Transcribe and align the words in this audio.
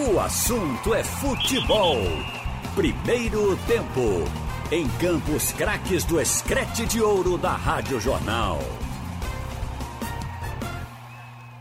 O 0.00 0.20
assunto 0.20 0.94
é 0.94 1.02
futebol. 1.02 1.96
Primeiro 2.76 3.56
tempo. 3.66 4.30
Em 4.70 4.86
Campos 4.90 5.50
Craques 5.50 6.04
do 6.04 6.20
Escrete 6.20 6.86
de 6.86 7.02
Ouro 7.02 7.36
da 7.36 7.50
Rádio 7.50 8.00
Jornal. 8.00 8.60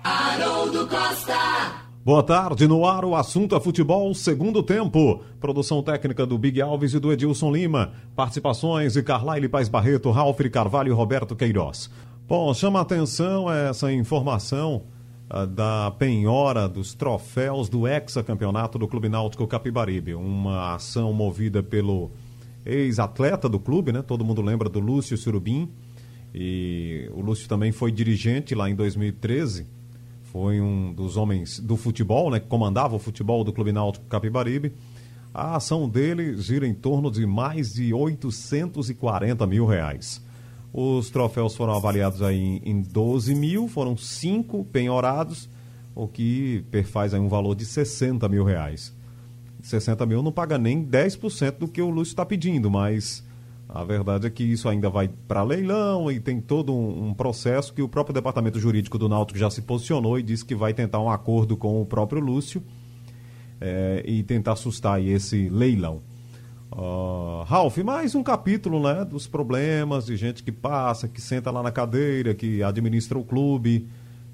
Haroldo 0.03 0.87
Costa. 0.87 1.81
Boa 2.05 2.21
tarde, 2.21 2.67
no 2.67 2.85
ar 2.85 3.03
o 3.05 3.15
assunto 3.15 3.55
é 3.55 3.59
futebol, 3.59 4.13
segundo 4.13 4.61
tempo. 4.61 5.23
Produção 5.39 5.81
técnica 5.81 6.23
do 6.23 6.37
Big 6.37 6.61
Alves 6.61 6.93
e 6.93 6.99
do 6.99 7.11
Edilson 7.11 7.51
Lima. 7.51 7.93
Participações 8.15 8.93
de 8.93 9.01
Carlyle 9.01 9.49
Paz 9.49 9.67
Barreto, 9.67 10.11
Ralf 10.11 10.39
Carvalho 10.51 10.89
e 10.89 10.95
Roberto 10.95 11.35
Queiroz. 11.35 11.89
Bom, 12.27 12.53
chama 12.53 12.77
a 12.77 12.83
atenção 12.83 13.51
essa 13.51 13.91
informação 13.91 14.83
da 15.49 15.91
penhora 15.91 16.67
dos 16.67 16.93
troféus 16.93 17.69
do 17.69 17.87
hexacampeonato 17.87 18.79
do 18.79 18.87
Clube 18.87 19.09
Náutico 19.09 19.45
Capibaribe. 19.47 20.13
Uma 20.13 20.75
ação 20.75 21.11
movida 21.13 21.61
pelo 21.61 22.11
ex-atleta 22.65 23.49
do 23.49 23.59
clube, 23.59 23.91
né? 23.91 24.01
Todo 24.01 24.23
mundo 24.23 24.41
lembra 24.41 24.69
do 24.69 24.79
Lúcio 24.79 25.17
Surubim. 25.17 25.69
E 26.33 27.09
o 27.13 27.21
Lúcio 27.21 27.47
também 27.47 27.71
foi 27.71 27.91
dirigente 27.91 28.53
lá 28.55 28.69
em 28.69 28.75
2013 28.75 29.77
foi 30.37 30.61
um 30.61 30.93
dos 30.93 31.17
homens 31.17 31.59
do 31.59 31.75
futebol, 31.75 32.29
né, 32.29 32.39
que 32.39 32.45
comandava 32.47 32.95
o 32.95 32.99
futebol 32.99 33.43
do 33.43 33.51
Clube 33.51 33.71
Náutico 33.71 34.05
Capibaribe. 34.05 34.71
A 35.33 35.55
ação 35.55 35.89
dele 35.89 36.37
gira 36.37 36.67
em 36.67 36.75
torno 36.75 37.09
de 37.09 37.25
mais 37.25 37.73
de 37.73 37.93
840 37.93 39.47
mil 39.47 39.65
reais. 39.65 40.23
Os 40.79 41.09
troféus 41.09 41.55
foram 41.55 41.73
avaliados 41.73 42.21
aí 42.21 42.61
em 42.63 42.83
12 42.83 43.33
mil, 43.33 43.67
foram 43.67 43.97
cinco 43.97 44.63
penhorados, 44.63 45.49
o 45.95 46.07
que 46.07 46.63
perfaz 46.69 47.15
aí 47.15 47.19
um 47.19 47.27
valor 47.27 47.55
de 47.55 47.65
60 47.65 48.29
mil 48.29 48.43
reais. 48.43 48.95
60 49.63 50.05
mil 50.05 50.21
não 50.21 50.31
paga 50.31 50.55
nem 50.55 50.85
10% 50.85 51.57
do 51.57 51.67
que 51.67 51.81
o 51.81 51.89
Lúcio 51.89 52.11
está 52.11 52.23
pedindo, 52.23 52.69
mas 52.69 53.25
a 53.67 53.83
verdade 53.83 54.27
é 54.27 54.29
que 54.29 54.43
isso 54.43 54.69
ainda 54.69 54.87
vai 54.87 55.07
para 55.27 55.41
leilão 55.41 56.11
e 56.11 56.19
tem 56.19 56.39
todo 56.39 56.71
um, 56.71 57.07
um, 57.07 57.13
processo 57.15 57.73
que 57.73 57.81
o 57.81 57.89
próprio 57.89 58.13
departamento 58.13 58.59
jurídico 58.59 58.99
do 58.99 59.09
Náutico 59.09 59.39
já 59.39 59.49
se 59.49 59.63
posicionou 59.63 60.19
e 60.19 60.21
disse 60.21 60.45
que 60.45 60.53
vai 60.53 60.75
tentar 60.75 60.99
um 60.99 61.09
acordo 61.09 61.57
com 61.57 61.81
o 61.81 61.87
próprio 61.87 62.21
Lúcio 62.21 62.61
é, 63.59 64.03
e 64.05 64.21
tentar 64.21 64.51
assustar 64.51 65.03
esse 65.03 65.49
leilão. 65.49 66.03
Uh, 66.71 67.43
Ralf, 67.43 67.77
mais 67.77 68.13
um 68.13 68.21
capítulo 68.21 68.81
né, 68.81 69.05
dos 69.05 69.25
problemas 69.25 70.05
de 70.05 70.15
gente 70.17 70.43
que 70.43 70.51
passa, 70.51 71.07
que 71.07 71.21
senta 71.21 71.49
lá 71.49 71.63
na 71.63 71.71
cadeira, 71.71 72.33
que 72.33 72.61
administra 72.61 73.17
o 73.17 73.23
clube 73.23 73.87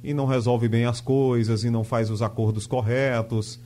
e 0.03 0.13
não 0.13 0.25
resolve 0.25 0.67
bem 0.67 0.85
as 0.85 0.99
coisas 0.99 1.63
e 1.63 1.69
não 1.69 1.83
faz 1.83 2.09
os 2.09 2.21
acordos 2.21 2.67
corretos 2.67 3.59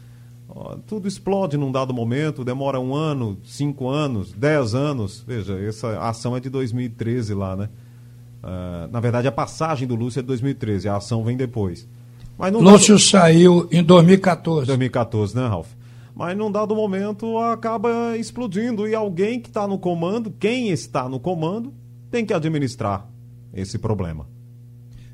tudo 0.85 1.07
explode 1.07 1.57
num 1.57 1.71
dado 1.71 1.93
momento, 1.93 2.43
demora 2.43 2.79
um 2.79 2.95
ano, 2.95 3.37
cinco 3.43 3.89
anos, 3.89 4.31
dez 4.31 4.73
anos. 4.73 5.23
Veja, 5.25 5.59
essa 5.59 5.99
ação 5.99 6.35
é 6.35 6.39
de 6.39 6.49
2013 6.49 7.33
lá, 7.33 7.55
né? 7.55 7.69
Uh, 8.43 8.91
na 8.91 8.99
verdade, 8.99 9.27
a 9.27 9.31
passagem 9.31 9.87
do 9.87 9.95
Lúcio 9.95 10.19
é 10.19 10.21
de 10.21 10.27
2013, 10.27 10.87
a 10.87 10.97
ação 10.97 11.23
vem 11.23 11.35
depois. 11.35 11.87
Mas 12.37 12.53
Lúcio 12.53 12.97
saiu 12.97 13.67
em 13.71 13.83
2014. 13.83 14.67
2014, 14.67 15.35
né, 15.35 15.47
Ralf? 15.47 15.67
Mas 16.17 16.35
num 16.35 16.51
dado 16.51 16.75
momento 16.75 17.37
acaba 17.37 18.17
explodindo 18.17 18.87
e 18.87 18.95
alguém 18.95 19.39
que 19.39 19.49
está 19.49 19.67
no 19.67 19.77
comando, 19.77 20.31
quem 20.31 20.69
está 20.69 21.07
no 21.07 21.19
comando, 21.19 21.71
tem 22.09 22.25
que 22.25 22.33
administrar 22.33 23.07
esse 23.53 23.77
problema. 23.77 24.27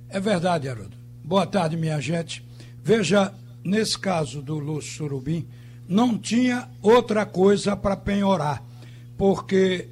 É 0.07 0.17
verdade, 0.17 0.69
Haroldo. 0.69 0.95
Boa 1.21 1.45
tarde, 1.45 1.75
minha 1.75 1.99
gente. 1.99 2.47
Veja, 2.81 3.33
nesse 3.65 3.99
caso 3.99 4.41
do 4.41 4.57
Lúcio 4.57 4.93
Surubim, 4.93 5.45
não 5.89 6.17
tinha 6.17 6.69
outra 6.81 7.25
coisa 7.25 7.75
para 7.75 7.97
penhorar, 7.97 8.63
porque 9.17 9.89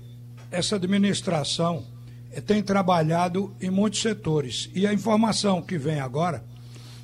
essa 0.50 0.78
administração 0.78 1.84
eh, 2.32 2.40
tem 2.40 2.64
trabalhado 2.64 3.54
em 3.60 3.70
muitos 3.70 4.02
setores. 4.02 4.70
E 4.74 4.88
a 4.88 4.94
informação 4.94 5.62
que 5.62 5.78
vem 5.78 6.00
agora 6.00 6.42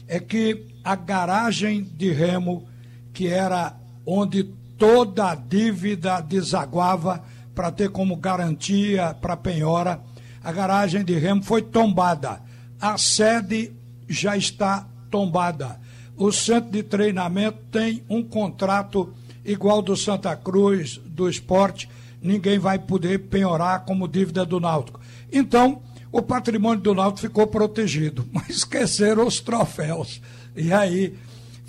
é 0.07 0.17
que 0.17 0.65
a 0.81 0.95
garagem 0.95 1.83
de 1.83 2.09
remo, 2.09 2.65
que 3.11 3.27
era 3.27 3.75
onde 4.07 4.45
toda 4.77 5.31
a 5.31 5.35
dívida 5.35 6.21
desaguava 6.21 7.23
para 7.53 7.71
ter 7.71 7.89
como 7.89 8.15
garantia 8.15 9.15
para 9.21 9.37
penhora, 9.37 9.99
a 10.43 10.51
garagem 10.51 11.03
de 11.03 11.13
remo 11.19 11.43
foi 11.43 11.61
tombada. 11.61 12.41
A 12.81 12.97
sede 12.97 13.71
já 14.07 14.35
está 14.35 14.87
tombada 15.11 15.79
o 16.17 16.31
centro 16.31 16.71
de 16.71 16.81
treinamento 16.81 17.59
tem 17.71 18.03
um 18.09 18.23
contrato 18.23 19.13
igual 19.45 19.83
do 19.83 19.95
Santa 19.95 20.35
Cruz, 20.35 20.99
do 21.05 21.29
esporte, 21.29 21.87
ninguém 22.19 22.57
vai 22.57 22.79
poder 22.79 23.19
penhorar 23.29 23.85
como 23.85 24.07
dívida 24.07 24.43
do 24.43 24.59
Náutico. 24.59 24.99
Então, 25.31 25.81
o 26.11 26.21
patrimônio 26.21 26.81
do 26.81 26.95
Náutico 26.95 27.27
ficou 27.27 27.45
protegido, 27.45 28.27
mas 28.33 28.49
esqueceram 28.49 29.27
os 29.27 29.39
troféus. 29.39 30.19
E 30.55 30.73
aí 30.73 31.15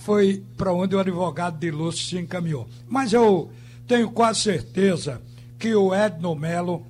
foi 0.08 0.42
para 0.56 0.72
onde 0.72 0.96
o 0.96 0.98
advogado 0.98 1.58
de 1.58 1.70
Lúcio 1.70 2.02
se 2.08 2.16
encaminhou. 2.16 2.66
Mas 2.88 3.12
eu 3.12 3.50
tenho 3.86 4.10
quase 4.10 4.40
certeza 4.40 5.20
que 5.58 5.74
o 5.74 5.94
Edno 5.94 6.34
Melo 6.34 6.86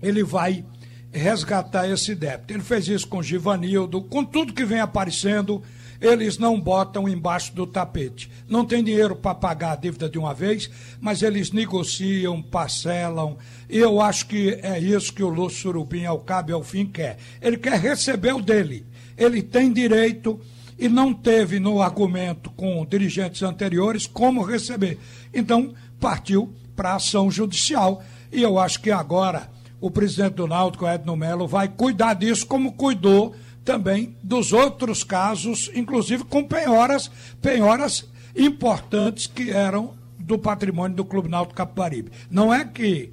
ele 0.00 0.24
vai 0.24 0.64
resgatar 1.12 1.86
esse 1.86 2.14
débito. 2.14 2.54
Ele 2.54 2.62
fez 2.62 2.88
isso 2.88 3.06
com 3.06 3.22
Givanildo, 3.22 4.00
com 4.00 4.24
tudo 4.24 4.54
que 4.54 4.64
vem 4.64 4.80
aparecendo 4.80 5.62
eles 6.00 6.38
não 6.38 6.58
botam 6.58 7.06
embaixo 7.06 7.54
do 7.54 7.66
tapete. 7.66 8.30
Não 8.48 8.64
tem 8.64 8.82
dinheiro 8.82 9.14
para 9.14 9.34
pagar 9.34 9.72
a 9.72 9.76
dívida 9.76 10.08
de 10.08 10.18
uma 10.18 10.32
vez, 10.32 10.70
mas 10.98 11.22
eles 11.22 11.52
negociam, 11.52 12.40
parcelam. 12.40 13.36
E 13.68 13.76
eu 13.76 14.00
acho 14.00 14.26
que 14.26 14.58
é 14.62 14.78
isso 14.78 15.12
que 15.12 15.22
o 15.22 15.28
Lúcio 15.28 15.60
Surubim, 15.60 16.06
ao 16.06 16.20
cabo 16.20 16.52
e 16.52 16.54
ao 16.54 16.64
fim, 16.64 16.86
quer. 16.86 17.18
Ele 17.42 17.58
quer 17.58 17.78
receber 17.78 18.32
o 18.32 18.40
dele. 18.40 18.86
Ele 19.14 19.42
tem 19.42 19.70
direito 19.70 20.40
e 20.80 20.88
não 20.88 21.12
teve 21.12 21.60
no 21.60 21.82
argumento 21.82 22.50
com 22.50 22.86
dirigentes 22.86 23.42
anteriores 23.42 24.06
como 24.06 24.42
receber. 24.42 24.98
Então, 25.32 25.74
partiu 26.00 26.52
para 26.74 26.94
ação 26.94 27.30
judicial. 27.30 28.02
E 28.32 28.40
eu 28.40 28.58
acho 28.58 28.80
que 28.80 28.90
agora 28.90 29.50
o 29.78 29.90
presidente 29.90 30.34
do 30.34 30.46
Náutico, 30.46 30.86
Edno 30.86 31.14
Melo, 31.14 31.46
vai 31.46 31.68
cuidar 31.68 32.14
disso 32.14 32.46
como 32.46 32.72
cuidou 32.72 33.34
também 33.62 34.16
dos 34.22 34.54
outros 34.54 35.04
casos, 35.04 35.70
inclusive 35.74 36.24
com 36.24 36.42
penhoras, 36.42 37.10
penhoras 37.42 38.08
importantes 38.34 39.26
que 39.26 39.50
eram 39.50 39.92
do 40.18 40.38
patrimônio 40.38 40.96
do 40.96 41.04
Clube 41.04 41.28
Náutico 41.28 41.56
Capibaribe. 41.56 42.10
Não 42.30 42.52
é 42.54 42.64
que 42.64 43.12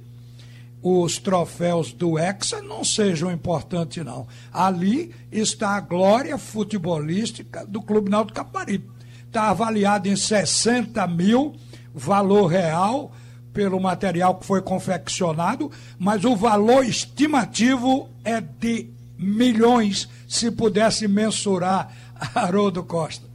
os 0.88 1.18
troféus 1.18 1.92
do 1.92 2.18
Hexa 2.18 2.62
não 2.62 2.84
sejam 2.84 3.30
importantes, 3.30 4.04
não. 4.04 4.26
Ali 4.52 5.14
está 5.30 5.70
a 5.70 5.80
glória 5.80 6.38
futebolística 6.38 7.66
do 7.66 7.82
Clube 7.82 8.10
Náutico 8.10 8.36
Capibaribe. 8.36 8.88
Está 9.26 9.50
avaliado 9.50 10.08
em 10.08 10.16
60 10.16 11.06
mil, 11.08 11.54
valor 11.94 12.46
real, 12.46 13.12
pelo 13.52 13.80
material 13.80 14.36
que 14.36 14.46
foi 14.46 14.62
confeccionado, 14.62 15.70
mas 15.98 16.24
o 16.24 16.36
valor 16.36 16.84
estimativo 16.84 18.08
é 18.24 18.40
de 18.40 18.88
milhões 19.18 20.08
se 20.28 20.50
pudesse 20.50 21.08
mensurar 21.08 21.92
Haroldo 22.34 22.84
Costa. 22.84 23.26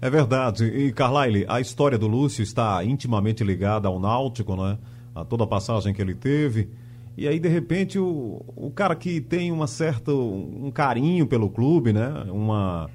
É 0.00 0.08
verdade. 0.08 0.64
E, 0.64 0.92
Carlyle, 0.92 1.46
a 1.48 1.60
história 1.60 1.98
do 1.98 2.06
Lúcio 2.06 2.42
está 2.42 2.84
intimamente 2.84 3.42
ligada 3.42 3.88
ao 3.88 3.98
Náutico, 3.98 4.54
né? 4.54 4.78
A 5.14 5.24
toda 5.24 5.44
a 5.44 5.46
passagem 5.46 5.94
que 5.94 6.00
ele 6.00 6.14
teve. 6.14 6.68
E 7.16 7.26
aí, 7.26 7.40
de 7.40 7.48
repente, 7.48 7.98
o, 7.98 8.42
o 8.54 8.70
cara 8.70 8.94
que 8.94 9.20
tem 9.20 9.50
uma 9.50 9.66
certa, 9.66 10.12
um 10.12 10.70
carinho 10.70 11.26
pelo 11.26 11.48
clube, 11.48 11.92
né? 11.92 12.26
Uma, 12.30 12.90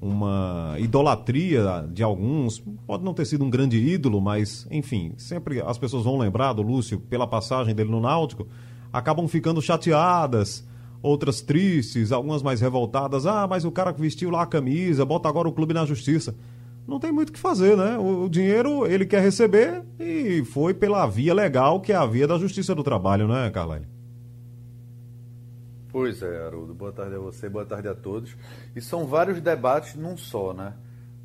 uma 0.00 0.74
idolatria 0.78 1.88
de 1.92 2.02
alguns, 2.02 2.58
pode 2.84 3.04
não 3.04 3.14
ter 3.14 3.24
sido 3.24 3.44
um 3.44 3.50
grande 3.50 3.78
ídolo, 3.78 4.20
mas, 4.20 4.66
enfim, 4.68 5.12
sempre 5.16 5.60
as 5.60 5.78
pessoas 5.78 6.02
vão 6.02 6.18
lembrar 6.18 6.54
do 6.54 6.62
Lúcio 6.62 6.98
pela 6.98 7.24
passagem 7.24 7.72
dele 7.72 7.90
no 7.90 8.00
Náutico, 8.00 8.48
acabam 8.92 9.28
ficando 9.28 9.62
chateadas, 9.62 10.66
outras 11.00 11.40
tristes, 11.40 12.10
algumas 12.10 12.42
mais 12.42 12.60
revoltadas. 12.60 13.26
Ah, 13.26 13.46
mas 13.46 13.64
o 13.64 13.70
cara 13.70 13.92
que 13.92 14.00
vestiu 14.00 14.28
lá 14.28 14.42
a 14.42 14.46
camisa, 14.46 15.04
bota 15.04 15.28
agora 15.28 15.48
o 15.48 15.52
clube 15.52 15.72
na 15.72 15.86
justiça. 15.86 16.34
Não 16.86 16.98
tem 16.98 17.12
muito 17.12 17.28
o 17.28 17.32
que 17.32 17.38
fazer, 17.38 17.76
né? 17.76 17.96
O, 17.96 18.28
dinheiro 18.28 18.86
ele 18.86 19.06
quer 19.06 19.22
receber 19.22 19.82
e 19.98 20.44
foi 20.44 20.74
pela 20.74 21.06
via 21.06 21.32
legal, 21.32 21.80
que 21.80 21.92
é 21.92 21.96
a 21.96 22.04
via 22.04 22.26
da 22.26 22.38
justiça 22.38 22.74
do 22.74 22.82
trabalho, 22.82 23.28
né, 23.28 23.50
Carlyle? 23.50 23.86
Pois 25.90 26.22
é, 26.22 26.44
Haroldo. 26.44 26.74
Boa 26.74 26.92
tarde 26.92 27.14
a 27.14 27.18
você, 27.18 27.48
boa 27.48 27.64
tarde 27.64 27.86
a 27.86 27.94
todos. 27.94 28.34
E 28.74 28.80
são 28.80 29.06
vários 29.06 29.40
debates 29.40 29.94
num 29.94 30.16
só, 30.16 30.52
né? 30.52 30.74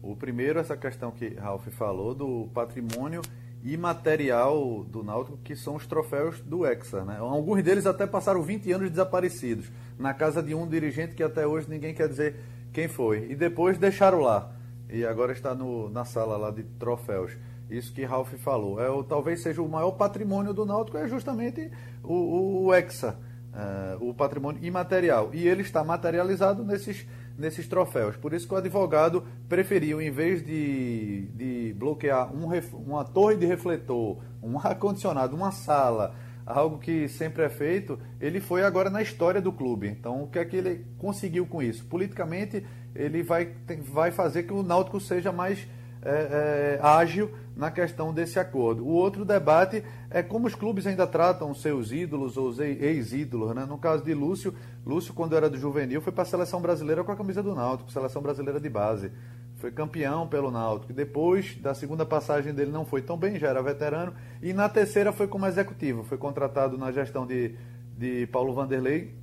O 0.02 0.16
primeiro, 0.16 0.60
essa 0.60 0.78
questão 0.78 1.10
que 1.12 1.36
Ralph 1.36 1.68
falou, 1.70 2.14
do 2.14 2.50
patrimônio 2.54 3.22
e 3.64 3.76
material 3.76 4.84
do 4.84 5.04
Náutico, 5.04 5.38
que 5.44 5.56
são 5.56 5.76
os 5.76 5.88
troféus 5.88 6.40
do 6.42 6.66
Hexa. 6.66 7.04
Né? 7.04 7.18
Alguns 7.18 7.64
deles 7.64 7.86
até 7.86 8.06
passaram 8.06 8.42
20 8.42 8.72
anos 8.72 8.90
desaparecidos, 8.90 9.72
na 9.98 10.14
casa 10.14 10.42
de 10.44 10.54
um 10.54 10.68
dirigente 10.68 11.16
que 11.16 11.24
até 11.24 11.46
hoje 11.48 11.68
ninguém 11.70 11.94
quer 11.94 12.08
dizer 12.08 12.36
quem 12.72 12.88
foi. 12.88 13.32
E 13.32 13.36
depois 13.36 13.78
deixaram 13.78 14.20
lá. 14.20 14.57
E 14.90 15.06
agora 15.06 15.32
está 15.32 15.54
no, 15.54 15.90
na 15.90 16.06
sala 16.06 16.38
lá 16.38 16.52
de 16.52 16.64
troféus. 16.64 17.38
Isso 17.70 17.94
que 17.94 18.04
Ralph 18.06 18.34
falou. 18.36 18.82
É, 18.82 18.90
o, 18.90 19.04
talvez 19.04 19.42
seja 19.42 19.62
o 19.62 19.68
maior 19.68 19.92
patrimônio 19.92 20.54
do 20.54 20.66
Náutico, 20.66 20.98
é 20.98 21.08
justamente 21.08 21.70
o, 22.04 22.14
o, 22.14 22.66
o 22.66 22.74
Hexa, 22.74 23.18
é, 23.54 23.98
o 24.00 24.14
patrimônio 24.14 24.64
imaterial. 24.64 25.32
E 25.34 25.48
ele 25.48 25.62
está 25.62 25.84
materializado 25.84 26.64
nesses, 26.64 27.06
nesses 27.38 27.68
troféus. 27.68 28.16
Por 28.16 28.34
isso 28.34 28.48
que 28.48 28.54
o 28.54 28.58
advogado 28.58 29.26
preferiu, 29.50 30.02
em 30.02 30.12
vez 30.12 30.46
de, 30.46 31.28
de 31.36 31.74
bloquear 31.78 32.34
um, 32.34 32.50
uma 32.74 33.04
torre 33.04 33.36
de 33.36 33.46
refletor, 33.46 34.18
um 34.42 34.58
ar-condicionado, 34.64 35.36
uma 35.36 35.52
sala, 35.52 36.16
algo 36.46 36.78
que 36.78 37.10
sempre 37.10 37.44
é 37.44 37.50
feito, 37.50 38.00
ele 38.22 38.40
foi 38.40 38.64
agora 38.64 38.90
na 38.90 39.02
história 39.02 39.42
do 39.42 39.52
clube. 39.52 39.88
Então, 39.88 40.24
o 40.24 40.28
que 40.28 40.40
é 40.40 40.46
que 40.46 40.56
ele 40.56 40.86
conseguiu 40.98 41.46
com 41.46 41.62
isso? 41.62 41.86
Politicamente, 41.86 42.66
ele 42.98 43.24
vai, 43.24 43.54
vai 43.92 44.12
fazer 44.12 44.44
que 44.44 44.54
o 44.54 44.64
Náutico 44.64 45.00
seja 45.00 45.32
mais 45.32 45.68
é, 46.02 46.80
é, 46.80 46.80
ágil 46.82 47.32
na 47.56 47.72
questão 47.72 48.14
desse 48.14 48.40
acordo. 48.40 48.86
O 48.86 48.90
outro 48.90 49.26
debate 49.26 49.84
é 50.10 50.22
como 50.22 50.48
os 50.48 50.56
clubes 50.56 50.86
ainda 50.86 51.08
tratam 51.08 51.54
seus 51.54 51.92
ídolos 51.92 52.38
ou 52.38 52.54
ex-ídolos. 52.62 53.56
Né? 53.56 53.66
No 53.66 53.78
caso 53.78 54.04
de 54.04 54.14
Lúcio, 54.14 54.54
Lúcio, 54.86 55.14
quando 55.14 55.36
era 55.36 55.50
do 55.50 55.58
juvenil, 55.58 56.02
foi 56.02 56.14
para 56.14 56.24
a 56.24 56.26
seleção 56.26 56.62
brasileira 56.62 57.04
com 57.04 57.12
a 57.12 57.16
camisa 57.16 57.42
do 57.42 57.56
Náutico, 57.56 57.92
seleção 57.92 58.22
brasileira 58.22 58.60
de 58.60 58.70
base. 58.70 59.12
Foi 59.56 59.72
campeão 59.72 60.28
pelo 60.28 60.52
Náutico. 60.52 60.94
Depois 60.94 61.56
da 61.56 61.74
segunda 61.74 62.06
passagem 62.06 62.54
dele 62.54 62.72
não 62.72 62.86
foi 62.86 63.02
tão 63.02 63.18
bem, 63.18 63.40
já 63.40 63.48
era 63.48 63.62
veterano. 63.62 64.14
E 64.42 64.54
na 64.54 64.70
terceira 64.70 65.12
foi 65.12 65.28
como 65.28 65.48
executivo. 65.48 66.04
Foi 66.04 66.18
contratado 66.18 66.78
na 66.78 66.92
gestão 66.92 67.26
de, 67.26 67.56
de 67.98 68.28
Paulo 68.28 68.54
Vanderlei 68.54 69.16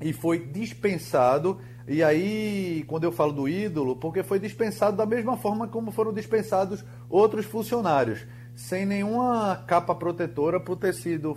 e 0.00 0.12
foi 0.12 0.38
dispensado 0.38 1.60
e 1.88 2.02
aí, 2.02 2.84
quando 2.88 3.04
eu 3.04 3.12
falo 3.12 3.32
do 3.32 3.48
ídolo, 3.48 3.94
porque 3.96 4.22
foi 4.22 4.40
dispensado 4.40 4.96
da 4.96 5.06
mesma 5.06 5.36
forma 5.36 5.68
como 5.68 5.92
foram 5.92 6.12
dispensados 6.12 6.84
outros 7.08 7.46
funcionários, 7.46 8.26
sem 8.54 8.84
nenhuma 8.84 9.64
capa 9.68 9.94
protetora 9.94 10.58
por 10.58 10.76
ter 10.76 10.94
sido 10.94 11.36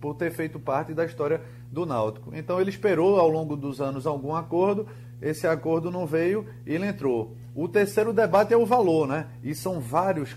por 0.00 0.14
ter 0.14 0.32
feito 0.32 0.58
parte 0.58 0.94
da 0.94 1.04
história 1.04 1.42
do 1.70 1.84
Náutico. 1.84 2.30
Então 2.34 2.58
ele 2.58 2.70
esperou 2.70 3.20
ao 3.20 3.28
longo 3.28 3.54
dos 3.54 3.82
anos 3.82 4.06
algum 4.06 4.34
acordo, 4.34 4.88
esse 5.20 5.46
acordo 5.46 5.90
não 5.90 6.06
veio 6.06 6.46
ele 6.66 6.86
entrou. 6.86 7.36
O 7.54 7.68
terceiro 7.68 8.12
debate 8.12 8.54
é 8.54 8.56
o 8.56 8.64
valor, 8.64 9.06
né? 9.06 9.28
E 9.42 9.54
são 9.54 9.78
vários 9.78 10.34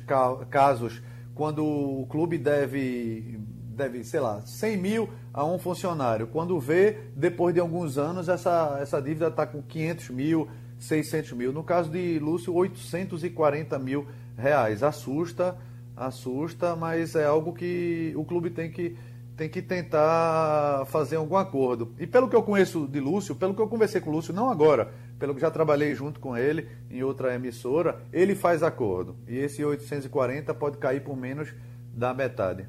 casos 0.50 1.02
quando 1.34 1.66
o 1.66 2.06
clube 2.08 2.38
deve 2.38 3.40
deve, 3.74 4.04
sei 4.04 4.20
lá, 4.20 4.42
100 4.42 4.78
mil 4.78 5.10
a 5.34 5.46
um 5.46 5.58
funcionário. 5.58 6.28
Quando 6.28 6.60
vê, 6.60 6.98
depois 7.16 7.54
de 7.54 7.60
alguns 7.60 7.98
anos, 7.98 8.30
essa, 8.30 8.78
essa 8.82 9.02
dívida 9.02 9.28
está 9.28 9.46
com 9.46 9.62
500 9.62 10.10
mil, 10.10 10.48
600 10.80 11.34
mil. 11.34 11.52
No 11.52 11.64
caso 11.64 11.90
de 11.90 12.20
Lúcio, 12.20 12.54
840 12.54 13.78
mil 13.80 14.08
reais. 14.38 14.84
Assusta, 14.84 15.58
assusta, 15.96 16.76
mas 16.76 17.16
é 17.16 17.26
algo 17.26 17.54
que 17.54 18.14
o 18.16 18.24
clube 18.24 18.50
tem 18.50 18.72
que, 18.72 18.96
tem 19.36 19.50
que 19.50 19.62
tentar 19.62 20.86
fazer 20.88 21.16
algum 21.16 21.36
acordo. 21.36 21.94
E 22.00 22.06
pelo 22.06 22.30
que 22.30 22.36
eu 22.36 22.44
conheço 22.44 22.88
de 22.88 23.00
Lúcio, 23.00 23.36
pelo 23.36 23.54
que 23.54 23.62
eu 23.62 23.68
conversei 23.68 24.00
com 24.00 24.10
o 24.10 24.14
Lúcio, 24.14 24.34
não 24.34 24.50
agora, 24.50 24.94
pelo 25.18 25.34
que 25.34 25.42
já 25.42 25.50
trabalhei 25.50 25.96
junto 25.96 26.20
com 26.20 26.38
ele 26.38 26.68
em 26.92 27.02
outra 27.04 27.34
emissora, 27.34 28.02
ele 28.12 28.36
faz 28.36 28.62
acordo. 28.62 29.16
E 29.28 29.38
esse 29.38 29.64
840 29.64 30.54
pode 30.54 30.78
cair 30.78 31.04
por 31.04 31.18
menos 31.18 31.54
da 31.94 32.14
metade. 32.14 32.68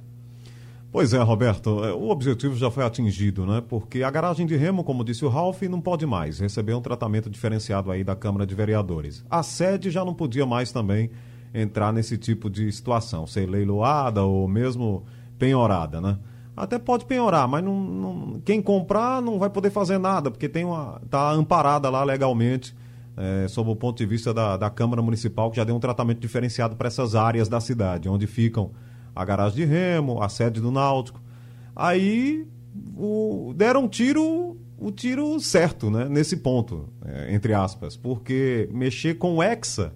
Pois 0.94 1.12
é, 1.12 1.20
Roberto, 1.20 1.84
é, 1.84 1.92
o 1.92 2.08
objetivo 2.08 2.54
já 2.54 2.70
foi 2.70 2.84
atingido, 2.84 3.44
né? 3.44 3.60
Porque 3.68 4.04
a 4.04 4.10
garagem 4.12 4.46
de 4.46 4.54
Remo, 4.54 4.84
como 4.84 5.02
disse 5.02 5.24
o 5.24 5.28
Ralph, 5.28 5.60
não 5.62 5.80
pode 5.80 6.06
mais 6.06 6.38
receber 6.38 6.72
um 6.72 6.80
tratamento 6.80 7.28
diferenciado 7.28 7.90
aí 7.90 8.04
da 8.04 8.14
Câmara 8.14 8.46
de 8.46 8.54
Vereadores. 8.54 9.24
A 9.28 9.42
sede 9.42 9.90
já 9.90 10.04
não 10.04 10.14
podia 10.14 10.46
mais 10.46 10.70
também 10.70 11.10
entrar 11.52 11.92
nesse 11.92 12.16
tipo 12.16 12.48
de 12.48 12.70
situação, 12.70 13.26
ser 13.26 13.50
leiloada 13.50 14.22
ou 14.22 14.46
mesmo 14.46 15.02
penhorada, 15.36 16.00
né? 16.00 16.16
Até 16.56 16.78
pode 16.78 17.06
penhorar, 17.06 17.48
mas 17.48 17.64
não, 17.64 17.80
não, 17.80 18.40
quem 18.44 18.62
comprar 18.62 19.20
não 19.20 19.36
vai 19.36 19.50
poder 19.50 19.70
fazer 19.70 19.98
nada, 19.98 20.30
porque 20.30 20.48
tem 20.48 20.64
uma 20.64 21.00
tá 21.10 21.32
amparada 21.32 21.90
lá 21.90 22.04
legalmente, 22.04 22.72
é, 23.16 23.48
sob 23.48 23.68
o 23.68 23.74
ponto 23.74 23.98
de 23.98 24.06
vista 24.06 24.32
da, 24.32 24.56
da 24.56 24.70
Câmara 24.70 25.02
Municipal, 25.02 25.50
que 25.50 25.56
já 25.56 25.64
deu 25.64 25.74
um 25.74 25.80
tratamento 25.80 26.20
diferenciado 26.20 26.76
para 26.76 26.86
essas 26.86 27.16
áreas 27.16 27.48
da 27.48 27.58
cidade, 27.60 28.08
onde 28.08 28.28
ficam 28.28 28.70
a 29.14 29.24
garagem 29.24 29.56
de 29.56 29.64
remo, 29.64 30.22
a 30.22 30.28
sede 30.28 30.60
do 30.60 30.70
Náutico. 30.70 31.20
Aí 31.74 32.46
o, 32.96 33.52
deram 33.56 33.84
um 33.84 33.88
tiro, 33.88 34.56
o 34.78 34.90
tiro 34.90 35.38
certo, 35.40 35.90
né? 35.90 36.08
Nesse 36.08 36.36
ponto, 36.36 36.88
é, 37.04 37.34
entre 37.34 37.52
aspas, 37.54 37.96
porque 37.96 38.68
mexer 38.72 39.14
com 39.14 39.36
o 39.36 39.42
Hexa, 39.42 39.92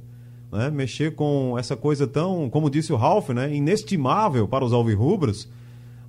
né? 0.53 0.71
Mexer 0.71 1.15
com 1.15 1.57
essa 1.59 1.77
coisa 1.77 2.07
tão, 2.07 2.49
como 2.49 2.71
disse 2.71 2.93
o 2.93 2.97
Ralph, 2.97 3.31
né? 3.31 3.55
Inestimável 3.55 4.47
para 4.47 4.65
os 4.65 4.73
alvirrubros. 4.73 5.49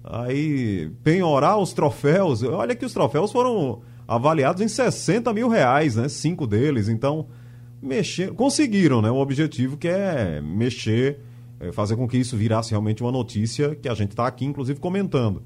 Aí 0.03 0.91
penhorar 1.03 1.57
os 1.57 1.73
troféus, 1.73 2.41
olha 2.43 2.75
que 2.75 2.85
os 2.85 2.93
troféus 2.93 3.31
foram 3.31 3.81
avaliados 4.07 4.61
em 4.61 4.67
60 4.67 5.31
mil 5.33 5.49
reais, 5.49 5.95
né? 5.95 6.07
Cinco 6.07 6.47
deles, 6.47 6.87
então 6.87 7.27
mexer, 7.81 8.33
conseguiram, 8.33 9.01
né? 9.01 9.11
O 9.11 9.17
objetivo 9.17 9.77
que 9.77 9.87
é 9.87 10.41
mexer 10.41 11.19
fazer 11.73 11.95
com 11.95 12.07
que 12.07 12.17
isso 12.17 12.37
virasse 12.37 12.71
realmente 12.71 13.03
uma 13.03 13.11
notícia 13.11 13.75
que 13.75 13.89
a 13.89 13.93
gente 13.93 14.11
está 14.11 14.25
aqui, 14.25 14.45
inclusive, 14.45 14.79
comentando. 14.79 15.43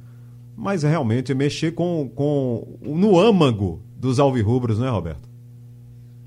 Mas 0.56 0.83
realmente 0.83 1.31
é 1.31 1.36
mexer 1.36 1.71
com, 1.71 2.10
com 2.13 2.77
no 2.81 3.19
âmago 3.19 3.81
dos 3.95 4.19
alvirrubros, 4.19 4.77
né, 4.77 4.89
Roberto? 4.89 5.27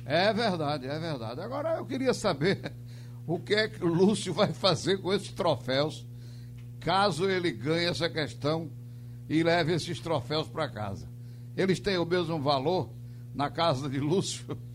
É 0.05 0.33
verdade, 0.33 0.87
é 0.87 0.99
verdade. 0.99 1.41
Agora 1.41 1.77
eu 1.77 1.85
queria 1.85 2.13
saber 2.13 2.73
o 3.27 3.39
que 3.39 3.55
é 3.55 3.69
que 3.69 3.85
o 3.85 3.89
Lúcio 3.89 4.33
vai 4.33 4.53
fazer 4.53 4.99
com 4.99 5.13
esses 5.13 5.31
troféus, 5.31 6.07
caso 6.81 7.29
ele 7.29 7.51
ganhe 7.53 7.87
essa 7.87 8.09
questão 8.09 8.71
e 9.29 9.43
leve 9.43 9.73
esses 9.75 10.01
troféus 10.01 10.49
para 10.49 10.69
casa. 10.69 11.09
Eles 11.57 11.81
têm 11.81 11.99
o 11.99 12.05
mesmo 12.05 12.41
valor 12.41 12.91
na 13.35 13.51
casa 13.51 13.89
de 13.89 14.01
Lúcio? 14.01 14.45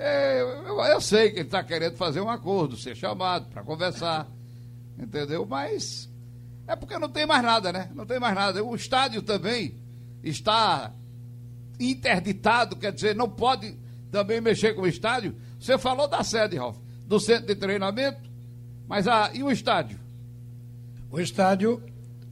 É, 0.00 0.40
eu, 0.40 0.78
eu, 0.78 1.00
sei 1.00 1.30
que 1.30 1.40
ele 1.40 1.46
está 1.46 1.60
querendo 1.64 1.96
fazer 1.96 2.20
um 2.20 2.30
acordo, 2.30 2.76
ser 2.76 2.94
chamado 2.94 3.48
para 3.48 3.64
conversar 3.64 4.30
entendeu? 4.98 5.46
Mas 5.46 6.08
é 6.66 6.76
porque 6.76 6.98
não 6.98 7.08
tem 7.08 7.26
mais 7.26 7.42
nada, 7.42 7.72
né? 7.72 7.90
Não 7.94 8.04
tem 8.04 8.18
mais 8.18 8.34
nada. 8.34 8.62
O 8.62 8.74
estádio 8.74 9.22
também 9.22 9.74
está 10.22 10.92
interditado, 11.80 12.76
quer 12.76 12.92
dizer, 12.92 13.14
não 13.14 13.28
pode 13.28 13.76
também 14.10 14.40
mexer 14.40 14.74
com 14.74 14.82
o 14.82 14.86
estádio. 14.86 15.34
Você 15.58 15.78
falou 15.78 16.08
da 16.08 16.22
sede, 16.22 16.56
Ralf, 16.56 16.76
do 17.06 17.18
centro 17.18 17.46
de 17.46 17.54
treinamento, 17.54 18.20
mas 18.86 19.06
ah, 19.08 19.30
e 19.32 19.42
o 19.42 19.50
estádio? 19.50 19.98
O 21.10 21.18
estádio, 21.20 21.82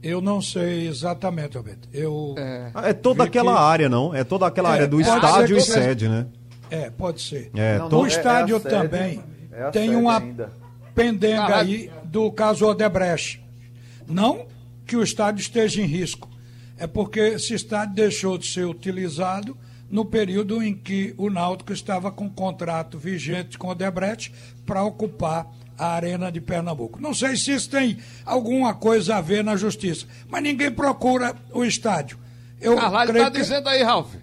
eu 0.03 0.21
não 0.21 0.41
sei 0.41 0.87
exatamente, 0.87 1.57
Roberto. 1.57 1.89
Eu 1.91 2.35
é, 2.37 2.71
é 2.89 2.93
toda 2.93 3.23
aquela 3.23 3.53
que... 3.53 3.59
área, 3.59 3.89
não? 3.89 4.13
É 4.13 4.23
toda 4.23 4.45
aquela 4.45 4.69
é, 4.69 4.73
área 4.73 4.87
do 4.87 5.01
estádio 5.01 5.57
e 5.57 5.61
sede, 5.61 6.07
né? 6.07 6.27
É, 6.69 6.89
pode 6.89 7.21
ser. 7.21 7.49
É, 7.55 7.79
não, 7.79 7.89
não, 7.89 8.01
o 8.01 8.05
é, 8.05 8.09
estádio 8.09 8.57
é 8.57 8.59
também 8.59 9.23
tem 9.71 9.95
uma 9.95 10.19
ainda. 10.19 10.51
pendenga 10.93 11.57
aí 11.57 11.89
do 12.07 12.31
caso 12.31 12.65
Odebrecht. 12.65 13.43
Não 14.07 14.47
que 14.85 14.95
o 14.95 15.03
estádio 15.03 15.41
esteja 15.41 15.81
em 15.81 15.85
risco, 15.85 16.29
é 16.77 16.87
porque 16.87 17.19
esse 17.19 17.53
estádio 17.53 17.95
deixou 17.95 18.37
de 18.37 18.47
ser 18.47 18.65
utilizado 18.65 19.57
no 19.89 20.05
período 20.05 20.61
em 20.61 20.75
que 20.75 21.13
o 21.17 21.29
Náutico 21.29 21.73
estava 21.73 22.11
com 22.11 22.29
contrato 22.29 22.97
vigente 22.97 23.57
com 23.57 23.67
o 23.67 23.71
Odebrecht 23.71 24.33
para 24.65 24.83
ocupar 24.83 25.47
a 25.77 25.87
Arena 25.87 26.31
de 26.31 26.41
Pernambuco. 26.41 27.01
Não 27.01 27.13
sei 27.13 27.35
se 27.35 27.51
isso 27.51 27.69
tem 27.69 27.97
alguma 28.25 28.73
coisa 28.73 29.17
a 29.17 29.21
ver 29.21 29.43
na 29.43 29.55
justiça, 29.55 30.07
mas 30.27 30.41
ninguém 30.43 30.71
procura 30.71 31.35
o 31.53 31.63
estádio. 31.63 32.17
Eu 32.59 32.73
está 32.75 33.31
que... 33.31 33.37
dizendo 33.37 33.69
aí, 33.69 33.83
Ralf. 33.83 34.15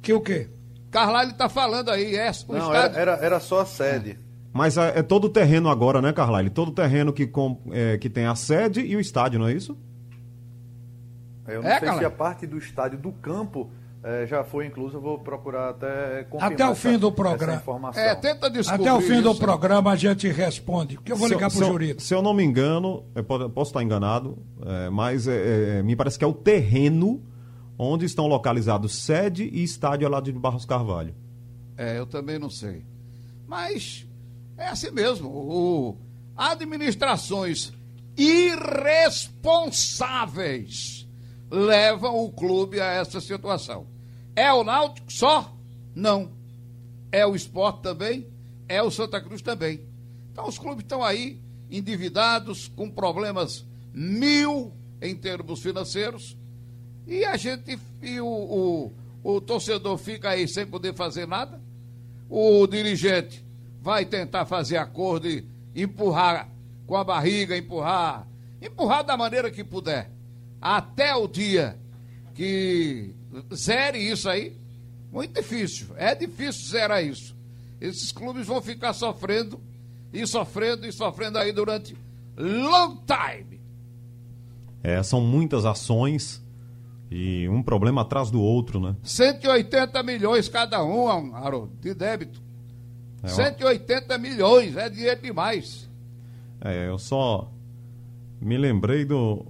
Que 0.00 0.12
o 0.12 0.20
quê? 0.20 0.48
Carlalho 0.90 1.30
está 1.30 1.48
falando 1.48 1.90
aí, 1.90 2.14
é 2.16 2.30
o 2.48 2.52
Não, 2.52 2.58
estádio. 2.58 2.98
Era, 2.98 3.12
era, 3.12 3.26
era 3.26 3.40
só 3.40 3.60
a 3.60 3.66
sede. 3.66 4.18
Mas 4.54 4.76
é, 4.76 5.00
é 5.00 5.02
todo 5.02 5.24
o 5.24 5.28
terreno 5.28 5.68
agora, 5.68 6.00
né, 6.00 6.12
Carlyle? 6.12 6.48
Todo 6.48 6.68
o 6.68 6.72
terreno 6.72 7.12
que, 7.12 7.26
com, 7.26 7.60
é, 7.72 7.98
que 7.98 8.08
tem 8.08 8.24
a 8.24 8.36
sede 8.36 8.80
e 8.82 8.94
o 8.94 9.00
estádio, 9.00 9.40
não 9.40 9.48
é 9.48 9.52
isso? 9.52 9.76
Eu 11.48 11.60
não 11.60 11.68
é, 11.68 11.80
sei 11.80 11.92
se 11.92 12.04
a 12.04 12.10
parte 12.10 12.46
do 12.46 12.56
estádio 12.56 12.96
do 12.96 13.10
campo 13.10 13.68
é, 14.00 14.24
já 14.28 14.44
foi 14.44 14.66
inclusa, 14.66 14.96
vou 14.96 15.18
procurar 15.18 15.70
até 15.70 16.22
confirmar 16.24 16.52
Até 16.52 16.68
o 16.68 16.74
fim 16.76 16.90
essa, 16.90 16.98
do 16.98 17.10
programa. 17.10 17.90
É, 17.96 18.14
tenta 18.14 18.48
descobrir 18.48 18.82
Até 18.82 18.92
o 18.92 19.00
fim 19.00 19.14
isso. 19.14 19.22
do 19.22 19.34
programa 19.34 19.90
a 19.90 19.96
gente 19.96 20.28
responde, 20.28 20.94
porque 20.94 21.10
eu 21.10 21.16
vou 21.16 21.26
ligar 21.26 21.50
para 21.50 21.60
o 21.60 21.64
Jurito. 21.64 22.00
Se 22.00 22.14
eu 22.14 22.22
não 22.22 22.32
me 22.32 22.44
engano, 22.44 23.04
eu 23.12 23.24
posso 23.24 23.70
estar 23.70 23.82
enganado, 23.82 24.38
é, 24.64 24.88
mas 24.88 25.26
é, 25.26 25.78
é, 25.78 25.82
me 25.82 25.96
parece 25.96 26.16
que 26.16 26.24
é 26.24 26.28
o 26.28 26.32
terreno 26.32 27.20
onde 27.76 28.06
estão 28.06 28.28
localizados 28.28 29.02
sede 29.02 29.50
e 29.52 29.64
estádio 29.64 30.08
lá 30.08 30.20
de 30.20 30.30
Barros 30.30 30.64
Carvalho. 30.64 31.12
É, 31.76 31.98
eu 31.98 32.06
também 32.06 32.38
não 32.38 32.48
sei. 32.48 32.86
Mas 33.48 34.06
é 34.56 34.68
assim 34.68 34.90
mesmo. 34.90 35.28
O, 35.28 35.98
administrações 36.36 37.72
irresponsáveis 38.16 41.06
levam 41.50 42.24
o 42.24 42.32
clube 42.32 42.80
a 42.80 42.86
essa 42.86 43.20
situação. 43.20 43.86
É 44.34 44.50
o 44.52 44.64
Náutico 44.64 45.12
só? 45.12 45.54
Não. 45.94 46.32
É 47.12 47.26
o 47.26 47.36
esporte 47.36 47.82
também? 47.82 48.26
É 48.68 48.82
o 48.82 48.90
Santa 48.90 49.20
Cruz 49.20 49.42
também. 49.42 49.86
Então 50.32 50.48
os 50.48 50.58
clubes 50.58 50.84
estão 50.84 51.04
aí 51.04 51.38
endividados, 51.70 52.68
com 52.68 52.90
problemas 52.90 53.66
mil 53.92 54.72
em 55.00 55.14
termos 55.14 55.60
financeiros, 55.60 56.36
e 57.06 57.24
a 57.24 57.36
gente, 57.36 57.78
e 58.02 58.20
o, 58.20 58.26
o, 58.26 58.92
o 59.22 59.40
torcedor 59.40 59.96
fica 59.98 60.30
aí 60.30 60.48
sem 60.48 60.66
poder 60.66 60.94
fazer 60.94 61.26
nada, 61.26 61.60
o 62.28 62.66
dirigente 62.66 63.43
vai 63.84 64.06
tentar 64.06 64.46
fazer 64.46 64.78
acordo 64.78 65.28
e 65.28 65.44
empurrar 65.76 66.48
com 66.86 66.96
a 66.96 67.04
barriga, 67.04 67.54
empurrar, 67.54 68.26
empurrar 68.62 69.04
da 69.04 69.14
maneira 69.14 69.50
que 69.50 69.62
puder, 69.62 70.10
até 70.58 71.14
o 71.14 71.28
dia 71.28 71.78
que 72.34 73.14
zere 73.54 73.98
isso 73.98 74.26
aí, 74.26 74.56
muito 75.12 75.34
difícil, 75.34 75.88
é 75.96 76.14
difícil 76.14 76.70
zerar 76.70 77.04
isso. 77.04 77.36
Esses 77.78 78.10
clubes 78.10 78.46
vão 78.46 78.62
ficar 78.62 78.94
sofrendo, 78.94 79.60
e 80.10 80.26
sofrendo, 80.26 80.86
e 80.86 80.92
sofrendo 80.92 81.36
aí 81.36 81.52
durante 81.52 81.94
long 82.38 82.96
time. 83.04 83.60
É, 84.82 85.02
são 85.02 85.20
muitas 85.20 85.66
ações 85.66 86.42
e 87.10 87.46
um 87.50 87.62
problema 87.62 88.00
atrás 88.00 88.30
do 88.30 88.40
outro, 88.40 88.80
né? 88.80 88.96
180 89.02 90.02
milhões 90.02 90.48
cada 90.48 90.82
um, 90.82 91.36
Haroldo, 91.36 91.76
de 91.82 91.92
débito. 91.92 92.43
É, 93.24 93.28
180 93.28 94.18
milhões, 94.18 94.76
é 94.76 94.88
dinheiro 94.88 95.20
demais. 95.20 95.88
É, 96.60 96.88
eu 96.88 96.98
só 96.98 97.50
me 98.40 98.56
lembrei 98.56 99.04
do, 99.04 99.44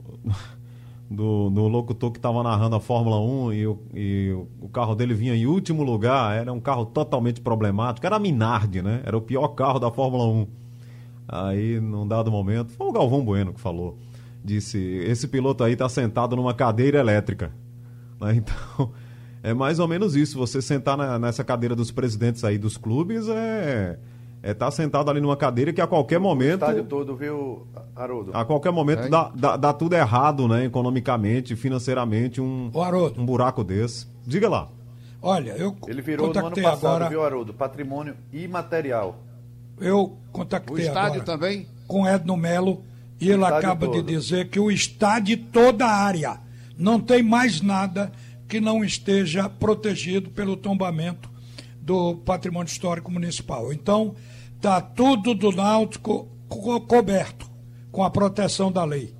do, 1.10 1.50
do 1.50 1.68
locutor 1.68 2.10
que 2.10 2.18
estava 2.18 2.42
narrando 2.42 2.76
a 2.76 2.80
Fórmula 2.80 3.20
1 3.20 3.52
e, 3.52 3.66
o, 3.66 3.82
e 3.94 4.46
o 4.60 4.68
carro 4.68 4.94
dele 4.94 5.14
vinha 5.14 5.34
em 5.34 5.46
último 5.46 5.82
lugar, 5.82 6.36
era 6.36 6.52
um 6.52 6.60
carro 6.60 6.86
totalmente 6.86 7.40
problemático, 7.40 8.06
era 8.06 8.16
a 8.16 8.20
Minardi, 8.20 8.80
né? 8.80 9.02
Era 9.04 9.16
o 9.16 9.20
pior 9.20 9.48
carro 9.48 9.78
da 9.78 9.90
Fórmula 9.90 10.24
1. 10.24 10.46
Aí, 11.26 11.80
num 11.80 12.06
dado 12.06 12.30
momento, 12.30 12.72
foi 12.72 12.86
o 12.86 12.92
Galvão 12.92 13.24
Bueno 13.24 13.52
que 13.52 13.60
falou 13.60 13.98
disse: 14.44 14.78
esse 14.78 15.26
piloto 15.26 15.64
aí 15.64 15.72
está 15.72 15.88
sentado 15.88 16.36
numa 16.36 16.52
cadeira 16.52 16.98
elétrica. 16.98 17.50
Né? 18.20 18.36
Então, 18.36 18.92
é 19.44 19.52
mais 19.52 19.78
ou 19.78 19.86
menos 19.86 20.16
isso. 20.16 20.38
Você 20.38 20.62
sentar 20.62 20.96
na, 20.96 21.18
nessa 21.18 21.44
cadeira 21.44 21.76
dos 21.76 21.90
presidentes 21.90 22.42
aí 22.42 22.56
dos 22.56 22.78
clubes 22.78 23.28
é 23.28 23.98
é 24.42 24.50
estar 24.50 24.66
tá 24.66 24.70
sentado 24.70 25.10
ali 25.10 25.22
numa 25.22 25.36
cadeira 25.36 25.72
que 25.72 25.80
a 25.80 25.86
qualquer 25.86 26.18
momento. 26.18 26.62
O 26.62 26.64
estádio 26.64 26.84
todo, 26.84 27.16
viu, 27.16 27.66
Haroldo? 27.96 28.30
A 28.34 28.44
qualquer 28.44 28.72
momento 28.72 29.04
é. 29.04 29.08
dá, 29.08 29.32
dá, 29.34 29.56
dá, 29.56 29.72
tudo 29.72 29.94
errado, 29.94 30.46
né? 30.46 30.66
Economicamente, 30.66 31.56
financeiramente, 31.56 32.42
um, 32.42 32.70
Haroldo. 32.74 33.20
um 33.20 33.24
buraco 33.24 33.64
desse. 33.64 34.06
Diga 34.26 34.48
lá. 34.48 34.68
Olha, 35.22 35.52
eu. 35.52 35.74
Ele 35.86 36.02
virou 36.02 36.32
no 36.32 36.46
ano 36.46 36.56
passado, 36.56 36.86
agora... 36.86 37.08
viu, 37.08 37.22
Haroldo? 37.22 37.54
Patrimônio 37.54 38.14
imaterial. 38.32 39.18
Eu 39.80 40.18
contactei. 40.30 40.76
O 40.76 40.78
estádio 40.78 41.22
agora 41.22 41.24
também? 41.24 41.66
Com 41.86 42.06
Edno 42.06 42.36
Melo 42.36 42.82
e 43.18 43.30
ele 43.30 43.44
acaba 43.44 43.86
todo. 43.86 44.02
de 44.02 44.14
dizer 44.14 44.48
que 44.48 44.60
o 44.60 44.70
estádio 44.70 45.38
toda 45.52 45.86
a 45.86 45.94
área 45.94 46.38
não 46.76 47.00
tem 47.00 47.22
mais 47.22 47.62
nada 47.62 48.12
que 48.54 48.60
não 48.60 48.84
esteja 48.84 49.48
protegido 49.48 50.30
pelo 50.30 50.56
tombamento 50.56 51.28
do 51.80 52.14
patrimônio 52.18 52.70
histórico 52.70 53.10
municipal. 53.10 53.72
Então, 53.72 54.14
está 54.54 54.80
tudo 54.80 55.34
do 55.34 55.50
Náutico 55.50 56.28
co 56.48 56.80
coberto 56.82 57.50
com 57.90 58.04
a 58.04 58.10
proteção 58.10 58.70
da 58.70 58.84
lei. 58.84 59.12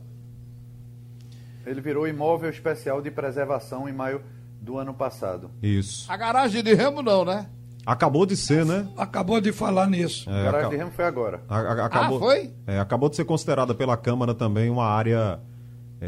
Ele 1.67 1.81
virou 1.81 2.07
imóvel 2.07 2.49
especial 2.49 3.03
de 3.03 3.11
preservação 3.11 3.89
em 3.89 3.93
maio 3.93 4.23
do 4.61 4.79
ano 4.79 4.95
passado. 4.95 5.51
Isso. 5.61 6.07
A 6.09 6.17
garagem 6.17 6.63
de 6.63 6.73
Remo 6.73 7.03
não, 7.03 7.25
né? 7.25 7.49
Acabou 7.85 8.25
de 8.25 8.37
ser, 8.37 8.65
né? 8.65 8.87
Acabou 8.97 9.41
de 9.41 9.51
falar 9.51 9.89
nisso. 9.89 10.31
É, 10.31 10.45
garagem 10.45 10.71
de 10.71 10.77
Remo 10.77 10.93
foi 10.93 11.07
agora. 11.07 11.43
A, 11.49 11.59
a, 11.59 11.87
acabou, 11.87 12.19
ah, 12.19 12.21
foi? 12.21 12.55
É, 12.69 12.79
acabou 12.79 13.09
de 13.09 13.17
ser 13.17 13.25
considerada 13.25 13.75
pela 13.75 13.97
Câmara 13.97 14.33
também 14.33 14.71
uma 14.71 14.87
área 14.87 15.41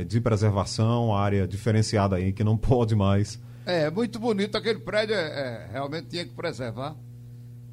é, 0.01 0.05
de 0.05 0.21
preservação, 0.21 1.15
área 1.15 1.47
diferenciada 1.47 2.17
aí, 2.17 2.33
que 2.33 2.45
não 2.45 2.57
pode 2.59 2.95
mais. 2.95 3.39
É, 3.65 3.91
muito 3.91 4.19
bonito. 4.19 4.57
Aquele 4.57 4.79
prédio 4.79 5.15
é, 5.15 5.21
é, 5.21 5.69
realmente 5.73 6.09
tinha 6.09 6.25
que 6.25 6.33
preservar 6.33 6.97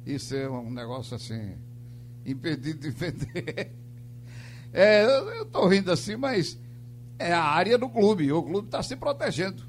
e 0.04 0.18
ser 0.18 0.48
um 0.50 0.70
negócio 0.70 1.14
assim, 1.14 1.52
impedido 2.24 2.80
de 2.80 2.90
vender. 2.96 3.72
É, 4.72 5.04
eu 5.04 5.42
estou 5.42 5.68
rindo 5.68 5.92
assim, 5.92 6.16
mas 6.16 6.58
é 7.18 7.32
a 7.32 7.42
área 7.42 7.78
do 7.78 7.88
clube. 7.88 8.30
O 8.32 8.42
clube 8.42 8.66
está 8.66 8.82
se 8.82 8.96
protegendo. 8.96 9.62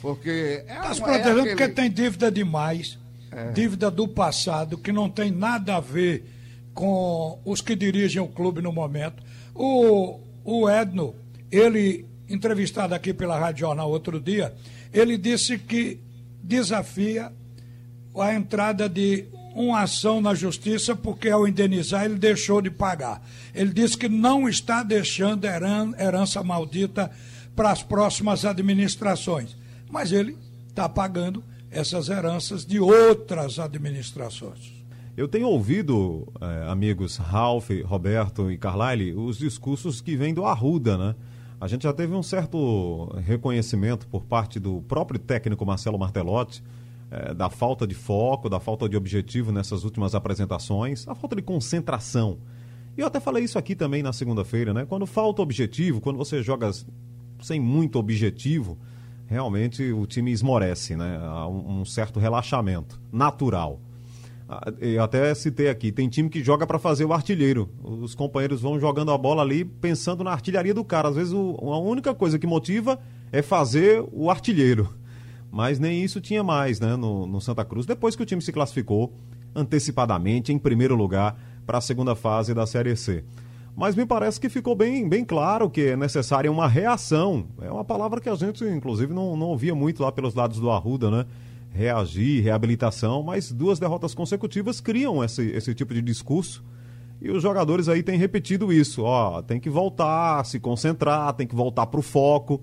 Porque. 0.00 0.64
Está 0.66 0.90
é 0.90 0.94
se 0.94 1.00
protegendo 1.00 1.38
é 1.38 1.42
aquele... 1.42 1.56
porque 1.56 1.68
tem 1.68 1.90
dívida 1.90 2.30
demais 2.30 2.98
é. 3.30 3.52
dívida 3.52 3.90
do 3.90 4.08
passado, 4.08 4.76
que 4.76 4.92
não 4.92 5.08
tem 5.08 5.30
nada 5.30 5.76
a 5.76 5.80
ver 5.80 6.24
com 6.74 7.38
os 7.44 7.60
que 7.60 7.74
dirigem 7.76 8.20
o 8.20 8.28
clube 8.28 8.60
no 8.60 8.72
momento. 8.72 9.22
O, 9.54 10.20
o 10.44 10.68
Edno, 10.68 11.14
ele, 11.50 12.06
entrevistado 12.28 12.94
aqui 12.94 13.12
pela 13.12 13.38
Rádio 13.38 13.60
Jornal 13.60 13.90
outro 13.90 14.20
dia, 14.20 14.54
ele 14.92 15.16
disse 15.16 15.58
que 15.58 16.00
desafia 16.42 17.32
a 18.16 18.34
entrada 18.34 18.88
de 18.88 19.26
uma 19.54 19.82
ação 19.82 20.20
na 20.20 20.34
justiça 20.34 20.94
porque 20.94 21.28
ao 21.28 21.46
indenizar 21.46 22.04
ele 22.04 22.16
deixou 22.16 22.62
de 22.62 22.70
pagar. 22.70 23.22
Ele 23.54 23.72
disse 23.72 23.96
que 23.96 24.08
não 24.08 24.48
está 24.48 24.82
deixando 24.82 25.44
herança 25.44 26.42
maldita 26.42 27.10
para 27.54 27.70
as 27.70 27.82
próximas 27.82 28.44
administrações, 28.44 29.56
mas 29.90 30.12
ele 30.12 30.36
está 30.68 30.88
pagando 30.88 31.42
essas 31.70 32.08
heranças 32.08 32.64
de 32.64 32.80
outras 32.80 33.58
administrações. 33.58 34.72
Eu 35.16 35.28
tenho 35.28 35.48
ouvido, 35.48 36.26
eh, 36.40 36.66
amigos 36.68 37.16
Ralph, 37.16 37.70
Roberto 37.84 38.50
e 38.50 38.56
Carlyle, 38.56 39.12
os 39.14 39.38
discursos 39.38 40.00
que 40.00 40.16
vêm 40.16 40.32
do 40.32 40.46
Arruda, 40.46 40.96
né? 40.96 41.14
A 41.60 41.68
gente 41.68 41.82
já 41.82 41.92
teve 41.92 42.14
um 42.14 42.22
certo 42.22 43.12
reconhecimento 43.22 44.08
por 44.08 44.24
parte 44.24 44.58
do 44.58 44.80
próprio 44.82 45.20
técnico 45.20 45.66
Marcelo 45.66 45.98
Martelotti 45.98 46.64
eh, 47.10 47.34
da 47.34 47.50
falta 47.50 47.86
de 47.86 47.94
foco, 47.94 48.48
da 48.48 48.58
falta 48.58 48.88
de 48.88 48.96
objetivo 48.96 49.52
nessas 49.52 49.84
últimas 49.84 50.14
apresentações, 50.14 51.06
a 51.06 51.14
falta 51.14 51.36
de 51.36 51.42
concentração. 51.42 52.38
E 52.96 53.02
eu 53.02 53.06
até 53.06 53.20
falei 53.20 53.44
isso 53.44 53.58
aqui 53.58 53.74
também 53.74 54.02
na 54.02 54.10
segunda-feira, 54.10 54.72
né? 54.72 54.86
Quando 54.86 55.06
falta 55.06 55.42
objetivo, 55.42 56.00
quando 56.00 56.16
você 56.16 56.42
joga 56.42 56.70
sem 57.42 57.60
muito 57.60 57.98
objetivo, 57.98 58.78
realmente 59.26 59.92
o 59.92 60.06
time 60.06 60.30
esmorece, 60.30 60.96
né? 60.96 61.18
Há 61.22 61.46
um 61.46 61.84
certo 61.84 62.18
relaxamento 62.18 62.98
natural. 63.12 63.78
Ah, 64.52 64.72
eu 64.80 65.00
até 65.00 65.32
citei 65.32 65.68
aqui, 65.68 65.92
tem 65.92 66.08
time 66.08 66.28
que 66.28 66.42
joga 66.42 66.66
para 66.66 66.76
fazer 66.76 67.04
o 67.04 67.12
artilheiro. 67.12 67.70
Os 67.84 68.16
companheiros 68.16 68.60
vão 68.60 68.80
jogando 68.80 69.12
a 69.12 69.16
bola 69.16 69.42
ali 69.42 69.64
pensando 69.64 70.24
na 70.24 70.32
artilharia 70.32 70.74
do 70.74 70.82
cara. 70.82 71.08
Às 71.08 71.14
vezes 71.14 71.32
o, 71.32 71.56
a 71.72 71.78
única 71.78 72.12
coisa 72.12 72.36
que 72.36 72.48
motiva 72.48 72.98
é 73.30 73.42
fazer 73.42 74.04
o 74.10 74.28
artilheiro. 74.28 74.92
Mas 75.52 75.78
nem 75.78 76.02
isso 76.02 76.20
tinha 76.20 76.42
mais 76.42 76.80
né, 76.80 76.96
no, 76.96 77.28
no 77.28 77.40
Santa 77.40 77.64
Cruz, 77.64 77.86
depois 77.86 78.16
que 78.16 78.24
o 78.24 78.26
time 78.26 78.42
se 78.42 78.50
classificou 78.50 79.14
antecipadamente 79.54 80.52
em 80.52 80.58
primeiro 80.58 80.96
lugar 80.96 81.40
para 81.64 81.78
a 81.78 81.80
segunda 81.80 82.16
fase 82.16 82.52
da 82.52 82.66
Série 82.66 82.96
C 82.96 83.22
mas 83.76 83.94
me 83.94 84.04
parece 84.04 84.38
que 84.40 84.48
ficou 84.48 84.74
bem, 84.74 85.08
bem 85.08 85.24
claro 85.24 85.70
que 85.70 85.80
é 85.80 85.96
necessária 85.96 86.50
uma 86.50 86.68
reação. 86.68 87.46
É 87.62 87.70
uma 87.70 87.84
palavra 87.84 88.20
que 88.20 88.28
a 88.28 88.34
gente, 88.34 88.62
inclusive, 88.64 89.14
não, 89.14 89.36
não 89.36 89.46
ouvia 89.46 89.74
muito 89.74 90.02
lá 90.02 90.12
pelos 90.12 90.34
lados 90.34 90.58
do 90.58 90.70
Arruda, 90.70 91.10
né? 91.10 91.24
Reagir, 91.70 92.42
reabilitação, 92.42 93.22
mas 93.22 93.52
duas 93.52 93.78
derrotas 93.78 94.14
consecutivas 94.14 94.80
criam 94.80 95.22
esse, 95.22 95.42
esse 95.50 95.74
tipo 95.74 95.94
de 95.94 96.02
discurso. 96.02 96.64
E 97.20 97.30
os 97.30 97.42
jogadores 97.42 97.88
aí 97.88 98.02
têm 98.02 98.18
repetido 98.18 98.72
isso, 98.72 99.02
ó, 99.02 99.42
tem 99.42 99.60
que 99.60 99.68
voltar, 99.68 100.44
se 100.44 100.58
concentrar, 100.58 101.34
tem 101.34 101.46
que 101.46 101.54
voltar 101.54 101.86
para 101.86 102.00
o 102.00 102.02
foco. 102.02 102.62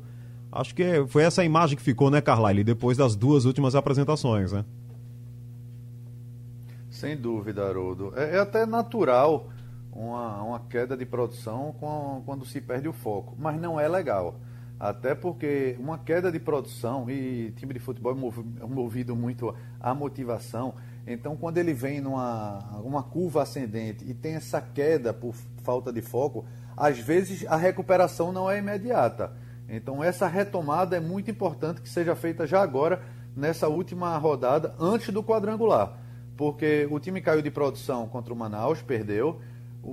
Acho 0.52 0.74
que 0.74 1.06
foi 1.08 1.24
essa 1.24 1.44
imagem 1.44 1.78
que 1.78 1.84
ficou, 1.84 2.10
né, 2.10 2.22
Carlyle, 2.22 2.64
depois 2.64 2.98
das 2.98 3.16
duas 3.16 3.46
últimas 3.46 3.76
apresentações, 3.76 4.52
né? 4.52 4.66
Sem 6.90 7.16
dúvida, 7.16 7.68
Haroldo. 7.68 8.12
É, 8.16 8.38
é 8.38 8.40
até 8.40 8.66
natural 8.66 9.50
uma, 9.92 10.42
uma 10.42 10.60
queda 10.62 10.98
de 10.98 11.06
produção 11.06 11.76
com, 11.80 12.24
quando 12.26 12.46
se 12.46 12.60
perde 12.60 12.88
o 12.88 12.94
foco, 12.94 13.36
mas 13.38 13.60
não 13.60 13.80
é 13.80 13.88
legal. 13.88 14.40
Até 14.80 15.16
porque 15.16 15.76
uma 15.80 15.98
queda 15.98 16.32
de 16.32 16.40
produção, 16.40 17.10
e 17.10 17.52
time 17.56 17.74
de 17.74 17.80
futebol 17.80 18.14
é, 18.14 18.64
é 18.64 18.68
movido 18.68 19.16
muito 19.16 19.54
à 19.80 19.94
motivação, 19.94 20.76
então 21.06 21.36
quando 21.36 21.58
ele 21.58 21.74
vem 21.74 22.00
numa 22.00 22.80
uma 22.84 23.02
curva 23.02 23.42
ascendente 23.42 24.06
e 24.08 24.14
tem 24.14 24.36
essa 24.36 24.62
queda 24.62 25.14
por 25.14 25.34
falta 25.64 25.92
de 25.92 26.02
foco, 26.02 26.46
às 26.76 27.00
vezes 27.00 27.46
a 27.48 27.56
recuperação 27.56 28.32
não 28.32 28.50
é 28.50 28.60
imediata. 28.60 29.34
Então 29.68 30.04
essa 30.04 30.28
retomada 30.28 30.96
é 30.96 31.00
muito 31.00 31.32
importante 31.32 31.82
que 31.82 31.90
seja 31.90 32.16
feita 32.16 32.46
já 32.46 32.62
agora, 32.62 33.02
nessa 33.36 33.68
última 33.68 34.16
rodada, 34.18 34.76
antes 34.80 35.10
do 35.10 35.24
quadrangular. 35.24 35.98
Porque 36.36 36.88
o 36.92 37.00
time 37.00 37.20
caiu 37.20 37.42
de 37.42 37.50
produção 37.50 38.08
contra 38.08 38.32
o 38.32 38.38
Manaus, 38.38 38.82
perdeu 38.82 39.42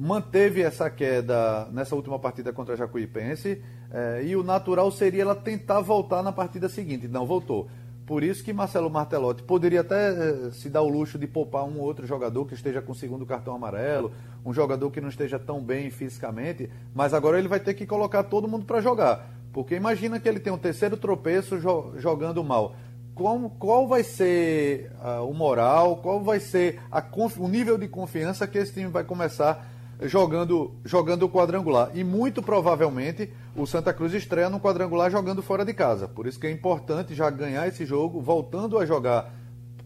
manteve 0.01 0.63
essa 0.63 0.91
queda 0.91 1.69
nessa 1.73 1.95
última 1.95 2.19
partida 2.19 2.53
contra 2.53 2.75
a 2.75 2.77
Jacuipense 2.77 3.63
eh, 3.93 4.23
e 4.27 4.37
o 4.37 4.43
natural 4.43 4.91
seria 4.91 5.23
ela 5.23 5.35
tentar 5.35 5.81
voltar 5.81 6.23
na 6.23 6.33
partida 6.33 6.69
seguinte. 6.69 7.07
Não 7.07 7.25
voltou. 7.25 7.69
Por 8.07 8.23
isso 8.23 8.45
que 8.45 8.53
Marcelo 8.53 8.91
Martelotti 8.91 9.43
poderia 9.43 9.81
até 9.81 10.11
eh, 10.11 10.51
se 10.53 10.69
dar 10.69 10.83
o 10.83 10.89
luxo 10.89 11.19
de 11.19 11.27
poupar 11.27 11.65
um 11.65 11.81
outro 11.81 12.07
jogador 12.07 12.45
que 12.45 12.55
esteja 12.55 12.83
com 12.83 12.93
o 12.93 12.95
segundo 12.95 13.25
cartão 13.25 13.55
amarelo, 13.55 14.13
um 14.45 14.53
jogador 14.53 14.91
que 14.91 15.01
não 15.01 15.09
esteja 15.09 15.39
tão 15.39 15.63
bem 15.63 15.91
fisicamente, 15.91 16.69
mas 16.95 17.15
agora 17.15 17.39
ele 17.39 17.49
vai 17.49 17.61
ter 17.61 17.73
que 17.75 17.87
colocar 17.87 18.25
todo 18.25 18.49
mundo 18.49 18.67
para 18.67 18.81
jogar. 18.81 19.31
Porque 19.53 19.75
imagina 19.77 20.19
que 20.19 20.29
ele 20.29 20.41
tem 20.41 20.53
um 20.53 20.59
terceiro 20.59 20.97
tropeço 20.97 21.59
jo 21.59 21.95
jogando 21.97 22.43
mal. 22.43 22.75
Qual, 23.15 23.49
qual 23.59 23.87
vai 23.87 24.03
ser 24.03 24.91
uh, 25.01 25.23
o 25.23 25.33
moral, 25.33 25.99
qual 25.99 26.21
vai 26.21 26.41
ser 26.41 26.81
a, 26.91 27.01
o 27.39 27.49
nível 27.49 27.79
de 27.79 27.87
confiança 27.87 28.45
que 28.45 28.59
esse 28.59 28.75
time 28.75 28.89
vai 28.89 29.05
começar 29.05 29.74
jogando, 30.03 30.73
jogando 30.85 31.25
o 31.25 31.29
quadrangular. 31.29 31.91
E 31.95 32.03
muito 32.05 32.43
provavelmente 32.43 33.31
o 33.57 33.67
Santa 33.67 33.93
Cruz 33.93 34.13
estreia 34.13 34.51
no 34.51 34.61
quadrangular 34.61 35.11
jogando 35.11 35.43
fora 35.43 35.65
de 35.65 35.73
casa. 35.73 36.09
Por 36.09 36.27
isso 36.27 36.39
que 36.39 36.47
é 36.47 36.51
importante 36.51 37.15
já 37.15 37.31
ganhar 37.31 37.67
esse 37.69 37.85
jogo, 37.87 38.21
voltando 38.21 38.79
a 38.79 38.87
jogar 38.87 39.33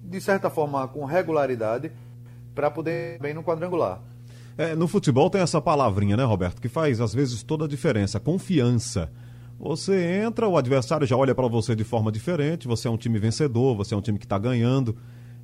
de 0.03 0.21
certa 0.21 0.49
forma 0.49 0.88
com 0.88 1.05
regularidade, 1.05 1.93
para 2.55 2.71
poder 2.71 3.17
ir 3.17 3.21
bem 3.21 3.35
no 3.35 3.43
quadrangular. 3.43 4.00
É, 4.57 4.75
no 4.75 4.88
futebol 4.88 5.31
tem 5.31 5.41
essa 5.41 5.61
palavrinha, 5.61 6.17
né, 6.17 6.25
Roberto, 6.25 6.61
que 6.61 6.69
faz 6.69 7.00
às 7.00 7.15
vezes 7.15 7.43
toda 7.43 7.67
a 7.67 7.69
diferença, 7.69 8.19
confiança. 8.19 9.11
Você 9.61 10.21
entra, 10.25 10.49
o 10.49 10.57
adversário 10.57 11.07
já 11.07 11.17
olha 11.17 11.35
para 11.35 11.47
você 11.47 11.77
de 11.77 11.85
forma 11.85 12.11
diferente, 12.11 12.67
você 12.67 12.88
é 12.88 12.91
um 12.91 12.97
time 12.97 13.19
vencedor, 13.19 13.77
você 13.77 13.95
é 13.95 13.97
um 13.97 14.00
time 14.00 14.19
que 14.19 14.25
está 14.25 14.38
ganhando. 14.38 14.97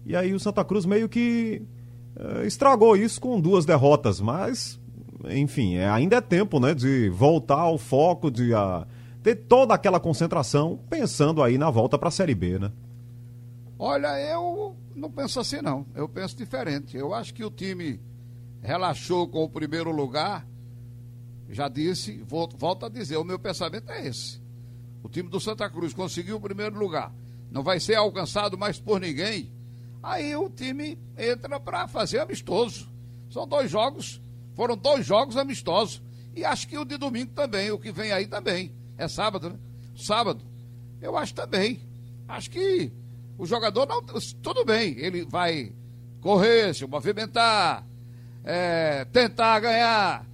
E 0.04 0.16
aí 0.16 0.32
o 0.34 0.40
Santa 0.40 0.64
Cruz 0.64 0.84
meio 0.84 1.08
que 1.08 1.62
estragou 2.44 2.96
isso 2.96 3.20
com 3.20 3.40
duas 3.40 3.64
derrotas, 3.64 4.20
mas, 4.20 4.80
enfim, 5.30 5.74
é, 5.76 5.88
ainda 5.88 6.16
é 6.16 6.20
tempo 6.20 6.60
né, 6.60 6.74
de 6.74 7.08
voltar 7.10 7.60
ao 7.60 7.78
foco, 7.78 8.30
de 8.30 8.54
a, 8.54 8.86
ter 9.22 9.34
toda 9.34 9.74
aquela 9.74 9.98
concentração, 9.98 10.78
pensando 10.88 11.42
aí 11.42 11.58
na 11.58 11.70
volta 11.70 11.98
para 11.98 12.08
a 12.08 12.12
Série 12.12 12.34
B, 12.34 12.58
né? 12.58 12.70
Olha, 13.78 14.20
eu 14.20 14.76
não 14.94 15.10
penso 15.10 15.40
assim 15.40 15.60
não, 15.60 15.86
eu 15.94 16.08
penso 16.08 16.36
diferente. 16.36 16.96
Eu 16.96 17.12
acho 17.12 17.34
que 17.34 17.44
o 17.44 17.50
time 17.50 18.00
relaxou 18.62 19.26
com 19.28 19.42
o 19.42 19.48
primeiro 19.48 19.90
lugar, 19.90 20.46
já 21.48 21.68
disse, 21.68 22.22
volto, 22.22 22.56
volto 22.56 22.86
a 22.86 22.88
dizer, 22.88 23.16
o 23.16 23.24
meu 23.24 23.38
pensamento 23.38 23.90
é 23.90 24.06
esse. 24.06 24.40
O 25.02 25.08
time 25.08 25.28
do 25.28 25.40
Santa 25.40 25.68
Cruz 25.68 25.92
conseguiu 25.92 26.36
o 26.36 26.40
primeiro 26.40 26.78
lugar, 26.78 27.12
não 27.50 27.62
vai 27.62 27.80
ser 27.80 27.96
alcançado 27.96 28.56
mais 28.56 28.78
por 28.78 29.00
ninguém 29.00 29.52
Aí 30.04 30.36
o 30.36 30.50
time 30.50 30.98
entra 31.16 31.58
para 31.58 31.88
fazer 31.88 32.18
amistoso. 32.18 32.86
São 33.30 33.48
dois 33.48 33.70
jogos, 33.70 34.20
foram 34.54 34.76
dois 34.76 35.06
jogos 35.06 35.34
amistosos. 35.34 36.02
E 36.36 36.44
acho 36.44 36.68
que 36.68 36.76
o 36.76 36.84
de 36.84 36.98
domingo 36.98 37.32
também, 37.32 37.70
o 37.70 37.78
que 37.78 37.90
vem 37.90 38.12
aí 38.12 38.26
também. 38.26 38.70
É 38.98 39.08
sábado, 39.08 39.48
né? 39.48 39.58
Sábado. 39.96 40.44
Eu 41.00 41.16
acho 41.16 41.34
também. 41.34 41.80
Acho 42.28 42.50
que 42.50 42.92
o 43.38 43.46
jogador 43.46 43.86
não. 43.86 44.02
Tudo 44.42 44.62
bem, 44.62 44.94
ele 44.98 45.24
vai 45.24 45.72
correr, 46.20 46.74
se 46.74 46.86
movimentar, 46.86 47.86
é, 48.44 49.06
tentar 49.06 49.58
ganhar. 49.60 50.26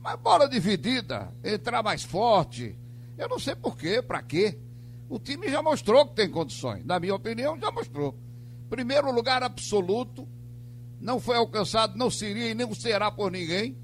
Mas 0.00 0.18
bola 0.20 0.48
dividida, 0.48 1.30
entrar 1.44 1.82
mais 1.82 2.02
forte. 2.02 2.74
Eu 3.18 3.28
não 3.28 3.38
sei 3.38 3.54
porquê, 3.54 4.00
para 4.00 4.22
quê. 4.22 4.58
O 5.06 5.18
time 5.18 5.50
já 5.50 5.60
mostrou 5.60 6.06
que 6.06 6.14
tem 6.14 6.30
condições. 6.30 6.82
Na 6.86 6.98
minha 6.98 7.14
opinião, 7.14 7.58
já 7.60 7.70
mostrou. 7.70 8.16
Primeiro 8.68 9.10
lugar 9.10 9.42
absoluto, 9.42 10.28
não 11.00 11.20
foi 11.20 11.36
alcançado, 11.36 11.96
não 11.96 12.10
seria 12.10 12.50
e 12.50 12.54
nem 12.54 12.72
será 12.74 13.10
por 13.10 13.30
ninguém. 13.30 13.76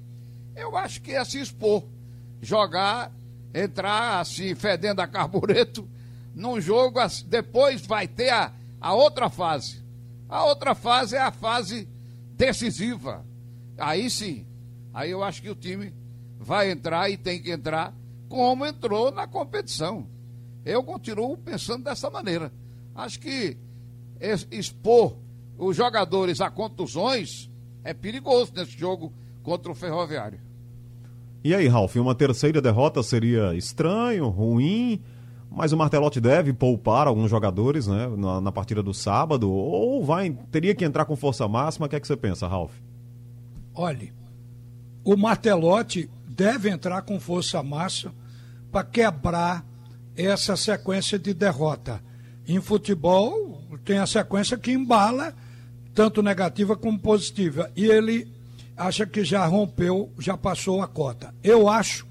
Eu 0.55 0.77
acho 0.77 1.01
que 1.01 1.11
é 1.11 1.23
se 1.25 1.39
expor, 1.39 1.83
jogar, 2.41 3.11
entrar 3.53 4.19
assim, 4.19 4.53
fedendo 4.55 5.01
a 5.01 5.07
carbureto, 5.07 5.87
num 6.35 6.59
jogo, 6.59 6.99
depois 7.25 7.85
vai 7.85 8.07
ter 8.07 8.29
a, 8.29 8.53
a 8.79 8.93
outra 8.93 9.29
fase. 9.29 9.83
A 10.27 10.43
outra 10.43 10.75
fase 10.75 11.15
é 11.15 11.21
a 11.21 11.31
fase 11.31 11.87
decisiva. 12.31 13.25
Aí 13.77 14.09
sim, 14.09 14.45
aí 14.93 15.11
eu 15.11 15.23
acho 15.23 15.41
que 15.41 15.49
o 15.49 15.55
time 15.55 15.93
vai 16.37 16.71
entrar 16.71 17.09
e 17.09 17.17
tem 17.17 17.41
que 17.41 17.51
entrar 17.51 17.93
como 18.27 18.65
entrou 18.65 19.11
na 19.11 19.27
competição. 19.27 20.07
Eu 20.63 20.83
continuo 20.83 21.37
pensando 21.37 21.83
dessa 21.83 22.09
maneira. 22.09 22.51
Acho 22.93 23.19
que 23.19 23.57
expor 24.51 25.17
os 25.57 25.75
jogadores 25.75 26.41
a 26.41 26.49
contusões 26.49 27.49
é 27.83 27.93
perigoso 27.93 28.51
nesse 28.55 28.77
jogo 28.77 29.13
contra 29.43 29.71
o 29.71 29.75
Ferroviário. 29.75 30.39
E 31.43 31.53
aí, 31.53 31.67
Ralf, 31.67 31.95
uma 31.97 32.15
terceira 32.15 32.59
derrota 32.59 33.03
seria 33.03 33.53
estranho, 33.53 34.27
ruim, 34.29 34.99
mas 35.51 35.71
o 35.71 35.77
Martelotti 35.77 36.19
deve 36.19 36.51
poupar 36.51 37.07
alguns 37.07 37.29
jogadores 37.29 37.85
né, 37.85 38.07
na, 38.17 38.41
na 38.41 38.51
partida 38.51 38.81
do 38.81 38.93
sábado, 38.93 39.51
ou 39.51 40.03
vai 40.03 40.31
teria 40.51 40.73
que 40.73 40.83
entrar 40.83 41.05
com 41.05 41.15
força 41.15 41.47
máxima? 41.47 41.85
O 41.85 41.89
que 41.89 41.95
é 41.95 41.99
que 41.99 42.07
você 42.07 42.17
pensa, 42.17 42.47
Ralf? 42.47 42.71
Olhe, 43.75 44.11
o 45.03 45.15
Martelotti 45.15 46.09
deve 46.27 46.69
entrar 46.69 47.03
com 47.03 47.19
força 47.19 47.61
máxima 47.61 48.13
para 48.71 48.83
quebrar 48.83 49.63
essa 50.17 50.57
sequência 50.57 51.19
de 51.19 51.33
derrota. 51.33 52.01
Em 52.47 52.59
futebol, 52.59 53.54
tem 53.85 53.99
a 53.99 54.07
sequência 54.07 54.57
que 54.57 54.71
embala, 54.71 55.33
tanto 55.93 56.23
negativa 56.23 56.75
como 56.75 56.99
positiva. 56.99 57.71
E 57.75 57.85
ele 57.85 58.27
acha 58.75 59.05
que 59.05 59.23
já 59.23 59.45
rompeu, 59.45 60.11
já 60.19 60.35
passou 60.35 60.81
a 60.81 60.87
cota. 60.87 61.33
Eu 61.43 61.69
acho 61.69 62.05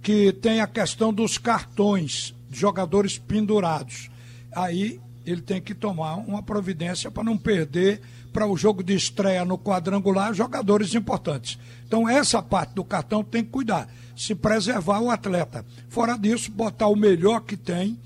que 0.00 0.32
tem 0.32 0.60
a 0.60 0.66
questão 0.66 1.12
dos 1.12 1.36
cartões 1.36 2.34
jogadores 2.50 3.18
pendurados. 3.18 4.08
Aí 4.54 5.00
ele 5.26 5.42
tem 5.42 5.60
que 5.60 5.74
tomar 5.74 6.14
uma 6.14 6.42
providência 6.42 7.10
para 7.10 7.24
não 7.24 7.36
perder 7.36 8.00
para 8.32 8.46
o 8.46 8.56
jogo 8.56 8.82
de 8.82 8.94
estreia 8.94 9.44
no 9.44 9.58
quadrangular 9.58 10.32
jogadores 10.32 10.94
importantes. 10.94 11.58
Então 11.86 12.08
essa 12.08 12.40
parte 12.40 12.74
do 12.74 12.84
cartão 12.84 13.24
tem 13.24 13.44
que 13.44 13.50
cuidar, 13.50 13.88
se 14.16 14.34
preservar 14.34 15.00
o 15.00 15.10
atleta. 15.10 15.64
Fora 15.88 16.16
disso, 16.16 16.50
botar 16.50 16.86
o 16.86 16.96
melhor 16.96 17.40
que 17.40 17.56
tem 17.56 17.98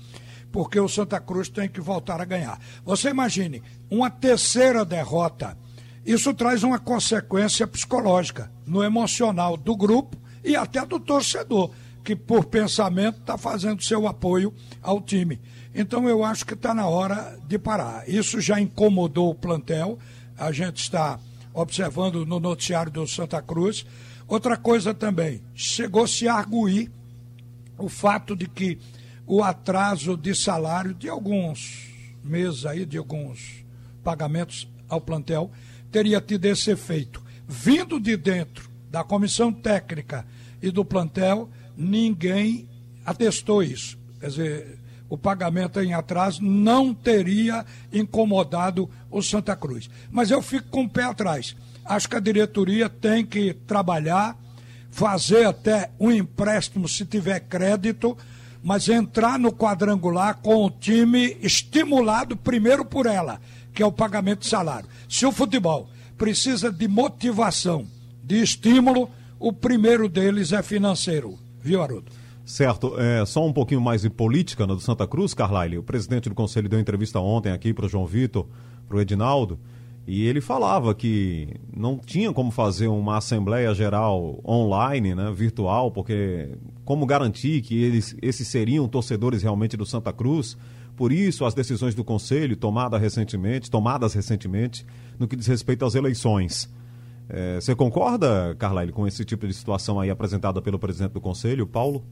porque 0.53 0.79
o 0.79 0.87
Santa 0.87 1.19
Cruz 1.19 1.49
tem 1.49 1.67
que 1.67 1.81
voltar 1.81 2.21
a 2.21 2.25
ganhar. 2.25 2.59
Você 2.85 3.09
imagine, 3.09 3.63
uma 3.89 4.07
terceira 4.11 4.85
derrota. 4.85 5.57
Isso 6.05 6.31
traz 6.31 6.61
uma 6.61 6.77
consequência 6.77 7.65
psicológica 7.65 8.51
no 8.63 8.83
emocional 8.83 9.57
do 9.57 9.75
grupo 9.75 10.15
e 10.43 10.55
até 10.55 10.85
do 10.85 10.99
torcedor, 10.99 11.71
que 12.03 12.15
por 12.15 12.45
pensamento 12.45 13.17
está 13.19 13.35
fazendo 13.35 13.83
seu 13.83 14.07
apoio 14.07 14.53
ao 14.79 15.01
time. 15.01 15.41
Então 15.73 16.07
eu 16.07 16.23
acho 16.23 16.45
que 16.45 16.53
está 16.53 16.71
na 16.71 16.85
hora 16.85 17.35
de 17.47 17.57
parar. 17.57 18.07
Isso 18.07 18.39
já 18.39 18.61
incomodou 18.61 19.31
o 19.31 19.35
plantel, 19.35 19.97
a 20.37 20.51
gente 20.51 20.77
está 20.77 21.19
observando 21.51 22.27
no 22.27 22.39
noticiário 22.39 22.91
do 22.91 23.07
Santa 23.07 23.41
Cruz. 23.41 23.87
Outra 24.27 24.55
coisa 24.55 24.93
também, 24.93 25.41
chegou-se 25.55 26.27
a 26.27 26.35
arguir 26.35 26.91
o 27.75 27.89
fato 27.89 28.35
de 28.35 28.47
que 28.47 28.77
o 29.35 29.41
atraso 29.43 30.15
de 30.15 30.35
salário 30.35 30.93
de 30.93 31.09
alguns 31.09 31.89
meses 32.23 32.67
aí, 32.67 32.85
de 32.85 32.99
alguns 32.99 33.65
pagamentos 34.03 34.67
ao 34.87 35.01
plantel, 35.01 35.49
teria 35.91 36.21
tido 36.21 36.45
esse 36.45 36.69
efeito. 36.69 37.19
Vindo 37.47 37.99
de 37.99 38.15
dentro 38.15 38.69
da 38.91 39.03
comissão 39.03 39.51
técnica 39.51 40.23
e 40.61 40.69
do 40.69 40.85
plantel, 40.85 41.49
ninguém 41.75 42.69
atestou 43.03 43.63
isso. 43.63 43.97
Quer 44.19 44.27
dizer, 44.27 44.79
o 45.09 45.17
pagamento 45.17 45.81
em 45.81 45.95
atraso 45.95 46.43
não 46.43 46.93
teria 46.93 47.65
incomodado 47.91 48.87
o 49.09 49.19
Santa 49.23 49.55
Cruz. 49.55 49.89
Mas 50.11 50.29
eu 50.29 50.43
fico 50.43 50.67
com 50.69 50.83
o 50.83 50.89
pé 50.89 51.05
atrás. 51.05 51.55
Acho 51.83 52.07
que 52.07 52.17
a 52.17 52.19
diretoria 52.19 52.87
tem 52.87 53.25
que 53.25 53.51
trabalhar, 53.65 54.37
fazer 54.91 55.47
até 55.47 55.89
um 55.99 56.11
empréstimo 56.11 56.87
se 56.87 57.03
tiver 57.03 57.39
crédito 57.39 58.15
mas 58.63 58.87
entrar 58.87 59.37
no 59.37 59.51
quadrangular 59.51 60.37
com 60.37 60.65
o 60.65 60.71
time 60.71 61.37
estimulado 61.41 62.37
primeiro 62.37 62.85
por 62.85 63.05
ela, 63.05 63.41
que 63.73 63.83
é 63.83 63.85
o 63.85 63.91
pagamento 63.91 64.39
de 64.39 64.47
salário. 64.47 64.87
Se 65.09 65.25
o 65.25 65.31
futebol 65.31 65.89
precisa 66.17 66.71
de 66.71 66.87
motivação, 66.87 67.85
de 68.23 68.41
estímulo, 68.41 69.09
o 69.37 69.51
primeiro 69.51 70.07
deles 70.07 70.53
é 70.53 70.63
financeiro. 70.63 71.37
Viu, 71.61 71.83
Haroldo? 71.83 72.11
Certo. 72.45 72.99
É, 72.99 73.25
só 73.25 73.45
um 73.45 73.51
pouquinho 73.51 73.81
mais 73.81 74.01
de 74.01 74.09
política 74.09 74.65
no 74.65 74.75
do 74.75 74.81
Santa 74.81 75.05
Cruz, 75.05 75.33
Carlyle. 75.33 75.77
O 75.77 75.83
presidente 75.83 76.29
do 76.29 76.35
conselho 76.35 76.69
deu 76.69 76.79
entrevista 76.79 77.19
ontem 77.19 77.51
aqui 77.51 77.73
para 77.73 77.85
o 77.85 77.89
João 77.89 78.05
Vitor, 78.05 78.47
para 78.87 78.97
o 78.97 79.01
Edinaldo, 79.01 79.59
e 80.05 80.25
ele 80.27 80.41
falava 80.41 80.93
que 80.93 81.47
não 81.75 81.97
tinha 81.97 82.33
como 82.33 82.51
fazer 82.51 82.87
uma 82.87 83.17
Assembleia 83.17 83.73
Geral 83.73 84.41
online, 84.45 85.15
né, 85.15 85.31
virtual, 85.31 85.91
porque 85.91 86.49
como 86.83 87.05
garantir 87.05 87.61
que 87.61 87.81
eles, 87.81 88.15
esses 88.21 88.47
seriam 88.47 88.87
torcedores 88.87 89.41
realmente 89.41 89.77
do 89.77 89.85
Santa 89.85 90.11
Cruz? 90.11 90.57
Por 90.95 91.11
isso, 91.11 91.45
as 91.45 91.53
decisões 91.53 91.95
do 91.95 92.03
Conselho 92.03 92.55
tomadas 92.55 93.01
recentemente, 93.01 93.71
tomadas 93.71 94.13
recentemente, 94.13 94.85
no 95.17 95.27
que 95.27 95.35
diz 95.35 95.47
respeito 95.47 95.85
às 95.85 95.95
eleições. 95.95 96.69
É, 97.29 97.55
você 97.55 97.73
concorda, 97.73 98.53
Carlyle, 98.59 98.91
com 98.91 99.07
esse 99.07 99.23
tipo 99.23 99.47
de 99.47 99.53
situação 99.53 99.99
aí 99.99 100.09
apresentada 100.09 100.61
pelo 100.61 100.77
presidente 100.77 101.13
do 101.13 101.21
Conselho, 101.21 101.65
Paulo? 101.65 102.05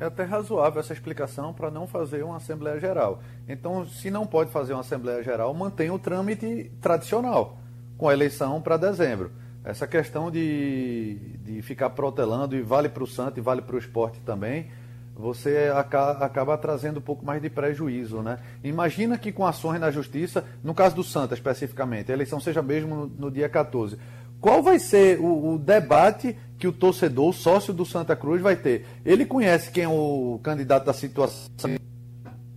É 0.00 0.04
até 0.04 0.22
razoável 0.22 0.80
essa 0.80 0.92
explicação 0.92 1.52
para 1.52 1.70
não 1.70 1.86
fazer 1.86 2.22
uma 2.22 2.36
Assembleia 2.36 2.78
Geral. 2.78 3.20
Então, 3.48 3.84
se 3.84 4.10
não 4.10 4.26
pode 4.26 4.50
fazer 4.50 4.72
uma 4.72 4.80
Assembleia 4.80 5.22
Geral, 5.22 5.52
mantém 5.52 5.90
o 5.90 5.98
trâmite 5.98 6.70
tradicional, 6.80 7.58
com 7.96 8.08
a 8.08 8.12
eleição 8.12 8.60
para 8.62 8.76
dezembro. 8.76 9.32
Essa 9.64 9.86
questão 9.86 10.30
de, 10.30 11.16
de 11.44 11.62
ficar 11.62 11.90
protelando, 11.90 12.54
e 12.56 12.62
vale 12.62 12.88
para 12.88 13.02
o 13.02 13.06
Santo 13.06 13.38
e 13.38 13.42
vale 13.42 13.60
para 13.60 13.74
o 13.74 13.78
esporte 13.78 14.20
também, 14.20 14.70
você 15.18 15.72
acaba, 15.74 16.24
acaba 16.24 16.56
trazendo 16.56 16.98
um 16.98 17.02
pouco 17.02 17.26
mais 17.26 17.42
de 17.42 17.50
prejuízo. 17.50 18.22
Né? 18.22 18.38
Imagina 18.62 19.18
que 19.18 19.32
com 19.32 19.44
ações 19.44 19.80
na 19.80 19.90
justiça, 19.90 20.44
no 20.62 20.72
caso 20.72 20.94
do 20.94 21.02
Santa 21.02 21.34
especificamente, 21.34 22.12
a 22.12 22.14
eleição 22.14 22.38
seja 22.38 22.62
mesmo 22.62 22.94
no, 22.94 23.06
no 23.08 23.30
dia 23.30 23.48
14. 23.48 23.98
Qual 24.40 24.62
vai 24.62 24.78
ser 24.78 25.18
o, 25.18 25.54
o, 25.54 25.58
debate 25.58 26.36
que 26.58 26.66
o 26.66 26.72
torcedor, 26.72 27.28
o 27.28 27.32
sócio 27.32 27.72
do 27.72 27.86
Santa 27.86 28.16
Cruz, 28.16 28.42
vai 28.42 28.56
ter? 28.56 28.84
Ele 29.04 29.24
conhece 29.24 29.70
quem 29.70 29.84
é 29.84 29.88
o 29.88 30.40
candidato 30.42 30.84
da 30.84 30.92
situação, 30.92 31.48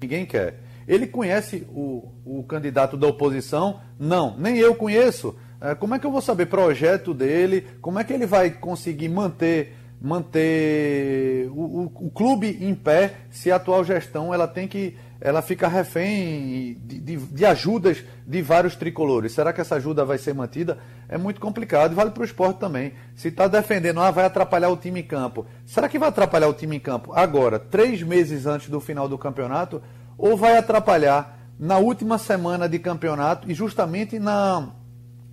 ninguém 0.01 0.25
quer. 0.25 0.59
Ele 0.87 1.05
conhece 1.05 1.67
o, 1.69 2.11
o 2.25 2.43
candidato 2.43 2.97
da 2.97 3.07
oposição? 3.07 3.79
Não, 3.99 4.35
nem 4.37 4.57
eu 4.57 4.73
conheço. 4.73 5.35
É, 5.61 5.75
como 5.75 5.93
é 5.93 5.99
que 5.99 6.05
eu 6.05 6.11
vou 6.11 6.21
saber 6.21 6.47
projeto 6.47 7.13
dele? 7.13 7.67
Como 7.79 7.99
é 7.99 8.03
que 8.03 8.11
ele 8.11 8.25
vai 8.25 8.49
conseguir 8.49 9.09
manter 9.09 9.77
manter 10.01 11.47
o, 11.51 11.61
o, 11.61 12.07
o, 12.07 12.09
clube 12.09 12.57
em 12.59 12.73
pé 12.73 13.13
se 13.29 13.51
a 13.51 13.57
atual 13.57 13.83
gestão 13.83 14.33
ela 14.33 14.47
tem 14.47 14.67
que 14.67 14.97
ela 15.21 15.43
fica 15.43 15.67
refém 15.67 16.81
de, 16.83 16.99
de, 16.99 17.17
de, 17.17 17.45
ajudas 17.45 18.03
de 18.25 18.41
vários 18.41 18.75
tricolores. 18.75 19.31
Será 19.31 19.53
que 19.53 19.61
essa 19.61 19.75
ajuda 19.75 20.03
vai 20.03 20.17
ser 20.17 20.33
mantida? 20.33 20.79
É 21.07 21.15
muito 21.15 21.39
complicado. 21.39 21.93
Vale 21.93 22.09
para 22.09 22.21
o 22.21 22.25
esporte 22.25 22.59
também. 22.59 22.93
Se 23.15 23.27
está 23.27 23.47
defendendo, 23.47 24.01
ah, 24.01 24.09
vai 24.09 24.25
atrapalhar 24.25 24.69
o 24.69 24.77
time 24.77 25.01
em 25.01 25.03
campo. 25.03 25.45
Será 25.63 25.87
que 25.87 25.99
vai 25.99 26.09
atrapalhar 26.09 26.47
o 26.47 26.53
time 26.55 26.77
em 26.77 26.79
campo 26.79 27.13
agora, 27.13 27.59
três 27.59 28.01
meses 28.01 28.47
antes 28.47 28.67
do 28.67 28.81
final 28.81 29.07
do 29.07 29.17
campeonato? 29.17 29.79
Ou 30.17 30.35
vai 30.35 30.57
atrapalhar 30.57 31.37
na 31.59 31.77
última 31.77 32.17
semana 32.17 32.67
de 32.67 32.79
campeonato 32.79 33.49
e 33.49 33.53
justamente 33.53 34.17
na, 34.17 34.69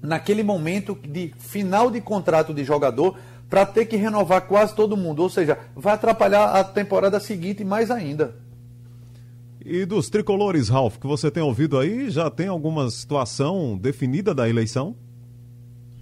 naquele 0.03 0.43
momento 0.43 0.99
de 1.03 1.33
final 1.39 1.91
de 1.91 2.03
contrato 2.03 2.53
de 2.53 2.63
jogador 2.63 3.17
para 3.49 3.65
ter 3.65 3.87
que 3.87 3.97
renovar 3.97 4.43
quase 4.43 4.75
todo 4.75 4.99
mundo. 4.99 5.23
Ou 5.23 5.31
seja, 5.31 5.59
vai 5.75 5.95
atrapalhar 5.95 6.51
a 6.51 6.63
temporada 6.63 7.19
seguinte 7.19 7.65
mais 7.65 7.91
ainda. 7.91 8.47
E 9.71 9.85
dos 9.85 10.09
tricolores, 10.09 10.71
Ralf, 10.71 10.97
que 10.97 11.07
você 11.07 11.31
tem 11.31 11.43
ouvido 11.43 11.79
aí, 11.79 12.09
já 12.09 12.31
tem 12.31 12.49
alguma 12.49 12.89
situação 12.91 13.77
definida 13.77 14.35
da 14.35 14.49
eleição? 14.49 14.97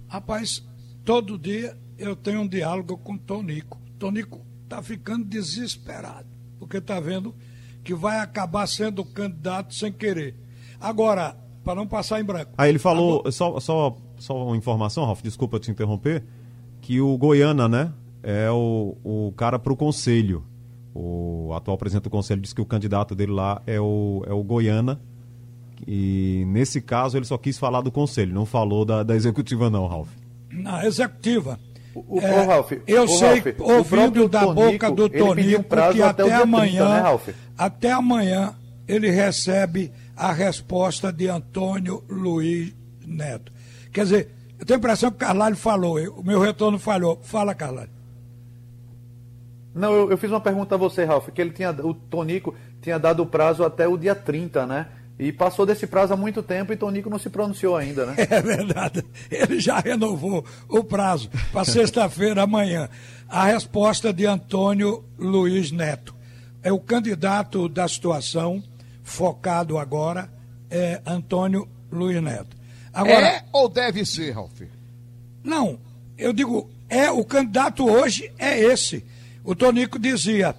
Rapaz, 0.07 0.65
todo 1.05 1.37
dia 1.37 1.77
eu 1.99 2.15
tenho 2.15 2.43
um 2.43 2.47
diálogo 2.47 2.97
com 2.99 3.15
o 3.15 3.19
Tonico. 3.19 3.81
Tonico 3.99 4.47
está 4.63 4.81
ficando 4.81 5.25
desesperado, 5.25 6.29
porque 6.61 6.77
está 6.77 7.01
vendo 7.01 7.35
que 7.83 7.93
vai 7.93 8.21
acabar 8.21 8.69
sendo 8.69 9.05
candidato 9.05 9.75
sem 9.75 9.93
querer. 9.93 10.37
Agora, 10.79 11.37
para 11.65 11.75
não 11.75 11.89
passar 11.89 12.21
em 12.21 12.25
branco. 12.25 12.53
Aí 12.57 12.69
ele 12.69 12.79
falou, 12.79 13.19
Agora... 13.19 13.33
só, 13.33 13.59
só, 13.59 13.97
só 14.17 14.47
uma 14.47 14.57
informação, 14.57 15.05
Ralf, 15.05 15.23
desculpa 15.23 15.59
te 15.59 15.73
interromper 15.73 16.25
que 16.81 17.01
o 17.01 17.19
Goiana, 17.19 17.69
né, 17.69 17.93
é 18.23 18.49
o, 18.49 18.97
o 19.03 19.33
cara 19.37 19.59
para 19.59 19.73
o 19.73 19.77
conselho. 19.77 20.45
O 20.99 21.53
atual 21.53 21.77
presidente 21.77 22.05
do 22.05 22.11
conselho 22.11 22.41
disse 22.41 22.55
que 22.55 22.61
o 22.61 22.65
candidato 22.65 23.15
dele 23.15 23.33
lá 23.33 23.61
é 23.67 23.79
o, 23.79 24.25
é 24.27 24.33
o 24.33 24.43
Goiana. 24.43 24.99
E 25.87 26.45
nesse 26.47 26.81
caso 26.81 27.19
ele 27.19 27.27
só 27.27 27.37
quis 27.37 27.59
falar 27.59 27.83
do 27.83 27.93
conselho, 27.93 28.33
não 28.33 28.47
falou 28.47 28.85
da, 28.85 29.03
da 29.03 29.15
executiva, 29.15 29.69
não, 29.69 29.87
Ralf. 29.87 30.09
Na 30.51 30.87
executiva. 30.87 31.61
O, 31.95 32.19
é, 32.19 32.43
o 32.43 32.47
Ralf, 32.47 32.73
eu 32.87 33.05
o 33.05 33.09
sei, 33.09 33.41
Ralf, 33.41 33.61
ouvindo 33.61 34.29
da 34.29 34.41
Tonico, 34.41 34.55
boca 34.55 34.91
do 34.91 35.09
Toninho, 35.09 35.61
um 35.61 35.63
que 35.63 36.03
até, 36.03 36.03
até 36.03 36.35
amanhã, 36.35 36.85
30, 36.85 37.29
né, 37.29 37.35
até 37.59 37.93
amanhã 37.93 38.55
ele 38.89 39.11
recebe 39.11 39.93
a 40.17 40.33
resposta 40.33 41.13
de 41.13 41.29
Antônio 41.29 42.03
Luiz 42.09 42.75
Neto. 43.07 43.53
Quer 43.93 44.05
dizer, 44.05 44.31
eu 44.59 44.65
tenho 44.65 44.79
a 44.79 44.81
impressão 44.81 45.11
que 45.11 45.17
o 45.17 45.21
Carlalho 45.21 45.57
falou, 45.57 45.99
o 46.19 46.25
meu 46.25 46.41
retorno 46.41 46.79
falhou. 46.79 47.21
Fala, 47.23 47.55
Carlalho. 47.55 47.96
Não, 49.77 49.93
eu, 49.93 50.11
eu, 50.11 50.17
fiz 50.17 50.31
uma 50.31 50.41
pergunta 50.41 50.75
a 50.75 50.79
você, 50.79 51.05
Ralf, 51.05 51.29
que 51.29 51.39
ele 51.39 51.51
tinha, 51.51 51.71
o 51.71 51.93
Tonico 51.93 52.55
tinha 52.81 52.99
dado 52.99 53.23
o 53.23 53.27
prazo 53.27 53.63
até 53.63 53.87
o 53.87 53.99
dia 53.99 54.15
30, 54.15 54.67
né? 54.67 54.87
E 55.19 55.31
passou 55.31 55.67
desse 55.67 55.87
prazo 55.87 56.15
há 56.15 56.17
muito 56.17 56.43
tempo 56.43 56.73
e 56.73 56.77
Tonico 56.77 57.11
não 57.11 57.19
se 57.19 57.29
pronunciou 57.29 57.77
ainda, 57.77 58.07
né? 58.07 58.15
É 58.31 58.41
verdade. 58.41 59.05
Ele 59.31 59.61
já 59.61 59.79
renovou 59.79 60.43
o 60.67 60.83
prazo 60.83 61.29
para 61.53 61.65
sexta-feira, 61.67 62.43
amanhã. 62.43 62.89
A 63.29 63.45
resposta 63.45 64.15
de 64.15 64.25
Antônio 64.25 65.05
Luiz 65.19 65.71
Neto. 65.71 66.15
É 66.63 66.73
o 66.73 66.81
candidato 66.81 67.69
da 67.69 67.87
situação, 67.87 68.63
focado 69.03 69.77
agora, 69.77 70.31
é 70.71 71.03
Antônio 71.05 71.69
Luiz 71.93 72.23
Neto. 72.23 72.57
Agora, 72.95 73.27
é 73.27 73.45
ou 73.53 73.69
deve 73.69 74.07
ser, 74.07 74.31
Ralf? 74.33 74.63
Não, 75.45 75.79
eu 76.17 76.33
digo, 76.33 76.71
é 76.89 77.11
o 77.11 77.23
candidato 77.23 77.87
hoje 77.87 78.33
é 78.39 78.59
esse. 78.59 79.05
O 79.47 79.55
Tonico 79.55 79.97
dizia, 79.97 80.57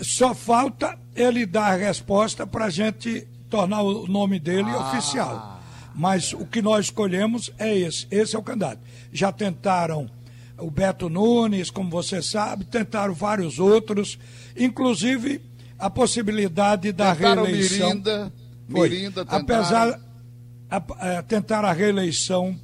só 0.00 0.32
falta 0.32 0.96
ele 1.14 1.44
dar 1.44 1.72
a 1.72 1.76
resposta 1.76 2.46
para 2.46 2.66
a 2.66 2.70
gente 2.70 3.26
tornar 3.50 3.82
o 3.82 4.06
nome 4.06 4.38
dele 4.38 4.70
ah. 4.70 4.88
oficial. 4.88 5.60
Mas 5.92 6.32
o 6.32 6.46
que 6.46 6.62
nós 6.62 6.86
escolhemos 6.86 7.50
é 7.58 7.76
esse. 7.76 8.06
Esse 8.08 8.36
é 8.36 8.38
o 8.38 8.42
candidato. 8.42 8.80
Já 9.12 9.32
tentaram 9.32 10.08
o 10.56 10.70
Beto 10.70 11.08
Nunes, 11.08 11.68
como 11.68 11.90
você 11.90 12.22
sabe, 12.22 12.64
tentaram 12.64 13.12
vários 13.12 13.58
outros, 13.58 14.16
inclusive 14.56 15.40
a 15.76 15.90
possibilidade 15.90 16.92
da 16.92 17.14
tentaram 17.16 17.42
reeleição. 17.42 17.88
Mirinda, 17.88 18.32
Mirinda 18.68 19.24
tentaram. 19.24 19.42
Apesar 19.42 20.00
a, 20.70 21.18
a 21.18 21.22
tentar 21.22 21.64
a 21.64 21.72
reeleição 21.72 22.56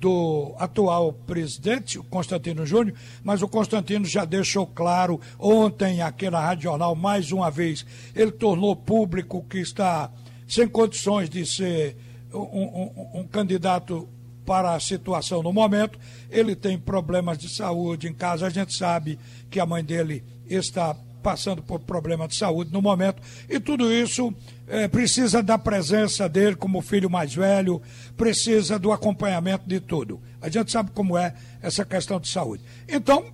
do 0.00 0.54
atual 0.58 1.12
presidente, 1.12 1.98
o 1.98 2.04
Constantino 2.04 2.64
Júnior, 2.64 2.96
mas 3.22 3.42
o 3.42 3.48
Constantino 3.48 4.04
já 4.04 4.24
deixou 4.24 4.66
claro 4.66 5.20
ontem 5.38 6.00
aqui 6.00 6.30
na 6.30 6.40
Rádio 6.40 6.64
Jornal, 6.64 6.94
mais 6.94 7.32
uma 7.32 7.50
vez, 7.50 7.84
ele 8.14 8.30
tornou 8.30 8.74
público 8.76 9.44
que 9.48 9.58
está 9.58 10.10
sem 10.46 10.66
condições 10.68 11.28
de 11.28 11.44
ser 11.44 11.96
um, 12.32 12.38
um, 12.38 13.20
um 13.20 13.26
candidato 13.26 14.08
para 14.46 14.74
a 14.74 14.80
situação 14.80 15.42
no 15.42 15.52
momento. 15.52 15.98
Ele 16.30 16.56
tem 16.56 16.78
problemas 16.78 17.36
de 17.36 17.48
saúde 17.48 18.08
em 18.08 18.14
casa, 18.14 18.46
a 18.46 18.50
gente 18.50 18.74
sabe 18.74 19.18
que 19.50 19.60
a 19.60 19.66
mãe 19.66 19.84
dele 19.84 20.24
está 20.46 20.96
passando 21.28 21.62
por 21.62 21.80
problema 21.80 22.26
de 22.26 22.34
saúde 22.34 22.72
no 22.72 22.80
momento, 22.80 23.22
e 23.50 23.60
tudo 23.60 23.92
isso 23.92 24.32
é, 24.66 24.88
precisa 24.88 25.42
da 25.42 25.58
presença 25.58 26.26
dele 26.26 26.56
como 26.56 26.80
filho 26.80 27.10
mais 27.10 27.34
velho, 27.34 27.82
precisa 28.16 28.78
do 28.78 28.90
acompanhamento 28.90 29.68
de 29.68 29.78
tudo. 29.78 30.22
A 30.40 30.48
gente 30.48 30.72
sabe 30.72 30.90
como 30.92 31.18
é 31.18 31.34
essa 31.60 31.84
questão 31.84 32.18
de 32.18 32.28
saúde. 32.28 32.64
Então, 32.88 33.26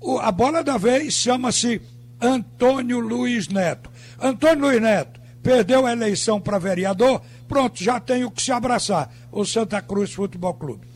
o, 0.00 0.18
a 0.18 0.32
bola 0.32 0.64
da 0.64 0.78
vez 0.78 1.12
chama-se 1.12 1.82
Antônio 2.18 3.00
Luiz 3.00 3.48
Neto. 3.48 3.90
Antônio 4.18 4.68
Luiz 4.68 4.80
Neto 4.80 5.20
perdeu 5.42 5.84
a 5.84 5.92
eleição 5.92 6.40
para 6.40 6.58
vereador, 6.58 7.20
pronto, 7.46 7.84
já 7.84 8.00
tem 8.00 8.24
o 8.24 8.30
que 8.30 8.40
se 8.40 8.50
abraçar, 8.50 9.12
o 9.30 9.44
Santa 9.44 9.82
Cruz 9.82 10.14
Futebol 10.14 10.54
Clube. 10.54 10.86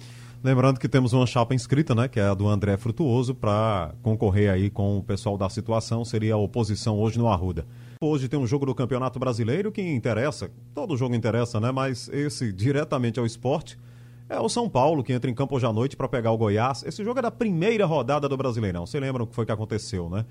Lembrando 0.46 0.78
que 0.78 0.88
temos 0.88 1.12
uma 1.12 1.26
chapa 1.26 1.56
inscrita, 1.56 1.92
né, 1.92 2.06
que 2.06 2.20
é 2.20 2.28
a 2.28 2.32
do 2.32 2.46
André 2.46 2.76
Frutuoso, 2.76 3.34
para 3.34 3.92
concorrer 4.00 4.48
aí 4.48 4.70
com 4.70 4.96
o 4.96 5.02
pessoal 5.02 5.36
da 5.36 5.48
situação, 5.48 6.04
seria 6.04 6.34
a 6.34 6.36
oposição 6.36 7.00
hoje 7.00 7.18
no 7.18 7.26
Arruda. 7.26 7.66
Hoje 8.00 8.28
tem 8.28 8.38
um 8.38 8.46
jogo 8.46 8.64
do 8.64 8.72
Campeonato 8.72 9.18
Brasileiro 9.18 9.72
que 9.72 9.82
interessa, 9.82 10.48
todo 10.72 10.96
jogo 10.96 11.16
interessa, 11.16 11.58
né, 11.58 11.72
mas 11.72 12.08
esse 12.10 12.52
diretamente 12.52 13.18
ao 13.18 13.26
esporte 13.26 13.76
é 14.28 14.38
o 14.38 14.48
São 14.48 14.68
Paulo 14.68 15.02
que 15.02 15.12
entra 15.12 15.28
em 15.28 15.34
campo 15.34 15.56
hoje 15.56 15.66
à 15.66 15.72
noite 15.72 15.96
para 15.96 16.06
pegar 16.06 16.30
o 16.30 16.38
Goiás. 16.38 16.84
Esse 16.86 17.02
jogo 17.02 17.18
é 17.18 17.22
da 17.22 17.30
primeira 17.32 17.84
rodada 17.84 18.28
do 18.28 18.36
Brasileirão. 18.36 18.86
Você 18.86 19.00
lembra 19.00 19.24
o 19.24 19.26
que 19.26 19.34
foi 19.34 19.44
que 19.44 19.50
aconteceu, 19.50 20.08
né? 20.08 20.24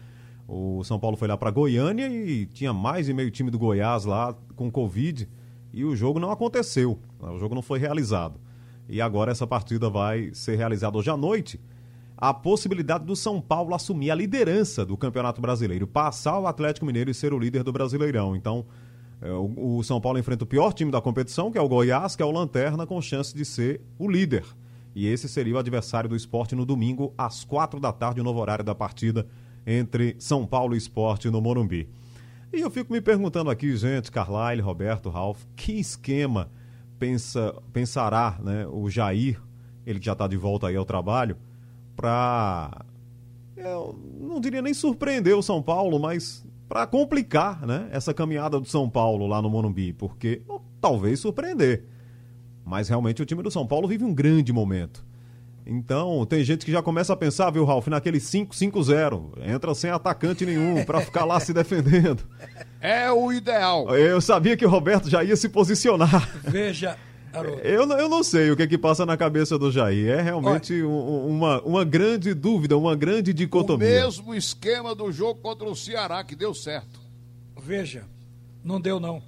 O 0.47 0.82
São 0.86 0.97
Paulo 0.97 1.17
foi 1.17 1.28
lá 1.28 1.36
para 1.36 1.51
Goiânia 1.51 2.08
e 2.08 2.45
tinha 2.45 2.71
mais 2.71 3.08
de 3.08 3.13
meio 3.13 3.30
time 3.32 3.51
do 3.51 3.60
Goiás 3.60 4.06
lá 4.06 4.34
com 4.56 4.71
Covid 4.71 5.28
e 5.73 5.84
o 5.84 5.93
jogo 5.93 6.21
não 6.21 6.32
aconteceu. 6.32 6.97
O 7.19 7.38
jogo 7.38 7.54
não 7.54 7.62
foi 7.62 7.80
realizado. 7.80 8.44
E 8.88 9.02
agora 9.02 9.32
essa 9.32 9.48
partida 9.48 9.89
vai 9.89 10.32
ser 10.34 10.56
realizada 10.56 10.98
hoje 10.98 11.10
à 11.10 11.17
noite. 11.17 11.60
A 12.17 12.34
possibilidade 12.34 13.04
do 13.04 13.15
São 13.15 13.41
Paulo 13.41 13.76
assumir 13.76 14.12
a 14.12 14.15
liderança 14.15 14.86
do 14.86 14.95
Campeonato 14.95 15.41
Brasileiro, 15.41 15.86
passar 15.86 16.39
o 16.39 16.48
Atlético 16.48 16.86
Mineiro 16.86 17.12
e 17.12 17.13
ser 17.13 17.34
o 17.34 17.39
líder 17.39 17.63
do 17.63 17.74
Brasileirão. 17.74 18.36
Então, 18.36 18.65
é, 19.21 19.32
o, 19.32 19.82
São 19.84 20.00
Paulo 20.00 20.19
enfrenta 20.19 20.43
o 20.43 20.48
pior 20.48 20.71
time 20.71 20.91
da 20.91 21.02
competição, 21.02 21.52
que 21.52 21.58
é 21.58 21.62
o 21.62 21.67
Goiás, 21.67 22.15
que 22.15 22.24
é 22.24 22.26
o 22.26 22.32
Lanterna, 22.32 22.86
com 22.86 23.02
chance 23.02 23.36
de 23.36 23.43
ser 23.43 23.82
o 23.98 24.10
líder. 24.10 24.45
E 24.93 25.08
esse 25.08 25.28
seria 25.28 25.56
o 25.56 25.58
adversário 25.58 26.10
do 26.10 26.15
esporte 26.15 26.56
no 26.56 26.65
domingo, 26.65 27.13
às 27.17 27.43
quatro 27.43 27.80
da 27.80 27.91
tarde, 27.91 28.21
o 28.21 28.24
novo 28.24 28.39
horário 28.39 28.63
da 28.63 28.74
partida 28.74 29.28
entre 29.67 30.15
São 30.19 30.45
Paulo 30.45 30.74
e 30.74 30.78
Esporte 30.78 31.30
no 31.30 31.41
Morumbi. 31.41 31.89
E 32.54 32.62
eu 32.62 32.69
fico 32.69 32.93
me 32.93 33.02
perguntando 33.02 33.50
aqui, 33.50 33.76
gente, 33.76 34.10
Carlyle, 34.12 34.62
Roberto, 34.62 35.10
Ralph, 35.10 35.43
que 35.56 35.74
esquema 35.74 36.50
pensa, 36.99 37.53
pensará 37.71 38.38
né, 38.41 38.67
o 38.67 38.89
Jair, 38.89 39.41
ele 39.86 39.99
que 39.99 40.05
já 40.05 40.13
está 40.13 40.27
de 40.27 40.38
volta 40.38 40.67
aí 40.67 40.75
ao 40.75 40.86
trabalho, 40.86 41.38
para. 41.95 42.86
não 44.19 44.39
diria 44.39 44.62
nem 44.62 44.73
surpreender 44.73 45.36
o 45.36 45.43
São 45.43 45.62
Paulo, 45.62 45.99
mas 45.99 46.45
para 46.67 46.88
complicar 46.88 47.65
né, 47.65 47.88
essa 47.91 48.13
caminhada 48.13 48.60
do 48.60 48.67
São 48.67 48.89
Paulo 48.89 49.27
lá 49.27 49.41
no 49.41 49.49
Morumbi, 49.49 49.93
porque 49.93 50.41
talvez 50.81 51.19
surpreender. 51.19 51.86
Mas 52.65 52.89
realmente 52.89 53.21
o 53.21 53.25
time 53.25 53.43
do 53.43 53.51
São 53.51 53.67
Paulo 53.67 53.88
vive 53.88 54.03
um 54.03 54.13
grande 54.13 54.51
momento. 54.51 55.05
Então, 55.65 56.25
tem 56.25 56.43
gente 56.43 56.63
que 56.65 56.71
já 56.71 56.82
começa 56.82 57.12
a 57.13 57.15
pensar, 57.15 57.49
viu, 57.49 57.65
Ralf, 57.65 57.88
naquele 57.88 58.19
5-5-0. 58.19 59.47
Entra 59.47 59.73
sem 59.73 59.89
atacante 59.89 60.45
nenhum 60.45 60.86
para 60.86 61.01
ficar 61.01 61.25
lá 61.25 61.39
se 61.39 61.54
defendendo. 61.54 62.23
É 62.82 63.12
o 63.12 63.34
ideal. 63.34 63.97
Eu 63.97 64.21
sabia 64.21 64.56
que 64.56 64.63
o 64.63 64.69
Roberto 64.69 65.10
já 65.10 65.23
ia 65.23 65.36
se 65.36 65.49
posicionar. 65.49 66.30
Veja, 66.43 66.95
eu, 67.63 67.89
eu 67.89 68.08
não 68.08 68.23
sei 68.23 68.51
o 68.51 68.56
que, 68.56 68.63
é 68.63 68.67
que 68.67 68.78
passa 68.78 69.06
na 69.06 69.17
cabeça 69.17 69.58
do 69.58 69.71
Jair. 69.71 70.10
É 70.10 70.21
realmente 70.21 70.84
um, 70.84 71.28
uma, 71.28 71.62
uma 71.63 71.84
grande 71.84 72.34
dúvida, 72.34 72.78
uma 72.78 72.95
grande 72.95 73.34
dicotomia. 73.34 73.88
O 73.88 73.91
mesmo 73.91 74.36
esquema 74.36 74.93
do 74.93 75.12
jogo 75.12 75.41
contra 75.41 75.67
o 75.67 75.75
Ceará, 75.75 76.23
que 76.23 76.36
deu 76.36 76.54
certo. 76.54 76.99
Veja, 77.60 78.04
não 78.63 78.80
deu 78.80 78.99
não. 78.99 79.21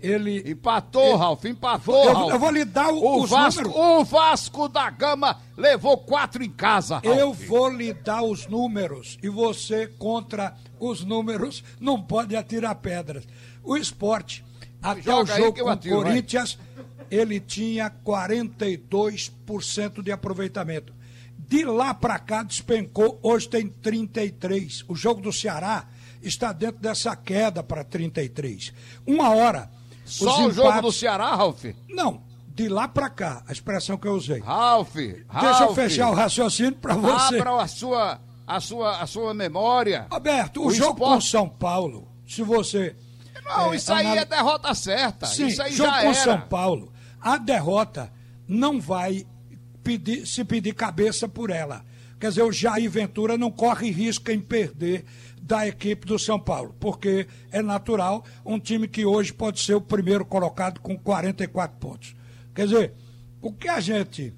Ele. 0.00 0.50
Empatou, 0.50 1.02
ele, 1.02 1.16
Ralf, 1.16 1.44
empatou, 1.44 2.04
eu, 2.04 2.12
Ralf. 2.12 2.32
Eu 2.32 2.38
vou 2.38 2.50
lhe 2.50 2.64
dar 2.64 2.90
o, 2.90 3.22
o 3.22 3.26
Vasco, 3.26 3.62
números. 3.62 3.80
O 3.80 4.04
Vasco 4.04 4.68
da 4.68 4.90
Gama 4.90 5.38
levou 5.56 5.98
quatro 5.98 6.42
em 6.42 6.50
casa. 6.50 7.00
Ralf. 7.04 7.18
Eu 7.18 7.32
vou 7.32 7.68
lhe 7.68 7.92
dar 7.92 8.22
os 8.22 8.46
números. 8.46 9.18
E 9.22 9.28
você, 9.28 9.86
contra 9.86 10.54
os 10.78 11.04
números, 11.04 11.64
não 11.80 12.00
pode 12.00 12.36
atirar 12.36 12.74
pedras. 12.76 13.24
O 13.64 13.76
esporte, 13.76 14.44
até 14.80 15.02
Joga 15.02 15.34
o 15.34 15.36
jogo 15.36 15.62
com 15.62 15.70
o 15.70 15.78
Corinthians, 15.78 16.54
vai. 16.54 16.84
ele 17.10 17.40
tinha 17.40 17.90
42% 17.90 20.02
de 20.02 20.12
aproveitamento. 20.12 20.94
De 21.36 21.64
lá 21.64 21.94
para 21.94 22.18
cá 22.18 22.42
despencou, 22.42 23.18
hoje 23.22 23.48
tem 23.48 23.68
33. 23.68 24.84
O 24.86 24.94
jogo 24.94 25.20
do 25.20 25.32
Ceará 25.32 25.88
está 26.22 26.52
dentro 26.52 26.80
dessa 26.80 27.14
queda 27.16 27.62
para 27.62 27.84
33. 27.84 28.72
Uma 29.06 29.34
hora 29.34 29.70
só 30.08 30.46
o 30.46 30.50
jogo 30.50 30.80
do 30.80 30.92
Ceará, 30.92 31.34
Ralf? 31.34 31.64
Não, 31.88 32.22
de 32.48 32.68
lá 32.68 32.88
para 32.88 33.08
cá, 33.08 33.42
a 33.46 33.52
expressão 33.52 33.96
que 33.96 34.08
eu 34.08 34.14
usei. 34.14 34.40
Ralf, 34.40 34.94
Deixa 34.96 35.64
eu 35.64 35.74
fechar 35.74 36.10
o 36.10 36.14
raciocínio 36.14 36.76
para 36.76 36.94
você. 36.94 37.38
Abra 37.38 37.62
a 37.62 37.68
sua, 37.68 38.20
a 38.46 38.60
sua, 38.60 39.00
a 39.00 39.06
sua 39.06 39.34
memória. 39.34 40.06
Roberto, 40.10 40.62
o, 40.62 40.66
o 40.66 40.70
jogo 40.74 40.92
esporte... 40.92 41.14
com 41.14 41.20
São 41.20 41.48
Paulo, 41.48 42.08
se 42.26 42.42
você... 42.42 42.96
Não, 43.44 43.72
é, 43.72 43.76
isso 43.76 43.92
aí 43.92 44.06
anal... 44.06 44.18
é 44.18 44.24
derrota 44.24 44.74
certa. 44.74 45.26
Sim, 45.26 45.46
isso 45.46 45.62
aí 45.62 45.72
jogo 45.72 45.90
já 45.90 46.00
com 46.00 46.08
era. 46.08 46.14
São 46.14 46.40
Paulo, 46.42 46.92
a 47.20 47.38
derrota 47.38 48.12
não 48.46 48.80
vai 48.80 49.26
pedir, 49.82 50.26
se 50.26 50.44
pedir 50.44 50.74
cabeça 50.74 51.28
por 51.28 51.50
ela. 51.50 51.84
Quer 52.18 52.30
dizer, 52.30 52.42
o 52.42 52.52
Jair 52.52 52.90
Ventura 52.90 53.38
não 53.38 53.50
corre 53.50 53.90
risco 53.90 54.30
em 54.30 54.40
perder 54.40 55.04
da 55.48 55.66
equipe 55.66 56.06
do 56.06 56.18
São 56.18 56.38
Paulo, 56.38 56.76
porque 56.78 57.26
é 57.50 57.62
natural 57.62 58.22
um 58.44 58.60
time 58.60 58.86
que 58.86 59.06
hoje 59.06 59.32
pode 59.32 59.60
ser 59.60 59.74
o 59.74 59.80
primeiro 59.80 60.22
colocado 60.26 60.78
com 60.78 60.96
44 60.96 61.78
pontos. 61.78 62.14
Quer 62.54 62.66
dizer, 62.66 62.92
o 63.40 63.50
que 63.50 63.66
a 63.66 63.80
gente 63.80 64.34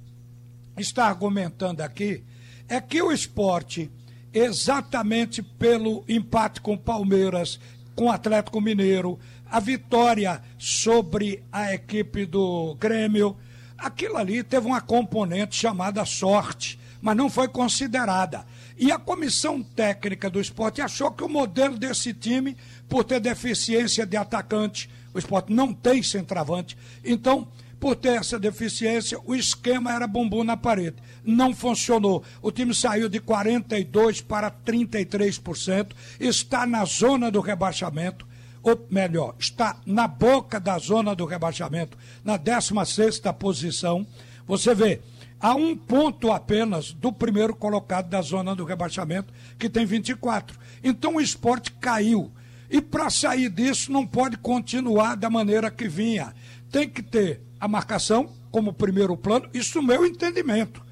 está 0.79 1.07
argumentando 1.07 1.83
aqui 1.83 2.23
é 2.69 2.81
que 2.81 3.03
o 3.03 3.11
esporte, 3.11 3.91
exatamente 4.33 5.43
pelo 5.43 6.05
empate 6.09 6.61
com 6.61 6.79
Palmeiras, 6.79 7.59
com 7.97 8.05
o 8.05 8.13
Atlético 8.13 8.61
Mineiro, 8.61 9.19
a 9.51 9.59
vitória 9.59 10.41
sobre 10.57 11.43
a 11.51 11.75
equipe 11.75 12.25
do 12.25 12.77
Grêmio, 12.77 13.37
aquilo 13.77 14.17
ali 14.17 14.45
teve 14.45 14.65
uma 14.65 14.81
componente 14.81 15.57
chamada 15.57 16.05
sorte, 16.05 16.79
mas 17.03 17.17
não 17.17 17.29
foi 17.29 17.49
considerada. 17.49 18.47
E 18.81 18.91
a 18.91 18.99
comissão 18.99 19.63
técnica 19.63 20.31
do 20.31 20.41
esporte 20.41 20.81
achou 20.81 21.11
que 21.11 21.23
o 21.23 21.29
modelo 21.29 21.77
desse 21.77 22.15
time, 22.15 22.57
por 22.89 23.05
ter 23.05 23.21
deficiência 23.21 24.07
de 24.07 24.17
atacante, 24.17 24.89
o 25.13 25.19
esporte 25.19 25.53
não 25.53 25.71
tem 25.71 26.03
centroavante, 26.03 26.79
então, 27.05 27.47
por 27.79 27.95
ter 27.95 28.19
essa 28.19 28.39
deficiência, 28.39 29.21
o 29.27 29.35
esquema 29.35 29.93
era 29.93 30.07
bumbum 30.07 30.43
na 30.45 30.57
parede. 30.57 30.97
Não 31.23 31.55
funcionou. 31.55 32.25
O 32.41 32.51
time 32.51 32.75
saiu 32.75 33.07
de 33.11 33.21
42% 33.21 34.25
para 34.25 34.51
33%, 34.51 35.89
está 36.19 36.67
na 36.67 36.83
zona 36.87 37.31
do 37.31 37.41
rebaixamento 37.41 38.27
ou 38.63 38.87
melhor, 38.91 39.35
está 39.39 39.77
na 39.85 40.09
boca 40.09 40.59
da 40.59 40.79
zona 40.79 41.15
do 41.15 41.27
rebaixamento, 41.27 41.99
na 42.25 42.39
16 42.39 43.21
posição. 43.39 44.07
Você 44.47 44.75
vê, 44.75 45.01
a 45.41 45.55
um 45.55 45.75
ponto 45.75 46.31
apenas 46.31 46.93
do 46.93 47.11
primeiro 47.13 47.57
colocado 47.57 48.09
da 48.09 48.21
zona 48.21 48.55
do 48.55 48.65
rebaixamento, 48.65 49.33
que 49.59 49.71
tem 49.71 49.87
24. 49.87 50.59
Então 50.85 51.17
o 51.17 51.21
esporte 51.21 51.73
caiu. 51.73 52.31
E 52.69 52.81
para 52.81 53.11
sair 53.11 53.49
disso, 53.49 53.91
não 53.91 54.07
pode 54.07 54.37
continuar 54.37 55.17
da 55.17 55.31
maneira 55.31 55.71
que 55.71 55.89
vinha. 55.89 56.35
Tem 56.71 56.89
que 56.89 57.03
ter 57.03 57.41
a 57.59 57.67
marcação 57.67 58.31
como 58.51 58.73
primeiro 58.73 59.17
plano, 59.17 59.49
isso 59.53 59.81
no 59.81 59.87
meu 59.87 60.05
entendimento. 60.05 60.83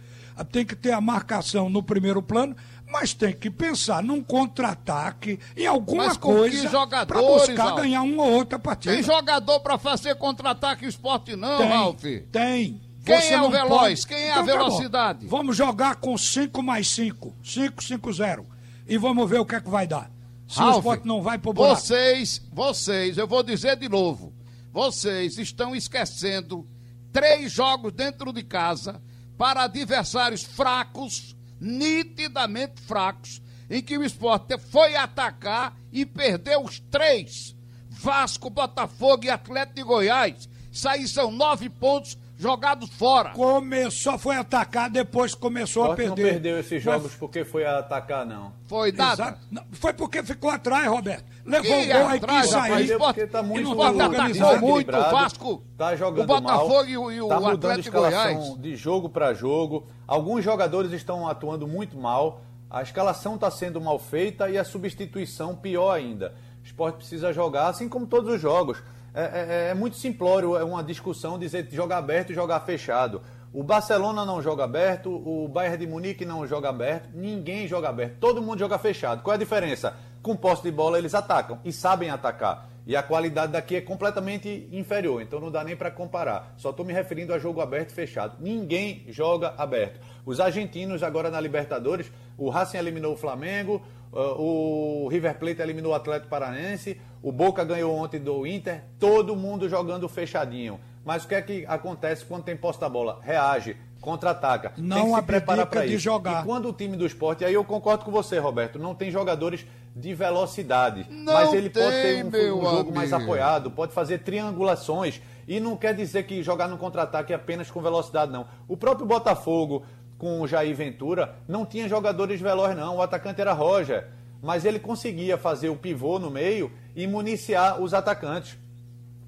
Tem 0.53 0.65
que 0.65 0.77
ter 0.77 0.93
a 0.93 1.01
marcação 1.01 1.69
no 1.69 1.83
primeiro 1.83 2.23
plano, 2.23 2.57
mas 2.91 3.13
tem 3.13 3.33
que 3.33 3.51
pensar 3.51 4.03
num 4.03 4.23
contra-ataque, 4.23 5.39
em 5.57 5.67
alguma 5.67 6.15
coisa 6.15 6.71
para 7.07 7.21
buscar 7.21 7.75
ganhar 7.77 8.03
uma 8.03 8.25
ou 8.25 8.33
outra 8.33 8.59
partida. 8.59 8.95
Tem 8.95 9.03
jogador 9.03 9.61
para 9.61 9.77
fazer 9.79 10.15
contra-ataque 10.15 10.87
o 10.87 10.89
esporte 10.89 11.37
não, 11.37 11.59
tem, 11.59 11.69
Ralf? 11.69 12.05
Tem. 12.31 12.88
Quem 13.09 13.21
Você 13.23 13.33
é 13.33 13.41
o 13.41 13.51
veloz? 13.51 14.05
Pode... 14.05 14.07
Quem 14.07 14.17
é 14.19 14.31
então, 14.31 14.43
a 14.43 14.47
tá 14.47 14.53
velocidade? 14.53 15.27
Vamos 15.27 15.57
jogar 15.57 15.97
com 15.97 16.17
5 16.19 16.63
mais 16.63 16.89
5. 16.91 17.35
5, 17.43 17.83
5, 17.83 18.13
0. 18.13 18.47
E 18.87 18.99
vamos 18.99 19.29
ver 19.29 19.41
o 19.41 19.47
que 19.47 19.55
é 19.55 19.61
que 19.61 19.71
vai 19.71 19.87
dar. 19.87 20.11
Se 20.47 20.59
Ralf, 20.59 20.77
o 20.77 20.79
esporte 20.79 21.07
não 21.07 21.23
vai 21.23 21.39
pro 21.39 21.55
buraco. 21.55 21.81
Vocês, 21.81 22.43
vocês, 22.53 23.17
eu 23.17 23.27
vou 23.27 23.43
dizer 23.43 23.77
de 23.77 23.89
novo. 23.89 24.33
Vocês 24.73 25.39
estão 25.39 25.75
esquecendo 25.75 26.69
três 27.11 27.51
jogos 27.51 27.93
dentro 27.93 28.31
de 28.31 28.43
casa 28.43 29.01
para 29.39 29.63
adversários 29.63 30.43
fracos, 30.43 31.35
nitidamente 31.59 32.81
fracos, 32.83 33.41
em 33.71 33.83
que 33.83 33.97
o 33.97 34.05
esporte 34.05 34.59
foi 34.59 34.97
atacar 34.97 35.75
e 35.91 36.05
perdeu 36.05 36.63
os 36.63 36.79
três. 36.91 37.57
Vasco, 37.89 38.51
Botafogo 38.51 39.25
e 39.25 39.31
Atlético 39.31 39.77
de 39.77 39.83
Goiás. 39.83 40.49
Isso 40.71 40.89
aí 40.89 41.09
são 41.09 41.31
nove 41.31 41.71
pontos 41.71 42.19
jogados 42.39 42.89
fora. 42.91 43.31
Começou, 43.31 44.17
foi 44.17 44.37
atacar, 44.37 44.89
depois 44.89 45.35
começou 45.35 45.91
a 45.91 45.95
perder. 45.97 46.23
não 46.23 46.31
perdeu 46.31 46.59
esses 46.61 46.81
jogos 46.83 47.09
Mas... 47.11 47.15
porque 47.17 47.45
foi 47.45 47.67
atacar, 47.67 48.25
não. 48.25 48.53
Foi 48.67 48.93
nada. 48.93 49.37
Não, 49.51 49.65
foi 49.73 49.93
porque 49.93 50.23
ficou 50.23 50.49
atrás, 50.49 50.87
Roberto. 50.87 51.25
Levou 51.45 51.83
o 51.83 51.87
gol 51.87 52.07
aí 52.07 52.21
quis 52.21 52.51
sair. 52.51 52.97
Porque 52.97 53.27
tá 53.27 53.43
muito 53.43 53.75
o 53.75 53.83
atacou 53.83 54.61
muito, 54.61 54.89
o 54.97 55.11
Vasco, 55.11 55.65
tá 55.77 55.97
jogando 55.97 56.25
o 56.25 56.27
Botafogo 56.27 56.75
mal, 56.75 56.89
e 56.89 56.97
o, 56.97 57.11
e 57.11 57.21
o 57.21 57.29
tá 57.29 57.53
Atlético 57.53 57.99
Goiás. 57.99 58.57
de 58.59 58.77
jogo 58.77 59.09
para 59.09 59.35
jogo. 59.35 59.87
Alguns 60.07 60.45
jogadores 60.45 60.93
estão 60.93 61.27
atuando 61.27 61.67
muito 61.67 61.99
mal. 61.99 62.43
A 62.71 62.83
escalação 62.83 63.35
está 63.35 63.51
sendo 63.51 63.81
mal 63.81 63.99
feita 63.99 64.49
e 64.49 64.59
a 64.59 64.65
substituição 64.65 65.57
pior 65.57 65.91
ainda. 65.91 66.35
O 66.63 66.67
esporte 66.67 66.97
precisa 66.97 67.33
jogar, 67.33 67.69
assim 67.69 67.89
como 67.89 68.07
todos 68.07 68.33
os 68.33 68.41
jogos. 68.41 68.79
É, 69.19 69.23
é, 69.23 69.71
é, 69.71 69.75
muito 69.75 69.97
simplório, 69.97 70.57
é 70.57 70.63
uma 70.63 70.81
discussão 70.81 71.37
dizer 71.37 71.67
jogar 71.73 71.99
aberto 71.99 72.31
e 72.31 72.35
jogar 72.37 72.61
fechado. 72.61 73.21
O 73.53 73.65
Barcelona 73.65 74.25
não 74.25 74.41
joga 74.41 74.63
aberto, 74.63 75.11
o 75.11 75.49
Bayern 75.49 75.77
de 75.77 75.89
Munique 75.89 76.25
não 76.25 76.47
joga 76.47 76.69
aberto, 76.69 77.09
ninguém 77.13 77.67
joga 77.67 77.89
aberto, 77.89 78.19
todo 78.21 78.41
mundo 78.41 78.61
joga 78.61 78.79
fechado. 78.79 79.21
Qual 79.25 79.35
é 79.35 79.37
a 79.37 79.39
diferença? 79.41 79.97
Com 80.23 80.37
posse 80.37 80.63
de 80.63 80.71
bola 80.71 80.99
eles 80.99 81.17
atacam 81.17 81.59
e 81.65 81.73
sabem 81.73 82.11
atacar. 82.11 82.69
E 82.87 82.95
a 82.95 83.03
qualidade 83.03 83.51
daqui 83.51 83.75
é 83.75 83.81
completamente 83.81 84.69
inferior, 84.71 85.21
então 85.21 85.41
não 85.41 85.51
dá 85.51 85.65
nem 85.65 85.77
para 85.77 85.91
comparar. 85.91 86.55
Só 86.57 86.71
estou 86.71 86.87
me 86.87 86.93
referindo 86.93 87.35
a 87.35 87.41
jogo 87.41 87.61
aberto 87.61 87.91
e 87.91 87.95
fechado. 87.95 88.37
Ninguém 88.39 89.05
joga 89.09 89.53
aberto. 89.59 90.01
Os 90.25 90.39
argentinos 90.39 91.03
agora 91.03 91.29
na 91.29 91.41
Libertadores, 91.41 92.11
o 92.37 92.49
Racing 92.49 92.79
eliminou 92.79 93.15
o 93.15 93.17
Flamengo, 93.17 93.83
o 94.13 95.09
River 95.09 95.39
Plate 95.39 95.61
eliminou 95.61 95.93
o 95.93 95.95
Atlético 95.95 96.29
Paranense, 96.29 97.01
o 97.23 97.33
Boca 97.33 97.65
ganhou 97.65 97.95
ontem 97.95 98.21
do 98.21 98.47
Inter, 98.47 98.85
todo 98.99 99.37
mundo 99.37 99.69
jogando 99.69 100.09
fechadinho. 100.09 100.81
Mas 101.05 101.25
o 101.25 101.29
que 101.29 101.35
é 101.35 101.43
que 101.43 101.65
acontece 101.67 102.25
quando 102.25 102.45
tem 102.45 102.57
posta 102.57 102.87
da 102.87 102.89
bola? 102.89 103.19
Reage, 103.23 103.77
contra-ataca. 104.01 104.73
Não 104.77 104.97
tem 104.97 105.11
que 105.11 105.21
se 105.21 105.23
preparar 105.23 105.67
para 105.67 105.87
isso. 105.87 105.99
Jogar. 105.99 106.43
E 106.43 106.47
quando 106.47 106.69
o 106.69 106.73
time 106.73 106.97
do 106.97 107.07
esporte, 107.07 107.45
aí 107.45 107.55
eu 107.55 107.65
concordo 107.65 108.05
com 108.05 108.11
você, 108.11 108.39
Roberto, 108.39 108.79
não 108.79 108.95
tem 108.95 109.11
jogadores 109.11 109.67
de 109.97 110.15
velocidade, 110.15 111.07
não 111.11 111.33
mas 111.33 111.53
ele 111.53 111.69
tem, 111.71 111.83
pode 111.83 112.03
ter 112.03 112.25
um, 112.25 112.59
um 112.59 112.63
jogo 112.63 112.81
amigo. 112.81 112.95
mais 112.95 113.13
apoiado, 113.13 113.71
pode 113.71 113.93
fazer 113.93 114.19
triangulações. 114.19 115.21
E 115.49 115.59
não 115.59 115.79
quer 115.79 115.95
dizer 115.95 116.25
que 116.25 116.43
jogar 116.43 116.69
no 116.69 116.77
contra-ataque 116.77 117.33
é 117.33 117.37
apenas 117.37 117.71
com 117.71 117.81
velocidade, 117.81 118.31
não. 118.31 118.47
O 118.69 118.77
próprio 118.77 119.07
Botafogo, 119.07 119.83
com 120.19 120.41
o 120.41 120.49
Jair 120.49 120.75
Ventura, 120.75 121.37
não 121.47 121.65
tinha 121.65 121.89
jogadores 121.89 122.41
velozes, 122.41 122.77
não. 122.77 122.97
O 122.97 123.03
atacante 123.03 123.41
era 123.41 123.53
Roger. 123.53 124.09
Mas 124.43 124.65
ele 124.65 124.79
conseguia 124.79 125.39
fazer 125.39 125.69
o 125.69 125.77
pivô 125.77 126.19
no 126.19 126.31
meio 126.31 126.71
e 126.95 127.07
municiar 127.07 127.81
os 127.81 127.95
atacantes. 127.95 128.59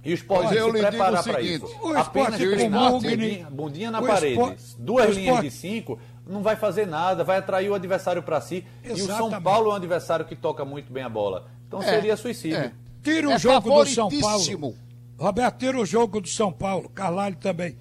E 0.05 0.13
os 0.13 0.21
esporte 0.21 0.55
se 0.55 0.73
preparar 0.73 1.23
para 1.23 1.41
isso. 1.41 1.67
O 1.83 1.93
Apenas 1.97 2.37
treinar, 2.37 2.91
bundinha, 2.91 3.51
bundinha 3.51 3.91
na 3.91 4.01
parede, 4.01 4.33
esporte, 4.33 4.63
duas 4.79 5.15
linhas 5.15 5.41
de 5.43 5.51
cinco, 5.51 5.99
não 6.27 6.43
vai 6.43 6.57
fazer 6.57 6.87
nada, 6.87 7.23
vai 7.23 7.39
atrair 7.39 7.69
o 7.69 7.75
adversário 7.75 8.23
para 8.23 8.41
si. 8.41 8.65
Exatamente. 8.83 9.01
E 9.01 9.03
o 9.03 9.31
São 9.31 9.43
Paulo 9.43 9.71
é 9.71 9.73
um 9.75 9.77
adversário 9.77 10.25
que 10.25 10.35
toca 10.35 10.65
muito 10.65 10.91
bem 10.91 11.03
a 11.03 11.09
bola. 11.09 11.49
Então 11.69 11.83
é, 11.83 11.87
seria 11.87 12.17
suicídio. 12.17 12.57
É. 12.57 12.73
Tira 13.03 13.29
o 13.29 13.33
é 13.33 13.39
jogo 13.39 13.85
do 13.85 13.87
São 13.87 14.09
Paulo. 14.09 14.75
Roberto, 15.19 15.59
tira 15.59 15.79
o 15.79 15.85
jogo 15.85 16.21
do 16.21 16.29
São 16.29 16.51
Paulo. 16.51 16.89
Carlalho 16.89 17.37
também. 17.37 17.77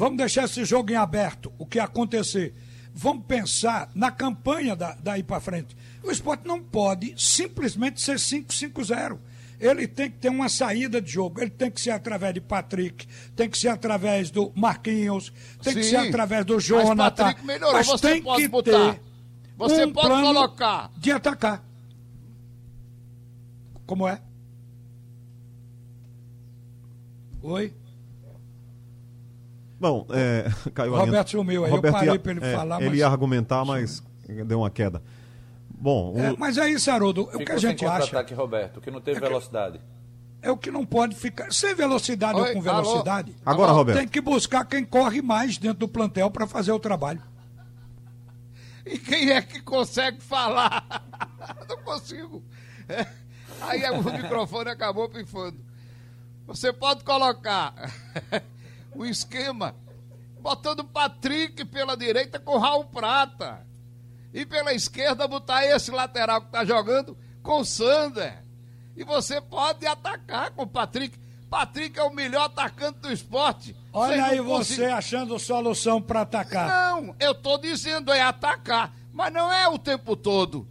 Vamos 0.00 0.16
deixar 0.16 0.44
esse 0.44 0.64
jogo 0.64 0.90
em 0.90 0.96
aberto. 0.96 1.52
O 1.58 1.66
que 1.66 1.78
acontecer? 1.78 2.54
Vamos 2.94 3.26
pensar 3.26 3.90
na 3.94 4.10
campanha 4.10 4.74
da, 4.74 4.94
daí 4.94 5.22
para 5.22 5.42
frente. 5.42 5.76
O 6.02 6.10
esporte 6.10 6.48
não 6.48 6.58
pode 6.62 7.12
simplesmente 7.18 8.00
ser 8.00 8.16
5-5-0 8.16 9.18
ele 9.60 9.86
tem 9.86 10.10
que 10.10 10.16
ter 10.16 10.30
uma 10.30 10.48
saída 10.48 11.02
de 11.02 11.12
jogo. 11.12 11.38
Ele 11.38 11.50
tem 11.50 11.70
que 11.70 11.78
ser 11.78 11.90
através 11.90 12.32
de 12.32 12.40
Patrick, 12.40 13.06
tem 13.36 13.46
que 13.46 13.58
ser 13.58 13.68
através 13.68 14.30
do 14.30 14.50
Marquinhos, 14.56 15.30
tem 15.62 15.74
Sim, 15.74 15.80
que 15.80 15.84
ser 15.84 15.96
através 15.96 16.46
do 16.46 16.58
Jonathan. 16.58 16.94
Mas 16.94 17.14
Patrick 17.14 17.44
melhorou, 17.44 17.74
mas 17.74 17.86
você 17.86 18.08
tem 18.08 18.22
que 18.22 18.48
botar. 18.48 18.94
Ter 18.94 19.02
você 19.58 19.84
um 19.84 19.92
pode 19.92 20.08
colocar. 20.08 20.90
De 20.96 21.12
atacar. 21.12 21.62
Como 23.84 24.08
é? 24.08 24.18
Oi? 27.42 27.74
Bom, 29.80 30.06
é, 30.10 30.44
caiu 30.74 30.94
Roberto 30.94 31.30
sumiu 31.30 31.64
aí, 31.64 31.70
Roberto 31.70 31.94
eu 31.94 32.00
parei 32.00 32.18
para 32.18 32.32
ele 32.32 32.44
é, 32.44 32.54
falar. 32.54 32.80
Ele 32.80 32.90
mas... 32.90 32.98
ia 32.98 33.06
argumentar, 33.06 33.64
mas 33.64 34.02
deu 34.46 34.60
uma 34.60 34.70
queda. 34.70 35.02
Bom, 35.70 36.12
o... 36.12 36.18
é, 36.18 36.36
mas 36.36 36.58
é 36.58 36.68
isso, 36.68 36.90
Haroldo. 36.90 37.22
O 37.22 37.38
que 37.38 37.50
a 37.50 37.56
gente 37.56 37.86
acha. 37.86 38.18
ataque 38.18 38.34
Roberto, 38.34 38.80
que 38.80 38.90
não 38.90 39.00
teve 39.00 39.16
é 39.16 39.20
velocidade. 39.20 39.80
É 40.42 40.50
o 40.50 40.56
que 40.56 40.70
não 40.70 40.84
pode 40.84 41.14
ficar. 41.16 41.50
Sem 41.50 41.74
velocidade 41.74 42.38
Oi, 42.38 42.48
ou 42.48 42.54
com 42.54 42.60
velocidade. 42.60 43.34
Alô? 43.44 43.54
Agora, 43.54 43.72
Roberto. 43.72 43.98
Tem 43.98 44.08
que 44.08 44.20
buscar 44.20 44.64
quem 44.66 44.84
corre 44.84 45.22
mais 45.22 45.56
dentro 45.56 45.78
do 45.78 45.88
plantel 45.88 46.30
para 46.30 46.46
fazer 46.46 46.72
o 46.72 46.78
trabalho. 46.78 47.22
E 48.84 48.98
quem 48.98 49.30
é 49.30 49.40
que 49.40 49.60
consegue 49.60 50.20
falar? 50.20 51.04
não 51.68 51.76
consigo. 51.78 52.42
É. 52.88 53.06
Aí 53.62 53.82
o 53.90 54.02
microfone 54.02 54.70
acabou 54.70 55.08
pifando. 55.08 55.58
Você 56.46 56.72
pode 56.72 57.04
colocar 57.04 57.74
o 58.94 59.04
esquema 59.04 59.74
botando 60.40 60.84
Patrick 60.84 61.64
pela 61.66 61.96
direita 61.96 62.38
com 62.38 62.58
Raul 62.58 62.84
Prata. 62.84 63.66
E 64.32 64.46
pela 64.46 64.72
esquerda 64.72 65.26
botar 65.26 65.64
esse 65.64 65.90
lateral 65.90 66.40
que 66.40 66.46
está 66.46 66.64
jogando 66.64 67.16
com 67.42 67.60
o 67.60 67.64
Sander. 67.64 68.42
E 68.96 69.04
você 69.04 69.40
pode 69.40 69.86
atacar 69.86 70.50
com 70.52 70.62
o 70.62 70.66
Patrick. 70.66 71.18
Patrick 71.48 71.98
é 71.98 72.02
o 72.02 72.14
melhor 72.14 72.44
atacante 72.44 73.00
do 73.00 73.12
esporte. 73.12 73.74
Olha 73.92 74.24
aí 74.26 74.40
você 74.40 74.84
achando 74.84 75.36
solução 75.38 76.00
para 76.00 76.20
atacar. 76.20 76.68
Não, 76.68 77.16
eu 77.18 77.34
tô 77.34 77.58
dizendo 77.58 78.12
é 78.12 78.20
atacar, 78.20 78.94
mas 79.12 79.32
não 79.32 79.52
é 79.52 79.68
o 79.68 79.76
tempo 79.76 80.14
todo. 80.14 80.68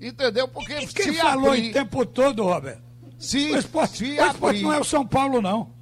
Entendeu? 0.00 0.48
Porque 0.48 0.78
e 0.78 0.86
quem 0.88 1.12
falou 1.12 1.50
abrir... 1.50 1.68
em 1.68 1.72
tempo 1.72 2.04
todo, 2.04 2.42
Roberto? 2.42 2.82
Se, 3.18 3.52
o 3.52 3.58
esporte, 3.58 3.98
se 3.98 4.04
o 4.04 4.26
esporte 4.26 4.44
abrir, 4.46 4.62
não 4.62 4.72
é 4.72 4.80
o 4.80 4.84
São 4.84 5.06
Paulo, 5.06 5.40
não. 5.40 5.72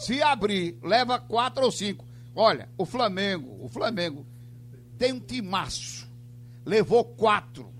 Se 0.00 0.22
abrir, 0.22 0.78
leva 0.82 1.18
quatro 1.18 1.64
ou 1.64 1.72
cinco. 1.72 2.04
Olha, 2.34 2.68
o 2.76 2.84
Flamengo, 2.84 3.64
o 3.64 3.68
Flamengo 3.68 4.26
tem 4.98 5.12
um 5.12 5.20
timaço 5.20 6.10
levou 6.64 7.04
quatro. 7.04 7.72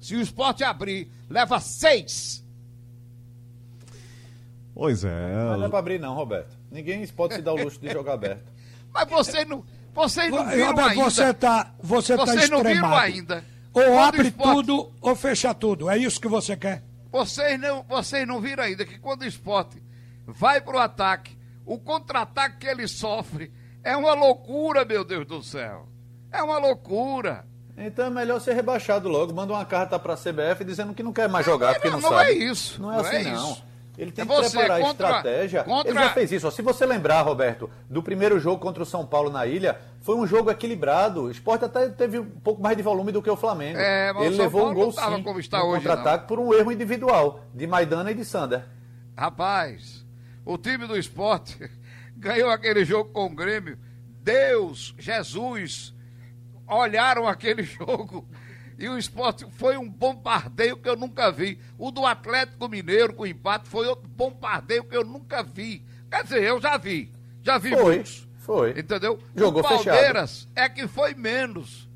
Se 0.00 0.14
o 0.14 0.20
esporte 0.20 0.62
abrir, 0.62 1.10
leva 1.28 1.60
seis. 1.60 2.44
Pois 4.74 5.04
é. 5.04 5.34
Mas 5.48 5.58
não 5.58 5.66
é 5.66 5.68
pra 5.68 5.78
abrir, 5.80 5.98
não, 5.98 6.14
Roberto. 6.14 6.56
Ninguém 6.70 7.04
pode 7.08 7.34
se 7.34 7.42
dar 7.42 7.52
o 7.52 7.56
luxo 7.56 7.80
de 7.80 7.90
jogar 7.90 8.14
aberto. 8.14 8.44
Mas 8.92 9.08
você 9.08 9.44
não. 9.44 9.64
Vocês 9.92 10.30
não 10.30 10.46
viram 10.46 10.66
Roberto, 10.68 10.88
ainda. 10.90 11.04
Você 11.04 11.34
tá, 11.34 11.74
você 11.82 12.16
tá 12.16 12.24
vocês 12.24 12.50
não 12.50 12.62
viram 12.62 12.96
ainda. 12.96 13.44
Ou 13.72 13.82
Quando 13.82 13.98
abre 13.98 14.28
esporte... 14.28 14.54
tudo 14.54 14.92
ou 15.00 15.16
fecha 15.16 15.52
tudo. 15.52 15.90
É 15.90 15.98
isso 15.98 16.20
que 16.20 16.28
você 16.28 16.56
quer? 16.56 16.84
Vocês 17.10 17.58
não, 17.58 17.82
vocês 17.82 18.26
não 18.26 18.40
viram 18.40 18.62
ainda 18.62 18.84
que 18.84 18.98
quando 18.98 19.22
o 19.22 19.26
esporte 19.26 19.82
vai 20.24 20.60
pro 20.60 20.78
ataque, 20.78 21.36
o 21.68 21.78
contra-ataque 21.78 22.58
que 22.60 22.66
ele 22.66 22.88
sofre 22.88 23.52
é 23.84 23.94
uma 23.94 24.14
loucura, 24.14 24.86
meu 24.86 25.04
Deus 25.04 25.26
do 25.26 25.42
céu. 25.42 25.86
É 26.32 26.42
uma 26.42 26.58
loucura. 26.58 27.44
Então 27.76 28.06
é 28.06 28.10
melhor 28.10 28.40
ser 28.40 28.54
rebaixado 28.54 29.06
logo. 29.06 29.34
Manda 29.34 29.52
uma 29.52 29.64
carta 29.66 29.98
para 29.98 30.14
a 30.14 30.16
CBF 30.16 30.64
dizendo 30.64 30.94
que 30.94 31.02
não 31.02 31.12
quer 31.12 31.28
mais 31.28 31.44
jogar, 31.44 31.74
porque 31.74 31.90
não, 31.90 32.00
não, 32.00 32.10
não 32.10 32.18
sabe. 32.18 32.34
Não 32.34 32.40
é 32.40 32.44
isso. 32.44 32.82
Não 32.82 32.92
é 32.92 33.00
assim, 33.00 33.28
é 33.28 33.32
não. 33.32 33.68
Ele 33.98 34.12
tem 34.12 34.24
é 34.24 34.26
que 34.26 34.50
preparar 34.50 34.78
a 34.78 34.80
estratégia. 34.80 35.64
Contra... 35.64 35.90
Ele 35.90 35.98
já 35.98 36.10
fez 36.10 36.32
isso. 36.32 36.50
Se 36.50 36.62
você 36.62 36.86
lembrar, 36.86 37.20
Roberto, 37.20 37.68
do 37.90 38.02
primeiro 38.02 38.38
jogo 38.38 38.60
contra 38.60 38.82
o 38.82 38.86
São 38.86 39.04
Paulo 39.04 39.28
na 39.28 39.44
ilha, 39.44 39.78
foi 40.00 40.16
um 40.16 40.26
jogo 40.26 40.50
equilibrado. 40.50 41.24
O 41.24 41.30
esporte 41.30 41.64
até 41.64 41.88
teve 41.88 42.18
um 42.18 42.30
pouco 42.30 42.62
mais 42.62 42.76
de 42.76 42.82
volume 42.82 43.12
do 43.12 43.20
que 43.20 43.28
o 43.28 43.36
Flamengo. 43.36 43.78
É, 43.78 44.10
Ele 44.20 44.36
levou 44.36 44.62
Paulo 44.62 44.72
um 44.72 44.84
gol 44.84 44.92
sim, 44.92 45.22
como 45.22 45.40
está 45.40 45.60
contra-ataque 45.60 46.28
por 46.28 46.38
um 46.38 46.54
erro 46.54 46.72
individual 46.72 47.40
de 47.52 47.66
Maidana 47.66 48.10
e 48.10 48.14
de 48.14 48.24
Sander. 48.24 48.64
Rapaz, 49.16 50.06
o 50.48 50.56
time 50.56 50.86
do 50.86 50.96
esporte 50.96 51.70
ganhou 52.16 52.50
aquele 52.50 52.82
jogo 52.82 53.10
com 53.10 53.26
o 53.26 53.34
Grêmio. 53.34 53.78
Deus, 54.22 54.94
Jesus, 54.98 55.94
olharam 56.66 57.28
aquele 57.28 57.62
jogo 57.68 58.26
e 58.78 58.88
o 58.88 58.96
esporte 58.96 59.46
foi 59.50 59.76
um 59.76 59.86
bombardeio 59.86 60.78
que 60.78 60.88
eu 60.88 60.96
nunca 60.96 61.30
vi. 61.30 61.60
O 61.76 61.90
do 61.90 62.06
Atlético 62.06 62.66
Mineiro 62.66 63.12
com 63.12 63.26
empate 63.26 63.68
foi 63.68 63.86
outro 63.86 64.08
bombardeio 64.08 64.84
que 64.84 64.96
eu 64.96 65.04
nunca 65.04 65.42
vi. 65.42 65.84
Quer 66.10 66.24
dizer, 66.24 66.42
eu 66.42 66.58
já 66.58 66.78
vi. 66.78 67.12
Já 67.42 67.58
vi 67.58 67.70
foi, 67.70 67.96
muitos. 67.96 68.26
Foi. 68.38 68.70
Entendeu? 68.70 69.18
Jogou 69.36 69.60
o 69.60 69.68
Palmeiras 69.68 70.44
fechado. 70.44 70.52
é 70.56 70.68
que 70.70 70.88
foi 70.88 71.12
menos. 71.12 71.86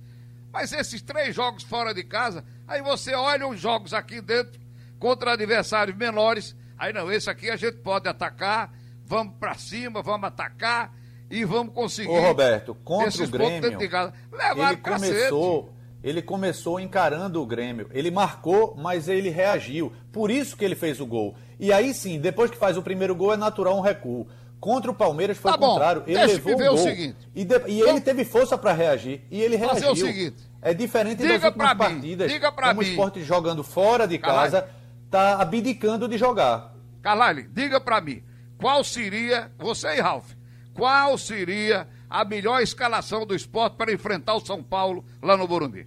Mas 0.52 0.72
esses 0.74 1.00
três 1.00 1.34
jogos 1.34 1.62
fora 1.62 1.94
de 1.94 2.04
casa, 2.04 2.44
aí 2.68 2.82
você 2.82 3.14
olha 3.14 3.48
os 3.48 3.58
jogos 3.58 3.94
aqui 3.94 4.20
dentro 4.20 4.60
contra 4.98 5.32
adversários 5.32 5.96
menores. 5.96 6.54
Aí 6.82 6.92
não, 6.92 7.12
esse 7.12 7.30
aqui 7.30 7.48
a 7.48 7.54
gente 7.54 7.76
pode 7.76 8.08
atacar, 8.08 8.72
vamos 9.06 9.34
para 9.38 9.54
cima, 9.54 10.02
vamos 10.02 10.26
atacar 10.26 10.92
e 11.30 11.44
vamos 11.44 11.72
conseguir. 11.72 12.10
Ô 12.10 12.20
Roberto, 12.20 12.74
contra 12.74 13.22
o 13.22 13.28
Grêmio, 13.28 13.78
ele 13.78 14.76
começou, 14.78 15.72
ele 16.02 16.20
começou 16.20 16.80
encarando 16.80 17.40
o 17.40 17.46
Grêmio. 17.46 17.88
Ele 17.92 18.10
marcou, 18.10 18.74
mas 18.76 19.06
ele 19.06 19.28
reagiu. 19.28 19.92
Por 20.10 20.28
isso 20.28 20.56
que 20.56 20.64
ele 20.64 20.74
fez 20.74 20.98
o 20.98 21.06
gol. 21.06 21.36
E 21.56 21.72
aí 21.72 21.94
sim, 21.94 22.18
depois 22.18 22.50
que 22.50 22.56
faz 22.56 22.76
o 22.76 22.82
primeiro 22.82 23.14
gol, 23.14 23.32
é 23.32 23.36
natural 23.36 23.78
um 23.78 23.80
recuo. 23.80 24.26
Contra 24.58 24.90
o 24.90 24.94
Palmeiras 24.94 25.38
foi 25.38 25.52
tá 25.52 25.56
o 25.56 25.60
contrário. 25.60 26.02
Ele 26.04 26.26
levou 26.26 26.52
o 26.52 26.58
gol. 26.58 26.74
O 26.74 26.78
seguinte. 26.78 27.30
E, 27.32 27.44
de, 27.44 27.62
e 27.68 27.80
ele 27.80 28.00
teve 28.00 28.24
força 28.24 28.58
para 28.58 28.72
reagir. 28.72 29.24
E 29.30 29.40
ele 29.40 29.54
reagiu. 29.54 29.86
Fazer 29.86 29.88
o 29.88 29.94
seguinte. 29.94 30.42
É 30.60 30.74
diferente 30.74 31.18
diga 31.18 31.34
das 31.34 31.44
últimas 31.44 31.74
partidas. 31.74 32.32
Diga 32.32 32.50
como 32.50 32.72
mim. 32.72 32.78
o 32.80 32.82
esporte 32.82 33.22
jogando 33.22 33.62
fora 33.62 34.04
de 34.04 34.18
casa, 34.18 34.68
está 35.12 35.40
abdicando 35.40 36.08
de 36.08 36.18
jogar. 36.18 36.71
Carlalho, 37.02 37.48
diga 37.52 37.80
para 37.80 38.00
mim. 38.00 38.22
Qual 38.58 38.84
seria, 38.84 39.50
você 39.58 39.96
e 39.96 40.00
Ralf, 40.00 40.32
qual 40.72 41.18
seria 41.18 41.88
a 42.08 42.24
melhor 42.24 42.62
escalação 42.62 43.26
do 43.26 43.34
esporte 43.34 43.76
para 43.76 43.92
enfrentar 43.92 44.34
o 44.34 44.40
São 44.40 44.62
Paulo 44.62 45.04
lá 45.20 45.36
no 45.36 45.46
Burumbi? 45.48 45.86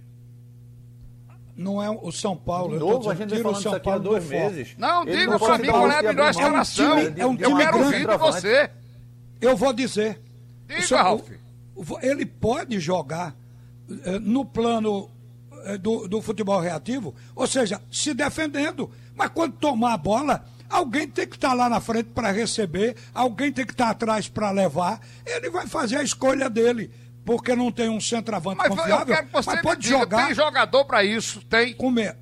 Não 1.56 1.82
é 1.82 1.88
o 1.88 2.12
São 2.12 2.36
Paulo. 2.36 2.74
De 2.74 2.78
novo, 2.78 3.08
a 3.08 3.14
gente 3.14 3.30
vai 3.30 3.42
falando 3.42 3.58
isso 3.60 3.74
aqui 3.74 3.88
há 3.88 3.96
dois 3.96 4.28
meses. 4.28 4.74
Não, 4.76 5.04
Ele 5.04 5.16
diga 5.16 5.38
para 5.38 5.58
mim 5.58 5.68
qual 5.68 5.90
é 5.90 5.98
a 5.98 6.02
melhor 6.02 6.30
escalação. 6.30 6.98
É 6.98 7.00
um 7.00 7.06
time, 7.06 7.20
é 7.20 7.26
um 7.26 7.36
time 7.36 7.50
Eu 7.50 7.56
quero 7.56 7.78
ouvir 7.78 8.06
de 8.06 8.16
você. 8.18 8.70
Eu 9.40 9.56
vou 9.56 9.72
dizer. 9.72 10.20
Diga, 10.66 10.82
São, 10.82 10.98
Ralf. 10.98 11.30
Ele 12.02 12.26
pode 12.26 12.78
jogar 12.78 13.34
eh, 14.04 14.18
no 14.18 14.44
plano 14.44 15.10
eh, 15.64 15.78
do, 15.78 16.06
do 16.06 16.20
futebol 16.20 16.60
reativo, 16.60 17.14
ou 17.34 17.46
seja, 17.46 17.80
se 17.90 18.12
defendendo. 18.12 18.90
Mas 19.14 19.30
quando 19.30 19.54
tomar 19.54 19.94
a 19.94 19.98
bola, 19.98 20.44
Alguém 20.68 21.08
tem 21.08 21.26
que 21.26 21.36
estar 21.36 21.50
tá 21.50 21.54
lá 21.54 21.68
na 21.68 21.80
frente 21.80 22.10
para 22.14 22.30
receber, 22.30 22.96
alguém 23.14 23.52
tem 23.52 23.64
que 23.64 23.72
estar 23.72 23.86
tá 23.86 23.90
atrás 23.90 24.28
para 24.28 24.50
levar. 24.50 25.00
Ele 25.24 25.50
vai 25.50 25.66
fazer 25.66 25.96
a 25.96 26.02
escolha 26.02 26.50
dele, 26.50 26.90
porque 27.24 27.54
não 27.54 27.70
tem 27.70 27.88
um 27.88 28.00
centroavante 28.00 28.58
mas, 28.58 28.68
confiável. 28.68 28.98
Eu 28.98 29.06
quero 29.06 29.26
que 29.26 29.32
você 29.32 29.50
mas 29.50 29.62
pode 29.62 29.80
diga, 29.82 29.98
jogar. 29.98 30.26
Tem 30.26 30.34
jogador 30.34 30.84
para 30.84 31.04
isso? 31.04 31.40
Tem. 31.42 31.74
Comer. 31.74 32.16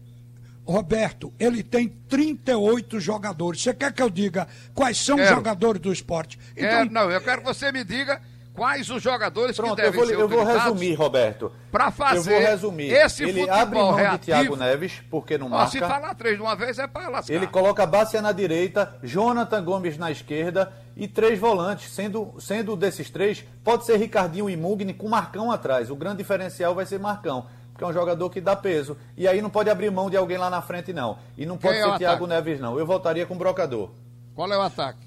Roberto, 0.67 1.33
ele 1.39 1.63
tem 1.63 1.89
38 1.89 2.99
jogadores. 2.99 3.63
Você 3.63 3.75
quer 3.75 3.93
que 3.93 4.01
eu 4.01 4.09
diga 4.09 4.49
quais 4.73 4.97
são 4.97 5.21
os 5.21 5.29
jogadores 5.29 5.81
do 5.81 5.93
esporte? 5.93 6.39
Então, 6.57 6.81
é, 6.81 6.85
não, 6.87 7.11
eu 7.11 7.21
quero 7.21 7.43
que 7.43 7.47
você 7.47 7.71
me 7.71 7.85
diga 7.85 8.21
quais 8.55 8.89
os 8.89 9.03
jogadores 9.03 9.57
Pronto, 9.57 9.75
que 9.77 9.83
devem 9.83 10.01
eu 10.01 10.07
vou, 10.07 10.07
ser 10.07 10.21
eu 10.21 10.29
vou 10.29 10.45
resumir, 10.45 10.95
Roberto. 10.95 11.53
Para 11.71 11.91
fazer 11.91 12.35
eu 12.35 12.41
vou 12.41 12.49
resumir. 12.49 12.91
esse 12.93 13.25
Ele 13.25 13.41
futebol 13.41 13.55
abre 13.55 13.79
mão 13.79 13.93
reativo, 13.95 14.19
de 14.19 14.25
Thiago 14.25 14.57
Neves, 14.57 15.03
porque 15.11 15.37
não 15.37 15.49
marca. 15.49 15.71
se 15.73 15.81
falar 15.81 16.15
três 16.15 16.37
de 16.37 16.43
uma 16.43 16.55
vez 16.55 16.79
é 16.79 16.87
para 16.87 17.09
lascar. 17.09 17.35
Ele 17.35 17.47
coloca 17.47 17.85
Bácia 17.85 18.23
na 18.23 18.33
direita, 18.33 18.97
Jonathan 19.03 19.63
Gomes 19.63 19.99
na 19.99 20.11
esquerda 20.11 20.73
e 20.97 21.09
três 21.09 21.39
volantes. 21.39 21.93
Sendo, 21.93 22.35
sendo 22.39 22.77
desses 22.77 23.11
três, 23.11 23.45
pode 23.63 23.85
ser 23.85 23.97
Ricardinho 23.97 24.49
e 24.49 24.57
Mugni 24.57 24.95
com 24.95 25.09
Marcão 25.09 25.51
atrás. 25.51 25.91
O 25.91 25.97
grande 25.97 26.19
diferencial 26.19 26.75
vai 26.75 26.87
ser 26.87 26.99
Marcão. 26.99 27.47
Porque 27.73 27.83
é 27.83 27.87
um 27.89 27.93
jogador 27.93 28.31
que 28.31 28.41
dá 28.41 28.55
peso. 28.55 28.97
E 29.17 29.27
aí 29.27 29.43
não 29.43 29.51
pode 29.51 29.69
abrir 29.69 29.91
mão 29.91 30.09
de 30.09 30.17
alguém 30.17 30.39
lá 30.39 30.49
na 30.49 30.63
frente, 30.63 30.93
não. 30.93 31.19
E 31.37 31.45
não 31.45 31.59
pode 31.59 31.75
Quem 31.75 31.83
é 31.83 31.87
ser 31.89 31.95
é 31.95 31.99
Thiago? 31.99 32.27
Neves, 32.27 32.61
não. 32.61 32.79
Eu 32.79 32.87
voltaria 32.87 33.27
com 33.27 33.35
o 33.35 33.37
Brocador. 33.37 33.91
Qual 34.33 34.53
é 34.53 34.57
o 34.57 34.63
ataque? 34.63 35.04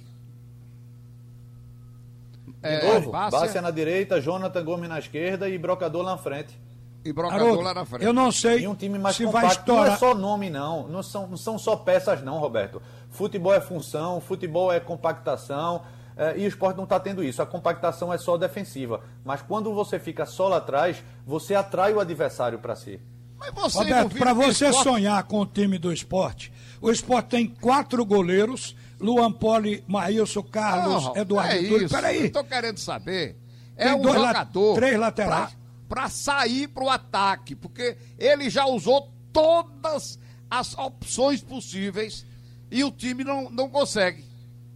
De 2.62 2.68
é, 2.70 2.93
novo, 2.93 3.12
Bárcia... 3.12 3.39
Bárcia 3.39 3.62
na 3.62 3.72
direita, 3.72 4.20
Jonathan 4.22 4.64
Gomes 4.64 4.89
na 4.89 4.99
esquerda 4.99 5.47
e 5.49 5.58
Brocador 5.58 6.03
na 6.03 6.18
frente. 6.18 6.60
e 7.05 7.14
Brocador 7.14 7.41
Haroldo, 7.47 7.62
lá 7.62 7.74
na 7.74 7.86
frente. 7.86 8.03
Eu 8.03 8.12
não 8.14 8.32
sei 8.32 8.62
E 8.62 8.68
um 8.68 8.76
time 8.76 8.97
mais 8.97 9.16
se 9.16 9.26
vai 9.26 9.43
compacto 9.43 9.72
não 9.72 9.86
é 9.86 9.88
estourar. 9.93 9.99
só 9.99 10.14
nome, 10.20 10.49
não. 10.49 10.88
Não 10.88 11.03
são, 11.03 11.28
não 11.28 11.38
são 11.38 11.58
só 11.60 11.76
peças, 11.76 12.22
não, 12.24 12.38
Roberto. 12.39 12.82
Futebol 13.12 13.53
é 13.53 13.62
função, 13.62 14.20
futebol 14.20 14.72
é 14.74 14.80
compactação. 14.80 15.84
eh, 16.18 16.34
e 16.39 16.45
o 16.45 16.47
esporte 16.47 16.78
não 16.78 16.84
está 16.86 16.99
tendo 16.99 17.24
isso. 17.24 17.41
A 17.41 17.45
compactação 17.45 18.12
é 18.12 18.18
só 18.18 18.38
defensiva. 18.38 19.01
Mas 19.24 19.41
quando 19.43 19.72
você 19.74 19.99
fica 19.99 20.26
só 20.26 20.47
lá 20.47 20.58
atrás, 20.58 21.03
você 21.26 21.53
atrai 21.53 21.93
o 21.93 21.99
adversário 21.99 22.58
para 22.60 22.76
si. 22.76 22.99
Mas 23.38 23.53
você 23.53 23.78
Roberto, 23.78 24.18
para 24.18 24.34
você 24.34 24.66
esporte- 24.70 24.84
sonhar 24.89 25.24
com 25.26 25.39
o 25.41 25.45
time 25.45 25.78
do 25.78 25.93
esporte, 25.93 26.51
o 26.82 26.89
esporte 26.89 27.28
tem 27.30 27.45
quatro 27.47 28.03
goleiros, 28.03 28.76
Luan 29.00 29.32
Poli, 29.32 29.84
Maílson, 29.88 30.43
Carlos, 30.43 31.04
Não, 31.06 31.18
Eduardo 31.18 31.54
é 31.54 31.58
Túlio. 31.64 31.86
isso. 31.86 31.95
Peraí, 31.95 32.24
Eu 32.24 32.32
tô 32.32 32.43
querendo 32.43 32.78
saber. 32.80 33.36
É 33.76 33.86
Tem 33.86 33.93
um 33.95 34.02
dois 34.02 34.16
la- 34.20 34.28
jogador. 34.30 34.76
três 34.76 34.98
laterais. 35.00 35.50
Pra, 35.88 36.02
pra 36.02 36.10
sair 36.10 36.68
pro 36.68 36.89
ataque. 36.89 37.56
Porque 37.56 37.95
ele 38.18 38.50
já 38.50 38.66
usou 38.66 39.12
todas 39.32 40.18
as 40.50 40.76
opções 40.78 41.41
possíveis 41.43 42.26
e 42.72 42.84
o 42.84 42.91
time 42.91 43.24
não, 43.24 43.50
não 43.50 43.70
consegue. 43.70 44.26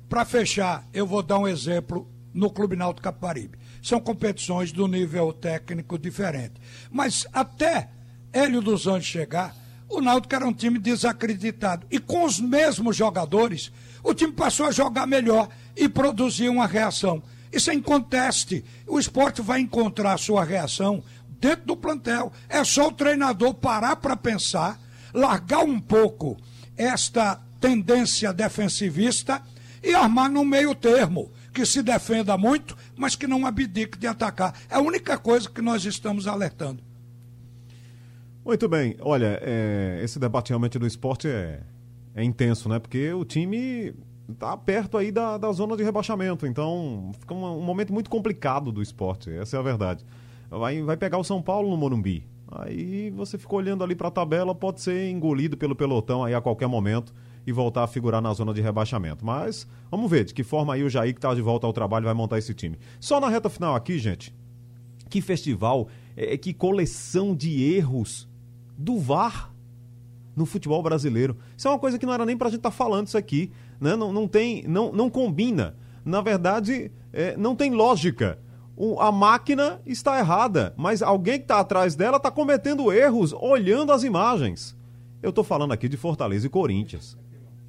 para 0.07 0.23
fechar, 0.25 0.85
eu 0.93 1.07
vou 1.07 1.23
dar 1.23 1.39
um 1.39 1.47
exemplo 1.47 2.07
no 2.33 2.49
Clube 2.51 2.75
Náutico 2.75 3.03
Caparibe. 3.03 3.57
São 3.81 3.99
competições 3.99 4.71
do 4.71 4.87
nível 4.87 5.33
técnico 5.33 5.97
diferente. 5.97 6.53
Mas 6.91 7.25
até 7.33 7.89
Hélio 8.31 8.61
dos 8.61 8.85
Anjos 8.87 9.07
chegar, 9.07 9.55
o 9.89 9.99
Náutico 9.99 10.35
era 10.35 10.45
um 10.47 10.53
time 10.53 10.77
desacreditado. 10.77 11.87
E 11.89 11.97
com 11.99 12.23
os 12.25 12.39
mesmos 12.39 12.95
jogadores, 12.95 13.71
o 14.03 14.13
time 14.13 14.33
passou 14.33 14.65
a 14.65 14.71
jogar 14.71 15.05
melhor 15.05 15.49
e 15.75 15.87
produzir 15.87 16.49
uma 16.49 16.67
reação. 16.67 17.21
Isso 17.51 17.69
é 17.69 17.73
inconteste. 17.73 18.63
O 18.87 18.99
esporte 18.99 19.41
vai 19.41 19.59
encontrar 19.59 20.13
a 20.13 20.17
sua 20.17 20.43
reação 20.43 21.03
dentro 21.39 21.65
do 21.65 21.77
plantel. 21.77 22.31
É 22.47 22.63
só 22.63 22.87
o 22.87 22.93
treinador 22.93 23.53
parar 23.53 23.97
para 23.97 24.15
pensar, 24.15 24.79
largar 25.13 25.63
um 25.63 25.79
pouco 25.79 26.37
esta 26.77 27.39
tendência 27.59 28.31
defensivista 28.31 29.41
e 29.83 29.93
armar 29.93 30.29
no 30.29 30.45
meio 30.45 30.73
termo, 30.73 31.31
que 31.53 31.65
se 31.65 31.83
defenda 31.83 32.37
muito, 32.37 32.77
mas 32.95 33.15
que 33.15 33.27
não 33.27 33.45
abdique 33.45 33.97
de 33.97 34.07
atacar. 34.07 34.53
É 34.69 34.75
a 34.75 34.81
única 34.81 35.17
coisa 35.17 35.49
que 35.49 35.61
nós 35.61 35.83
estamos 35.85 36.27
alertando. 36.27 36.81
Muito 38.43 38.67
bem, 38.67 38.95
olha, 39.01 39.39
é, 39.43 40.01
esse 40.03 40.17
debate 40.17 40.49
realmente 40.49 40.79
do 40.79 40.87
esporte 40.87 41.27
é, 41.27 41.61
é 42.15 42.23
intenso, 42.23 42.67
né? 42.69 42.79
Porque 42.79 43.13
o 43.13 43.23
time 43.23 43.93
está 44.29 44.55
perto 44.55 44.97
aí 44.97 45.11
da, 45.11 45.37
da 45.37 45.51
zona 45.51 45.75
de 45.75 45.83
rebaixamento, 45.83 46.47
então 46.47 47.11
fica 47.19 47.33
um, 47.33 47.59
um 47.59 47.61
momento 47.61 47.93
muito 47.93 48.09
complicado 48.09 48.71
do 48.71 48.81
esporte, 48.81 49.29
essa 49.31 49.57
é 49.57 49.59
a 49.59 49.63
verdade. 49.63 50.05
Vai, 50.49 50.81
vai 50.81 50.97
pegar 50.97 51.17
o 51.17 51.23
São 51.23 51.41
Paulo 51.41 51.69
no 51.69 51.77
Morumbi. 51.77 52.27
Aí 52.51 53.09
você 53.11 53.37
fica 53.37 53.55
olhando 53.55 53.83
ali 53.83 53.95
para 53.95 54.09
a 54.09 54.11
tabela, 54.11 54.53
pode 54.53 54.81
ser 54.81 55.09
engolido 55.09 55.55
pelo 55.55 55.73
pelotão 55.73 56.23
aí 56.23 56.33
a 56.33 56.41
qualquer 56.41 56.67
momento 56.67 57.13
e 57.47 57.51
voltar 57.51 57.83
a 57.83 57.87
figurar 57.87 58.21
na 58.21 58.33
zona 58.33 58.53
de 58.53 58.59
rebaixamento. 58.59 59.25
Mas 59.25 59.65
vamos 59.89 60.11
ver 60.11 60.25
de 60.25 60.33
que 60.33 60.43
forma 60.43 60.73
aí 60.73 60.83
o 60.83 60.89
Jair, 60.89 61.13
que 61.13 61.19
está 61.19 61.33
de 61.33 61.41
volta 61.41 61.65
ao 61.65 61.71
trabalho, 61.71 62.05
vai 62.05 62.13
montar 62.13 62.37
esse 62.37 62.53
time. 62.53 62.77
Só 62.99 63.21
na 63.21 63.29
reta 63.29 63.49
final 63.49 63.73
aqui, 63.73 63.97
gente, 63.97 64.35
que 65.09 65.21
festival, 65.21 65.87
é, 66.15 66.37
que 66.37 66.53
coleção 66.53 67.33
de 67.33 67.63
erros 67.63 68.27
do 68.77 68.99
VAR 68.99 69.50
no 70.41 70.45
futebol 70.47 70.81
brasileiro. 70.83 71.37
Isso 71.55 71.67
é 71.67 71.71
uma 71.71 71.79
coisa 71.79 71.97
que 71.99 72.05
não 72.05 72.13
era 72.13 72.25
nem 72.25 72.35
pra 72.35 72.49
gente 72.49 72.57
estar 72.59 72.71
falando 72.71 73.07
isso 73.07 73.17
aqui, 73.17 73.51
né? 73.79 73.95
Não, 73.95 74.11
não 74.11 74.27
tem, 74.27 74.63
não, 74.67 74.91
não 74.91 75.09
combina. 75.09 75.75
Na 76.03 76.19
verdade, 76.21 76.91
é, 77.13 77.37
não 77.37 77.55
tem 77.55 77.71
lógica. 77.71 78.39
O- 78.75 78.99
a 78.99 79.11
máquina 79.11 79.79
está 79.85 80.17
errada, 80.17 80.73
mas 80.75 81.01
alguém 81.03 81.35
que 81.37 81.43
está 81.43 81.59
atrás 81.59 81.95
dela 81.95 82.17
está 82.17 82.31
cometendo 82.31 82.91
erros 82.91 83.31
olhando 83.33 83.91
as 83.91 84.03
imagens. 84.03 84.75
Eu 85.21 85.29
estou 85.29 85.43
falando 85.43 85.71
aqui 85.71 85.87
de 85.87 85.97
Fortaleza 85.97 86.47
e 86.47 86.49
Corinthians. 86.49 87.15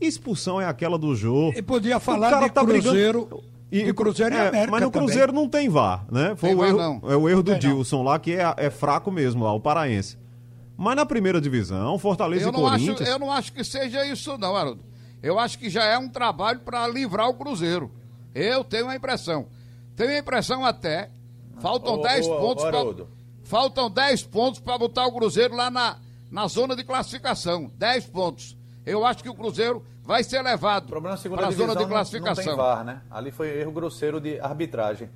Expulsão 0.00 0.60
é 0.60 0.66
aquela 0.66 0.98
do 0.98 1.14
Jô. 1.14 1.52
E 1.54 1.60
podia 1.62 1.98
O 1.98 2.00
falar 2.00 2.30
cara 2.30 2.46
de 2.48 2.52
tá 2.54 2.64
brigando- 2.64 2.88
Cruzeiro, 2.90 3.42
de 3.70 3.92
Cruzeiro 3.94 4.34
e 4.34 4.38
é, 4.38 4.48
América 4.48 4.70
Mas 4.72 4.80
no 4.82 4.90
também. 4.90 5.06
Cruzeiro 5.06 5.32
não 5.32 5.48
tem 5.48 5.68
VAR, 5.68 6.04
né? 6.10 6.34
Foi 6.36 6.48
Tem 6.48 6.56
o 6.56 6.60
VAR, 6.60 6.68
erro, 6.70 6.78
não. 6.78 7.10
é 7.10 7.16
o 7.16 7.28
erro 7.28 7.42
do 7.42 7.52
não. 7.52 7.58
Dilson 7.58 8.02
lá, 8.02 8.18
que 8.18 8.32
é, 8.32 8.54
é 8.56 8.70
fraco 8.70 9.10
mesmo 9.12 9.44
lá, 9.44 9.52
o 9.52 9.60
paraense. 9.60 10.16
Mas 10.76 10.96
na 10.96 11.06
primeira 11.06 11.40
divisão, 11.40 11.98
Fortaleza 11.98 12.44
Eu 12.46 12.48
e 12.48 12.52
não, 12.52 12.66
acho, 12.66 12.84
Corinthians. 12.84 13.08
eu 13.08 13.18
não 13.18 13.30
acho 13.32 13.52
que 13.52 13.62
seja 13.64 14.04
isso, 14.06 14.36
não, 14.38 14.56
Haroldo. 14.56 14.82
Eu 15.22 15.38
acho 15.38 15.58
que 15.58 15.70
já 15.70 15.84
é 15.84 15.96
um 15.98 16.08
trabalho 16.08 16.60
para 16.60 16.86
livrar 16.88 17.28
o 17.28 17.34
Cruzeiro. 17.34 17.90
Eu 18.34 18.64
tenho 18.64 18.88
a 18.88 18.96
impressão. 18.96 19.46
Tenho 19.94 20.10
a 20.10 20.18
impressão 20.18 20.64
até. 20.64 21.10
Faltam 21.60 21.94
Ô, 21.94 22.02
10 22.02 22.26
ô, 22.26 22.36
pontos. 22.38 22.64
Haroldo. 22.64 23.08
faltam 23.44 23.90
10 23.90 24.22
pontos 24.24 24.58
para 24.60 24.76
botar 24.78 25.06
o 25.06 25.12
Cruzeiro 25.12 25.54
lá 25.54 25.70
na, 25.70 25.98
na 26.30 26.46
zona 26.48 26.74
de 26.74 26.82
classificação. 26.82 27.70
10 27.76 28.06
pontos. 28.06 28.56
Eu 28.84 29.04
acho 29.06 29.22
que 29.22 29.28
o 29.28 29.34
Cruzeiro 29.34 29.84
vai 30.02 30.24
ser 30.24 30.42
levado 30.42 30.88
problema 30.88 31.14
é 31.14 31.18
a 31.18 31.20
segunda 31.20 31.42
para 31.42 31.46
a 31.46 31.50
divisão 31.50 31.68
zona 31.68 31.78
de 31.78 31.82
não- 31.84 31.88
Não, 31.90 31.96
classificação. 31.96 32.44
tem 32.44 32.56
VAR, 32.56 32.84
né? 32.84 33.02
Ali 33.08 33.30
foi 33.30 33.60
erro 33.60 33.70
grosseiro 33.70 34.20
de 34.20 34.40
arbitragem. 34.40 35.08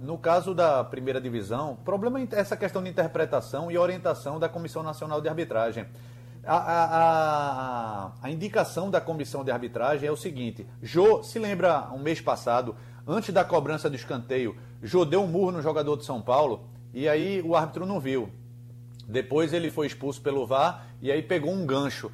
No 0.00 0.18
caso 0.18 0.54
da 0.54 0.82
primeira 0.84 1.20
divisão, 1.20 1.72
o 1.72 1.76
problema 1.76 2.20
é 2.20 2.26
essa 2.32 2.56
questão 2.56 2.82
de 2.82 2.90
interpretação 2.90 3.70
e 3.70 3.78
orientação 3.78 4.38
da 4.38 4.48
Comissão 4.48 4.82
Nacional 4.82 5.20
de 5.20 5.28
Arbitragem. 5.28 5.86
A, 6.46 6.56
a- 6.56 6.84
a- 6.98 8.12
a 8.20 8.30
indicação 8.30 8.90
da 8.90 9.00
comissão 9.00 9.42
de 9.42 9.50
arbitragem 9.50 10.06
é 10.06 10.12
o 10.12 10.16
seguinte: 10.16 10.66
Jô, 10.82 11.22
se 11.22 11.38
lembra 11.38 11.88
um 11.92 11.98
mês 11.98 12.20
passado, 12.20 12.76
antes 13.06 13.32
da 13.32 13.42
cobrança 13.44 13.88
do 13.88 13.96
escanteio, 13.96 14.54
Jô 14.82 15.06
deu 15.06 15.22
um 15.22 15.26
murro 15.26 15.52
no 15.52 15.62
jogador 15.62 15.96
de 15.96 16.04
São 16.04 16.20
Paulo 16.20 16.68
e 16.92 17.08
aí 17.08 17.40
o 17.40 17.56
árbitro 17.56 17.86
não 17.86 17.98
viu. 17.98 18.28
Depois 19.08 19.54
ele 19.54 19.70
foi 19.70 19.86
expulso 19.86 20.20
pelo 20.20 20.46
VAR 20.46 20.86
e 21.00 21.10
aí 21.10 21.22
pegou 21.22 21.50
um 21.50 21.64
gancho 21.64 22.10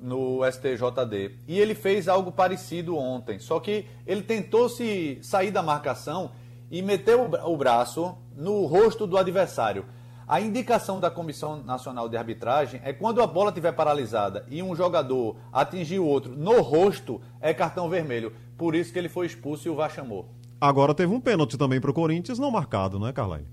no 0.00 0.40
STJD. 0.50 1.36
E 1.46 1.58
ele 1.58 1.74
fez 1.74 2.08
algo 2.08 2.32
parecido 2.32 2.96
ontem, 2.96 3.38
só 3.38 3.60
que 3.60 3.86
ele 4.06 4.22
tentou 4.22 4.68
se 4.70 5.18
sair 5.22 5.50
da 5.50 5.62
marcação 5.62 6.30
e 6.76 6.82
meteu 6.82 7.24
o 7.24 7.28
bra- 7.28 7.46
o 7.46 7.56
braço 7.56 8.16
no 8.36 8.66
rosto 8.66 9.06
do 9.06 9.16
adversário. 9.16 9.84
A 10.26 10.40
indicação 10.40 10.98
da 10.98 11.10
Comissão 11.10 11.62
Nacional 11.62 12.08
de 12.08 12.16
Arbitragem 12.16 12.80
é 12.82 12.92
quando 12.92 13.22
a 13.22 13.26
bola 13.26 13.50
estiver 13.50 13.72
paralisada 13.72 14.44
e 14.50 14.60
um 14.62 14.74
jogador 14.74 15.36
atingir 15.52 16.00
o 16.00 16.06
outro 16.06 16.34
no 16.34 16.60
rosto, 16.62 17.20
é 17.40 17.54
cartão 17.54 17.88
vermelho. 17.88 18.32
Por 18.58 18.74
isso 18.74 18.92
que 18.92 18.98
ele 18.98 19.08
foi 19.08 19.26
expulso 19.26 19.68
e 19.68 19.70
o 19.70 19.76
VAR 19.76 19.90
chamou. 19.90 20.28
Agora 20.60 20.94
teve 20.94 21.12
um 21.14 21.20
pênalti 21.20 21.56
também 21.56 21.80
pro 21.80 21.92
Corinthians, 21.94 22.38
não 22.38 22.50
marcado, 22.50 22.98
né, 22.98 23.12
Carlyle? 23.12 23.46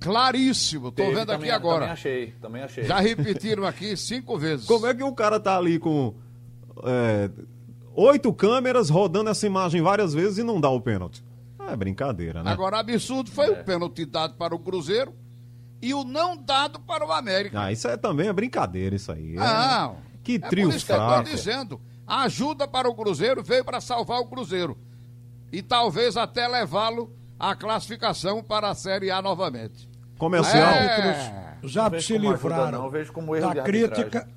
Claríssimo, 0.00 0.90
tô 0.90 1.02
Teve 1.02 1.14
vendo 1.14 1.26
também- 1.28 1.50
aqui 1.50 1.56
agora. 1.56 1.78
Também 1.80 1.92
achei, 1.92 2.34
também 2.40 2.62
achei. 2.62 2.84
Já 2.84 2.98
repetiram 3.00 3.64
aqui 3.64 3.96
cinco 3.96 4.36
vezes. 4.38 4.66
Como 4.66 4.86
é 4.86 4.94
que 4.94 5.02
o 5.04 5.12
cara 5.14 5.38
tá 5.40 5.56
ali 5.56 5.78
com 5.78 6.14
é, 6.84 7.30
oito 7.94 8.32
câmeras 8.32 8.88
rodando 8.90 9.30
essa 9.30 9.46
imagem 9.46 9.80
várias 9.82 10.12
vezes 10.14 10.38
e 10.38 10.42
não 10.42 10.60
dá 10.60 10.68
o 10.70 10.80
pênalti? 10.80 11.24
É 11.68 11.76
brincadeira, 11.76 12.42
né? 12.42 12.50
Agora, 12.50 12.78
absurdo 12.78 13.30
foi 13.30 13.46
É. 13.46 13.50
o 13.50 13.64
pênalti 13.64 14.04
dado 14.04 14.34
para 14.34 14.54
o 14.54 14.58
Cruzeiro 14.58 15.14
e 15.82 15.92
o 15.94 16.04
não 16.04 16.36
dado 16.36 16.80
para 16.80 17.06
o 17.06 17.12
América. 17.12 17.60
Ah, 17.60 17.72
isso 17.72 17.86
é 17.88 17.96
também 17.96 18.28
é 18.28 18.32
brincadeira, 18.32 18.96
isso 18.96 19.12
aí. 19.12 19.34
É- 19.34 19.38
Não. 19.38 19.96
Que 20.22 20.36
é 20.36 20.38
trio 20.38 20.68
por 20.68 20.76
isso 20.76 20.86
que 20.86 20.92
eu 20.92 20.96
fraco. 20.96 21.22
estou 21.22 21.34
dizendo. 21.36 21.80
A 22.06 22.22
ajuda 22.22 22.66
para 22.68 22.88
o 22.88 22.94
Cruzeiro 22.94 23.42
veio 23.42 23.64
para 23.64 23.80
salvar 23.80 24.20
o 24.20 24.26
Cruzeiro. 24.26 24.76
E 25.52 25.62
talvez 25.62 26.16
até 26.16 26.46
levá-lo 26.48 27.12
à 27.38 27.54
classificação 27.54 28.42
para 28.42 28.68
a 28.70 28.74
Série 28.74 29.10
A 29.10 29.20
novamente. 29.22 29.88
Comercial. 30.18 30.62
É. 30.72 31.56
Já 31.62 31.88
se 31.90 32.14
ajuda, 32.14 32.18
livraram 32.32 32.70
não, 32.78 32.84
eu 32.84 32.90
vejo 32.90 33.12
como 33.12 33.34
erro 33.36 33.54
da 33.54 33.62
crítica 33.62 34.28